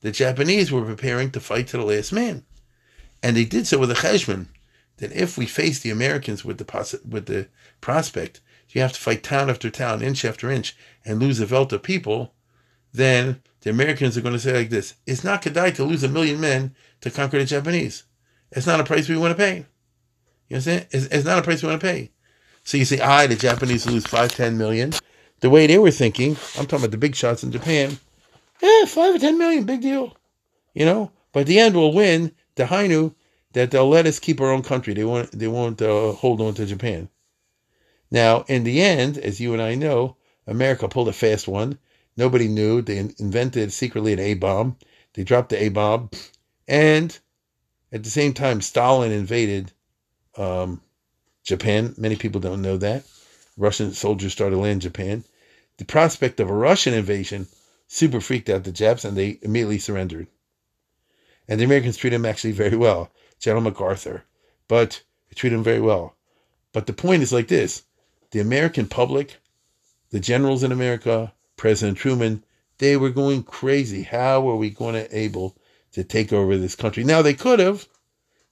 The 0.00 0.10
Japanese 0.10 0.70
were 0.70 0.84
preparing 0.84 1.30
to 1.32 1.40
fight 1.40 1.68
to 1.68 1.76
the 1.76 1.84
last 1.84 2.12
man. 2.12 2.44
And 3.24 3.38
they 3.38 3.46
did 3.46 3.66
so 3.66 3.78
with 3.78 3.90
a 3.90 3.94
cheshbon 3.94 4.48
that 4.98 5.10
if 5.12 5.38
we 5.38 5.46
face 5.46 5.80
the 5.80 5.88
Americans 5.88 6.44
with 6.44 6.58
the 6.58 6.64
poss- 6.66 7.02
with 7.08 7.24
the 7.24 7.48
prospect, 7.80 8.42
you 8.68 8.82
have 8.82 8.92
to 8.92 9.00
fight 9.00 9.22
town 9.22 9.48
after 9.48 9.70
town, 9.70 10.02
inch 10.02 10.26
after 10.26 10.50
inch, 10.50 10.76
and 11.06 11.18
lose 11.18 11.40
a 11.40 11.46
velt 11.46 11.72
of 11.72 11.82
people, 11.82 12.34
then 12.92 13.40
the 13.62 13.70
Americans 13.70 14.18
are 14.18 14.20
going 14.20 14.34
to 14.34 14.38
say 14.38 14.52
like 14.52 14.68
this: 14.68 14.96
It's 15.06 15.24
not 15.24 15.40
Kedai 15.40 15.74
to 15.76 15.84
lose 15.84 16.02
a 16.02 16.08
million 16.08 16.38
men 16.38 16.74
to 17.00 17.10
conquer 17.10 17.38
the 17.38 17.46
Japanese. 17.46 18.04
It's 18.52 18.66
not 18.66 18.78
a 18.78 18.84
price 18.84 19.08
we 19.08 19.16
want 19.16 19.30
to 19.30 19.42
pay. 19.42 19.64
You 20.50 20.56
understand? 20.56 20.86
It's, 20.90 21.06
it's 21.06 21.24
not 21.24 21.38
a 21.38 21.42
price 21.42 21.62
we 21.62 21.70
want 21.70 21.80
to 21.80 21.86
pay. 21.86 22.10
So 22.62 22.76
you 22.76 22.84
say, 22.84 23.00
ah, 23.00 23.26
the 23.26 23.36
Japanese 23.36 23.86
lose 23.86 24.06
five, 24.06 24.32
ten 24.34 24.58
million. 24.58 24.92
The 25.40 25.48
way 25.48 25.66
they 25.66 25.78
were 25.78 25.90
thinking, 25.90 26.32
I'm 26.58 26.66
talking 26.66 26.84
about 26.84 26.90
the 26.90 26.98
big 26.98 27.14
shots 27.14 27.42
in 27.42 27.52
Japan. 27.52 27.96
Yeah, 28.62 28.84
five 28.84 29.14
or 29.14 29.18
ten 29.18 29.38
million, 29.38 29.64
big 29.64 29.80
deal. 29.80 30.14
You 30.74 30.84
know, 30.84 31.10
but 31.32 31.40
at 31.40 31.46
the 31.46 31.58
end 31.58 31.74
we'll 31.74 31.94
win 31.94 32.32
the 32.56 32.64
Hainu 32.64 33.14
that 33.52 33.70
they'll 33.70 33.88
let 33.88 34.06
us 34.06 34.18
keep 34.18 34.40
our 34.40 34.52
own 34.52 34.62
country. 34.62 34.94
They 34.94 35.04
won't 35.04 35.30
they 35.32 35.48
won't 35.48 35.80
uh, 35.80 36.12
hold 36.12 36.40
on 36.40 36.54
to 36.54 36.66
Japan. 36.66 37.08
Now, 38.10 38.44
in 38.48 38.64
the 38.64 38.82
end, 38.82 39.18
as 39.18 39.40
you 39.40 39.52
and 39.52 39.62
I 39.62 39.74
know, 39.74 40.16
America 40.46 40.88
pulled 40.88 41.08
a 41.08 41.12
fast 41.12 41.48
one. 41.48 41.78
Nobody 42.16 42.48
knew. 42.48 42.82
They 42.82 42.98
invented 42.98 43.72
secretly 43.72 44.12
an 44.12 44.20
A 44.20 44.34
bomb. 44.34 44.76
They 45.14 45.24
dropped 45.24 45.50
the 45.50 45.62
A 45.62 45.68
bomb, 45.68 46.10
and 46.68 47.18
at 47.92 48.04
the 48.04 48.10
same 48.10 48.34
time, 48.34 48.60
Stalin 48.60 49.12
invaded 49.12 49.72
um, 50.36 50.80
Japan. 51.44 51.94
Many 51.96 52.16
people 52.16 52.40
don't 52.40 52.62
know 52.62 52.76
that. 52.78 53.04
Russian 53.56 53.92
soldiers 53.92 54.32
started 54.32 54.56
landing 54.56 54.80
Japan. 54.80 55.24
The 55.76 55.84
prospect 55.84 56.40
of 56.40 56.50
a 56.50 56.54
Russian 56.54 56.94
invasion 56.94 57.46
super 57.86 58.20
freaked 58.20 58.48
out 58.48 58.64
the 58.64 58.72
Japs, 58.72 59.04
and 59.04 59.16
they 59.16 59.38
immediately 59.42 59.78
surrendered. 59.78 60.26
And 61.48 61.60
the 61.60 61.64
Americans 61.64 61.96
treated 61.96 62.16
him 62.16 62.26
actually 62.26 62.52
very 62.52 62.76
well, 62.76 63.10
General 63.38 63.62
MacArthur. 63.62 64.24
But 64.68 65.02
they 65.28 65.34
treated 65.34 65.56
him 65.56 65.64
very 65.64 65.80
well. 65.80 66.16
But 66.72 66.86
the 66.86 66.92
point 66.92 67.22
is 67.22 67.32
like 67.32 67.48
this: 67.48 67.82
the 68.30 68.40
American 68.40 68.86
public, 68.86 69.36
the 70.10 70.20
generals 70.20 70.62
in 70.62 70.72
America, 70.72 71.34
President 71.56 71.98
Truman, 71.98 72.44
they 72.78 72.96
were 72.96 73.10
going 73.10 73.42
crazy. 73.42 74.02
How 74.02 74.48
are 74.48 74.56
we 74.56 74.70
going 74.70 74.94
to 74.94 75.16
able 75.16 75.56
to 75.92 76.02
take 76.02 76.32
over 76.32 76.56
this 76.56 76.74
country? 76.74 77.04
Now 77.04 77.22
they 77.22 77.34
could 77.34 77.60
have. 77.60 77.86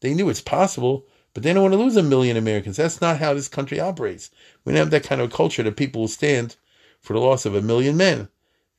They 0.01 0.15
knew 0.15 0.29
it's 0.29 0.41
possible, 0.41 1.07
but 1.33 1.43
they 1.43 1.53
don't 1.53 1.63
want 1.63 1.75
to 1.75 1.79
lose 1.79 1.97
a 1.97 2.03
million 2.03 2.37
Americans. 2.37 2.77
That's 2.77 3.01
not 3.01 3.19
how 3.19 3.35
this 3.35 3.49
country 3.49 3.81
operates. 3.81 4.31
We 4.65 4.73
don't 4.73 4.81
have 4.81 4.91
that 4.91 5.05
kind 5.05 5.21
of 5.21 5.33
culture 5.33 5.63
that 5.63 5.77
people 5.77 6.03
will 6.03 6.09
stand 6.09 6.57
for 7.01 7.15
the 7.15 7.21
loss 7.21 7.47
of 7.47 7.55
a 7.55 7.63
million 7.63 7.97
men, 7.97 8.29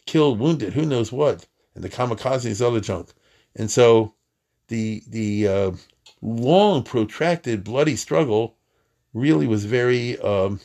killed, 0.05 0.39
wounded, 0.39 0.74
who 0.74 0.86
knows 0.86 1.11
what, 1.11 1.47
and 1.76 1.84
the 1.84 1.89
kamikazes, 1.89 2.61
other 2.61 2.80
junk. 2.80 3.09
And 3.56 3.70
so, 3.70 4.14
the 4.68 5.04
the 5.08 5.47
uh, 5.47 5.72
long, 6.22 6.84
protracted, 6.84 7.64
bloody 7.64 7.95
struggle 7.95 8.58
really 9.14 9.47
was 9.47 9.66
very 9.66 10.20
um, 10.20 10.60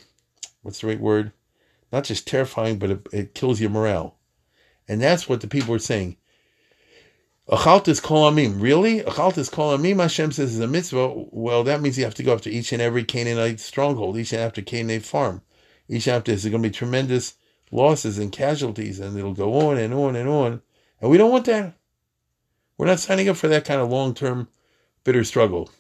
what's 0.63 0.81
the 0.81 0.87
right 0.87 1.01
word? 1.01 1.33
Not 1.93 2.05
just 2.05 2.27
terrifying, 2.27 2.79
but 2.79 2.91
it, 2.91 3.09
it 3.13 3.35
kills 3.35 3.61
your 3.61 3.71
morale. 3.71 4.17
And 4.87 5.01
that's 5.01 5.29
what 5.29 5.41
the 5.41 5.49
people 5.49 5.73
were 5.73 5.79
saying. 5.79 6.17
Achaltis 7.49 8.03
kol 8.03 8.31
amim. 8.31 8.61
Really? 8.61 9.01
Achaltis 9.01 9.51
kol 9.51 9.77
amim, 9.77 10.01
Hashem 10.01 10.33
says 10.33 10.55
is 10.55 10.61
a 10.61 10.67
mitzvah. 10.67 11.13
Well, 11.31 11.65
that 11.65 11.81
means 11.81 11.97
you 11.97 12.05
have 12.05 12.15
to 12.17 12.23
go 12.23 12.35
after 12.35 12.51
each 12.51 12.73
and 12.73 12.83
every 12.83 13.05
Canaanite 13.05 13.61
stronghold, 13.61 14.19
each 14.19 14.33
and 14.33 14.43
after 14.43 14.61
Canaanite 14.61 15.05
farm. 15.05 15.41
Each 15.89 16.07
and 16.07 16.17
after 16.17 16.33
there's 16.33 16.45
going 16.45 16.63
to 16.63 16.69
be 16.69 16.75
tremendous 16.75 17.35
losses 17.71 18.19
and 18.19 18.31
casualties, 18.31 19.01
and 19.01 19.19
it'll 19.19 19.33
go 19.33 19.69
on 19.69 19.79
and 19.79 19.95
on 19.95 20.15
and 20.17 20.29
on. 20.29 20.61
And 21.01 21.11
we 21.11 21.17
don't 21.17 21.31
want 21.31 21.47
that. 21.47 21.78
We're 22.79 22.87
not 22.87 23.01
signing 23.01 23.29
up 23.29 23.37
for 23.37 23.49
that 23.49 23.65
kind 23.65 23.81
of 23.81 23.91
long 23.91 24.15
term 24.15 24.49
bitter 25.05 25.25
struggle. 25.25 25.71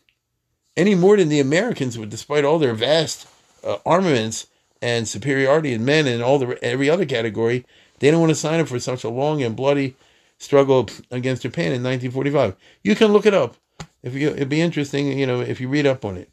Any 0.76 0.94
more 0.94 1.16
than 1.16 1.28
the 1.28 1.40
Americans, 1.40 1.96
would, 1.96 2.10
despite 2.10 2.44
all 2.44 2.58
their 2.58 2.74
vast 2.74 3.26
uh, 3.64 3.78
armaments 3.86 4.48
and 4.82 5.08
superiority 5.08 5.72
in 5.72 5.84
men 5.84 6.06
and 6.06 6.22
all 6.22 6.38
the 6.38 6.62
every 6.62 6.90
other 6.90 7.06
category, 7.06 7.64
they 8.00 8.10
don't 8.10 8.20
want 8.20 8.30
to 8.30 8.36
sign 8.36 8.60
up 8.60 8.68
for 8.68 8.78
such 8.78 9.04
a 9.04 9.08
long 9.08 9.42
and 9.42 9.56
bloody 9.56 9.96
struggle 10.38 10.88
against 11.10 11.42
Japan 11.42 11.66
in 11.66 11.82
1945. 11.82 12.56
You 12.82 12.94
can 12.94 13.12
look 13.12 13.26
it 13.26 13.34
up. 13.34 13.56
If 14.02 14.14
you, 14.14 14.30
it'd 14.30 14.48
be 14.48 14.60
interesting, 14.60 15.18
you 15.18 15.26
know, 15.26 15.40
if 15.40 15.60
you 15.60 15.68
read 15.68 15.86
up 15.86 16.04
on 16.04 16.16
it. 16.16 16.30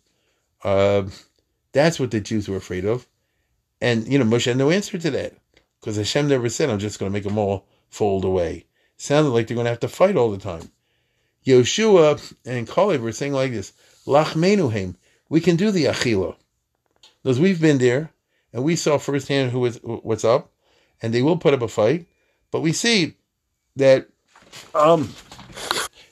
Uh, 0.64 1.04
that's 1.74 2.00
what 2.00 2.12
the 2.12 2.20
Jews 2.22 2.48
were 2.48 2.58
afraid 2.58 2.86
of, 2.86 3.06
and 3.82 4.08
you 4.08 4.18
know, 4.18 4.26
Moshe 4.26 4.46
had 4.46 4.58
no 4.58 4.72
answer 4.72 4.98
to 4.98 5.12
that 5.12 5.34
because 5.80 5.98
Hashem 5.98 6.28
never 6.28 6.50
said, 6.50 6.70
"I'm 6.70 6.80
just 6.80 7.00
going 7.00 7.12
to 7.12 7.14
make 7.14 7.24
them 7.24 7.38
all 7.38 7.66
fold 7.90 8.24
away." 8.26 8.66
Sounded 8.98 9.30
like 9.32 9.48
they're 9.48 9.56
going 9.56 9.66
to 9.66 9.72
have 9.72 9.80
to 9.82 9.88
fight 9.88 10.16
all 10.16 10.32
the 10.32 10.38
time. 10.38 10.72
Yoshua 11.46 12.34
and 12.46 12.68
Kalev 12.68 13.02
were 13.02 13.12
saying 13.12 13.34
like 13.34 13.52
this: 13.52 13.74
"Lachmenuhem, 14.08 14.96
we 15.30 15.42
can 15.42 15.56
do 15.56 15.72
the 15.72 15.86
achila." 15.86 16.36
Because 17.22 17.40
we've 17.40 17.62
been 17.62 17.78
there 17.78 18.12
and 18.54 18.64
we 18.64 18.76
saw 18.76 18.98
firsthand 18.98 19.52
who 19.52 19.60
was 19.60 19.80
what's 19.84 20.24
up, 20.24 20.52
and 21.02 21.14
they 21.14 21.22
will 21.22 21.38
put 21.38 21.54
up 21.54 21.62
a 21.62 21.68
fight. 21.68 22.08
But 22.52 22.62
we 22.62 22.72
see 22.72 23.16
that 23.76 24.08
um, 24.74 25.14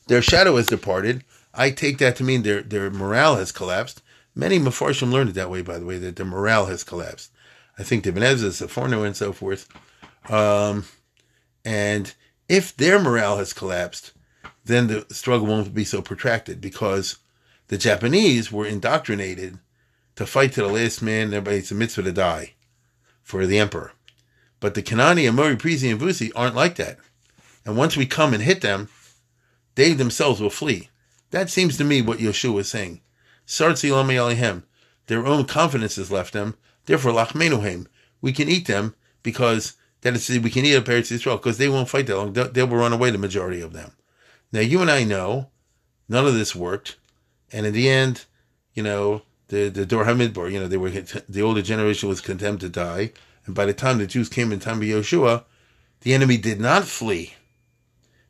their 0.08 0.22
shadow 0.22 0.58
has 0.58 0.68
departed. 0.68 1.24
I 1.54 1.72
take 1.72 2.00
that 2.00 2.16
to 2.18 2.24
mean 2.24 2.44
their 2.44 2.62
their 2.62 2.92
morale 2.92 3.38
has 3.38 3.52
collapsed. 3.52 4.02
Many 4.36 4.60
Mefarshim 4.60 5.12
learned 5.12 5.30
it 5.30 5.36
that 5.36 5.50
way, 5.50 5.62
by 5.62 5.78
the 5.78 5.86
way, 5.86 6.00
that 6.00 6.16
their 6.16 6.26
morale 6.26 6.66
has 6.66 6.84
collapsed. 6.84 7.32
I 7.78 7.84
think 7.84 8.04
the 8.04 8.12
Benezes, 8.12 8.62
Seforno, 8.62 9.06
and 9.06 9.16
so 9.16 9.32
forth. 9.32 9.68
Um, 10.30 10.86
and 11.64 12.14
if 12.50 12.76
their 12.76 13.00
morale 13.00 13.38
has 13.38 13.54
collapsed, 13.54 14.12
then 14.66 14.88
the 14.88 15.06
struggle 15.14 15.48
won't 15.48 15.74
be 15.74 15.84
so 15.84 16.02
protracted 16.02 16.62
because 16.62 17.18
the 17.68 17.78
Japanese 17.78 18.52
were 18.52 18.66
indoctrinated 18.66 19.60
to 20.16 20.26
fight 20.26 20.54
to 20.54 20.62
the 20.62 20.68
last 20.68 21.02
man. 21.02 21.28
Everybody's 21.34 21.72
a 21.72 21.76
mitzvah 21.76 22.04
to 22.04 22.12
die 22.12 22.54
for 23.22 23.46
the 23.46 23.60
emperor. 23.60 23.94
But 24.60 24.76
the 24.76 24.84
Kanani 24.84 25.28
and 25.28 25.36
Mori, 25.36 25.56
Prizi, 25.56 25.92
and 25.92 26.00
Vusi 26.00 26.32
aren't 26.36 26.56
like 26.56 26.76
that. 26.76 26.98
And 27.66 27.76
once 27.78 27.98
we 27.98 28.06
come 28.06 28.34
and 28.34 28.44
hit 28.44 28.62
them, 28.62 28.90
they 29.76 29.94
themselves 29.94 30.40
will 30.40 30.50
flee. 30.50 30.90
That 31.32 31.50
seems 31.50 31.78
to 31.78 31.84
me 31.84 32.02
what 32.02 32.20
Yeshua 32.20 32.60
is 32.60 32.70
saying. 32.70 33.02
Sartzi 33.48 33.92
Lami 33.92 34.16
Alihem. 34.16 34.64
Their 35.08 35.26
own 35.26 35.46
confidence 35.46 35.96
has 35.96 36.12
left 36.12 36.34
them. 36.34 36.56
Therefore, 36.86 37.12
Lachmenuhem. 37.12 37.88
We 38.22 38.32
can 38.32 38.48
eat 38.48 38.68
them 38.68 38.96
because 39.22 39.74
that 40.04 40.16
is, 40.16 40.30
we 40.40 40.50
can 40.50 40.66
eat 40.66 40.76
up 40.76 40.86
Eretz 40.86 41.12
Yisrael 41.12 41.38
because 41.38 41.58
they 41.58 41.68
won't 41.68 41.90
fight 41.90 42.08
that 42.08 42.18
long. 42.18 42.34
They 42.34 42.64
will 42.64 42.78
run 42.78 42.94
away, 42.94 43.10
the 43.10 43.18
majority 43.18 43.62
of 43.62 43.74
them. 43.74 43.92
Now, 44.52 44.62
you 44.62 44.82
and 44.82 44.92
I 44.92 45.04
know 45.04 45.50
none 46.08 46.26
of 46.26 46.36
this 46.36 46.56
worked. 46.56 46.98
And 47.52 47.66
in 47.66 47.74
the 47.74 47.90
end, 47.90 48.26
you 48.74 48.84
know, 48.84 49.24
the, 49.48 49.70
the 49.70 49.86
Dor 49.86 50.06
Hamidbar, 50.06 50.52
you 50.52 50.60
know, 50.60 50.68
they 50.68 50.78
were, 50.78 50.90
the 50.90 51.42
older 51.42 51.62
generation 51.62 52.08
was 52.10 52.22
condemned 52.22 52.62
to 52.62 52.70
die. 52.70 53.12
And 53.46 53.56
by 53.56 53.66
the 53.66 53.74
time 53.74 53.98
the 53.98 54.08
Jews 54.08 54.30
came 54.30 54.52
in 54.52 54.60
time 54.60 54.78
of 54.78 54.84
Yeshua, 54.84 55.44
the 56.02 56.14
enemy 56.14 56.38
did 56.38 56.60
not 56.60 56.86
flee. 56.86 57.34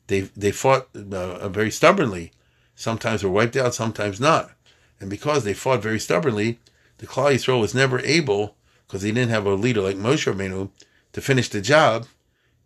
They 0.08 0.22
they 0.36 0.52
fought 0.52 0.90
uh, 0.96 1.50
very 1.50 1.72
stubbornly. 1.72 2.32
Sometimes 2.76 3.24
were 3.24 3.30
wiped 3.30 3.56
out, 3.56 3.74
sometimes 3.74 4.20
not. 4.20 4.52
And 5.00 5.10
because 5.10 5.44
they 5.44 5.54
fought 5.54 5.82
very 5.82 6.00
stubbornly, 6.00 6.60
the 6.98 7.08
Klal 7.08 7.34
Yisrael 7.34 7.62
was 7.62 7.74
never 7.74 8.00
able, 8.00 8.56
because 8.86 9.02
they 9.02 9.12
didn't 9.12 9.30
have 9.30 9.46
a 9.46 9.54
leader 9.54 9.82
like 9.82 9.96
Moshe 9.96 10.32
Rabbeinu, 10.32 10.70
to 11.14 11.22
finish 11.22 11.50
the 11.50 11.62
job. 11.62 12.08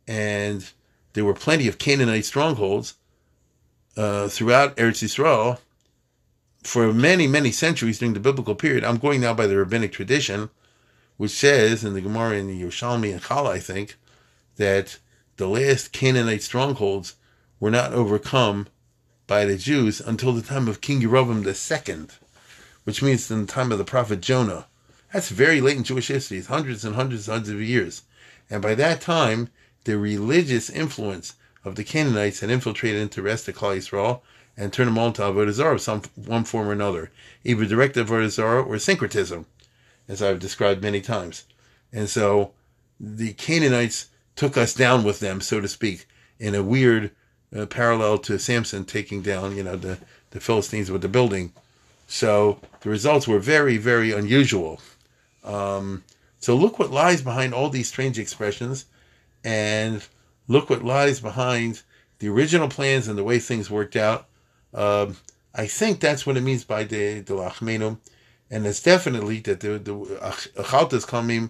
And 0.07 0.69
there 1.13 1.25
were 1.25 1.33
plenty 1.33 1.67
of 1.67 1.77
Canaanite 1.77 2.25
strongholds 2.25 2.95
uh, 3.95 4.27
throughout 4.27 4.75
Eretz 4.77 5.03
Yisrael 5.03 5.59
for 6.63 6.93
many, 6.93 7.27
many 7.27 7.51
centuries 7.51 7.99
during 7.99 8.13
the 8.13 8.19
biblical 8.19 8.55
period. 8.55 8.83
I'm 8.83 8.97
going 8.97 9.21
now 9.21 9.33
by 9.33 9.47
the 9.47 9.57
rabbinic 9.57 9.91
tradition, 9.91 10.49
which 11.17 11.31
says 11.31 11.83
in 11.83 11.93
the 11.93 12.01
Gemara 12.01 12.37
in 12.37 12.47
the 12.47 12.61
Yerushalmi 12.61 13.11
and 13.11 13.21
Chala, 13.21 13.51
I 13.51 13.59
think, 13.59 13.97
that 14.57 14.97
the 15.37 15.47
last 15.47 15.91
Canaanite 15.91 16.43
strongholds 16.43 17.15
were 17.59 17.71
not 17.71 17.93
overcome 17.93 18.67
by 19.27 19.45
the 19.45 19.57
Jews 19.57 19.99
until 19.99 20.33
the 20.33 20.41
time 20.41 20.67
of 20.67 20.81
King 20.81 21.01
Yerovam 21.01 21.45
II, 21.45 22.07
which 22.85 23.01
means 23.01 23.29
in 23.29 23.41
the 23.41 23.51
time 23.51 23.71
of 23.71 23.77
the 23.77 23.83
prophet 23.83 24.21
Jonah. 24.21 24.67
That's 25.13 25.29
very 25.29 25.61
late 25.61 25.77
in 25.77 25.83
Jewish 25.83 26.07
history. 26.07 26.37
It's 26.37 26.47
hundreds 26.47 26.83
and 26.85 26.95
hundreds 26.95 27.27
and 27.27 27.33
hundreds 27.33 27.49
of 27.49 27.61
years. 27.61 28.03
And 28.49 28.61
by 28.61 28.75
that 28.75 29.01
time, 29.01 29.49
the 29.83 29.97
religious 29.97 30.69
influence 30.69 31.35
of 31.63 31.75
the 31.75 31.83
Canaanites 31.83 32.39
had 32.39 32.49
infiltrated 32.49 33.01
into 33.01 33.21
the 33.21 33.27
rest 33.27 33.47
of 33.47 33.55
Klal 33.55 33.77
Yisrael 33.77 34.21
and 34.55 34.73
turned 34.73 34.87
them 34.87 34.97
all 34.97 35.07
into 35.07 35.21
Avodah 35.21 35.51
Zarah 35.51 35.75
of 35.75 35.81
some 35.81 36.01
one 36.15 36.43
form 36.43 36.67
or 36.67 36.71
another, 36.71 37.11
either 37.43 37.65
direct 37.65 37.95
Avodah 37.95 38.29
Zarah 38.29 38.63
or 38.63 38.79
syncretism, 38.79 39.45
as 40.07 40.21
I've 40.21 40.39
described 40.39 40.81
many 40.81 41.01
times. 41.01 41.43
And 41.93 42.09
so 42.09 42.53
the 42.99 43.33
Canaanites 43.33 44.07
took 44.35 44.57
us 44.57 44.73
down 44.73 45.03
with 45.03 45.19
them, 45.19 45.41
so 45.41 45.61
to 45.61 45.67
speak, 45.67 46.07
in 46.39 46.55
a 46.55 46.63
weird 46.63 47.11
uh, 47.55 47.65
parallel 47.65 48.17
to 48.19 48.39
Samson 48.39 48.85
taking 48.85 49.21
down, 49.21 49.55
you 49.55 49.63
know, 49.63 49.75
the, 49.75 49.99
the 50.31 50.39
Philistines 50.39 50.91
with 50.91 51.01
the 51.01 51.07
building. 51.07 51.53
So 52.07 52.59
the 52.81 52.89
results 52.89 53.27
were 53.27 53.39
very, 53.39 53.77
very 53.77 54.11
unusual. 54.11 54.81
Um, 55.43 56.03
so 56.47 56.55
look 56.55 56.79
what 56.79 56.91
lies 56.91 57.21
behind 57.21 57.53
all 57.53 57.69
these 57.69 57.89
strange 57.89 58.17
expressions, 58.17 58.85
and 59.43 60.01
look 60.47 60.69
what 60.69 60.81
lies 60.81 61.19
behind 61.19 61.81
the 62.19 62.29
original 62.29 62.69
plans 62.69 63.09
and 63.09 63.17
the 63.17 63.23
way 63.25 63.37
things 63.37 63.69
worked 63.69 63.97
out. 63.97 64.29
Um, 64.73 65.17
I 65.53 65.67
think 65.67 65.99
that's 65.99 66.25
what 66.25 66.37
it 66.37 66.43
means 66.43 66.63
by 66.63 66.85
the 66.85 67.19
the 67.19 67.33
lachmenum, 67.33 67.99
and 68.49 68.65
it's 68.65 68.81
definitely 68.81 69.41
that 69.41 69.59
the 69.59 69.77
the 69.77 69.93
achaltas 70.55 71.05
kamim 71.05 71.49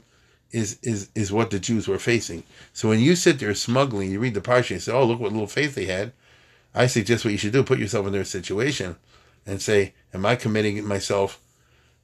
is 0.49 0.79
is 0.81 1.09
is 1.13 1.31
what 1.31 1.51
the 1.51 1.59
Jews 1.59 1.87
were 1.87 1.99
facing. 1.99 2.41
So 2.73 2.89
when 2.89 2.99
you 2.99 3.15
sit 3.15 3.37
there 3.37 3.53
smuggling, 3.53 4.09
you 4.11 4.19
read 4.19 4.33
the 4.33 4.41
parsha 4.41 4.71
and 4.71 4.81
say, 4.81 4.93
"Oh, 4.93 5.05
look 5.05 5.19
what 5.19 5.31
little 5.31 5.45
faith 5.45 5.75
they 5.75 5.85
had." 5.85 6.11
I 6.73 6.87
suggest 6.87 7.23
what 7.23 7.33
you 7.33 7.37
should 7.37 7.53
do: 7.53 7.61
put 7.61 7.77
yourself 7.77 8.07
in 8.07 8.13
their 8.13 8.25
situation, 8.25 8.95
and 9.45 9.61
say, 9.61 9.93
"Am 10.11 10.25
I 10.25 10.35
committing 10.35 10.83
myself 10.87 11.39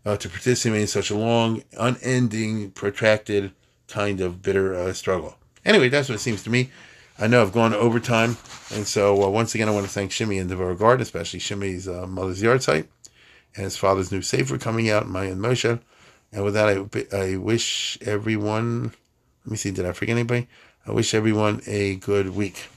uh, 0.06 0.18
to 0.18 0.30
participate 0.30 0.82
in 0.82 0.88
such 0.88 1.10
a 1.10 1.16
long, 1.18 1.64
unending, 1.78 2.72
protracted 2.72 3.52
kind 3.88 4.22
of 4.22 4.42
bitter 4.42 4.74
uh, 4.76 4.94
struggle?" 4.94 5.38
Anyway, 5.66 5.90
that's 5.90 6.10
what 6.10 6.16
it 6.16 6.20
seems 6.20 6.44
to 6.44 6.50
me. 6.50 6.72
I 7.20 7.28
know 7.28 7.42
I've 7.42 7.54
gone 7.54 7.74
over 7.74 8.00
time, 8.00 8.38
and 8.74 8.88
so 8.88 9.24
uh, 9.24 9.30
once 9.30 9.54
again, 9.54 9.70
I 9.70 9.72
want 9.72 9.86
to 9.86 9.92
thank 9.92 10.12
Shimi 10.12 10.42
and 10.42 10.50
Devorah 10.50 10.78
Garden, 10.78 11.02
especially 11.02 11.40
Shimi's 11.40 11.88
uh, 11.88 12.08
mother's 12.08 12.64
site 12.64 12.88
and 13.56 13.66
his 13.66 13.78
father's 13.78 14.12
new 14.12 14.22
sefer 14.22 14.58
coming 14.58 14.90
out, 14.90 15.08
Maya 15.08 15.32
and 15.32 15.42
Moshe. 15.42 15.80
And 16.32 16.44
with 16.44 16.56
that, 16.56 16.70
I, 16.70 17.16
I 17.16 17.38
wish 17.38 17.98
everyone, 18.02 18.94
let 19.46 19.52
me 19.52 19.58
see, 19.58 19.72
did 19.72 19.86
I 19.86 19.92
forget 19.92 20.16
anybody? 20.18 20.48
I 20.88 20.92
wish 20.92 21.14
everyone 21.14 21.62
a 21.68 21.96
good 21.96 22.36
week. 22.36 22.68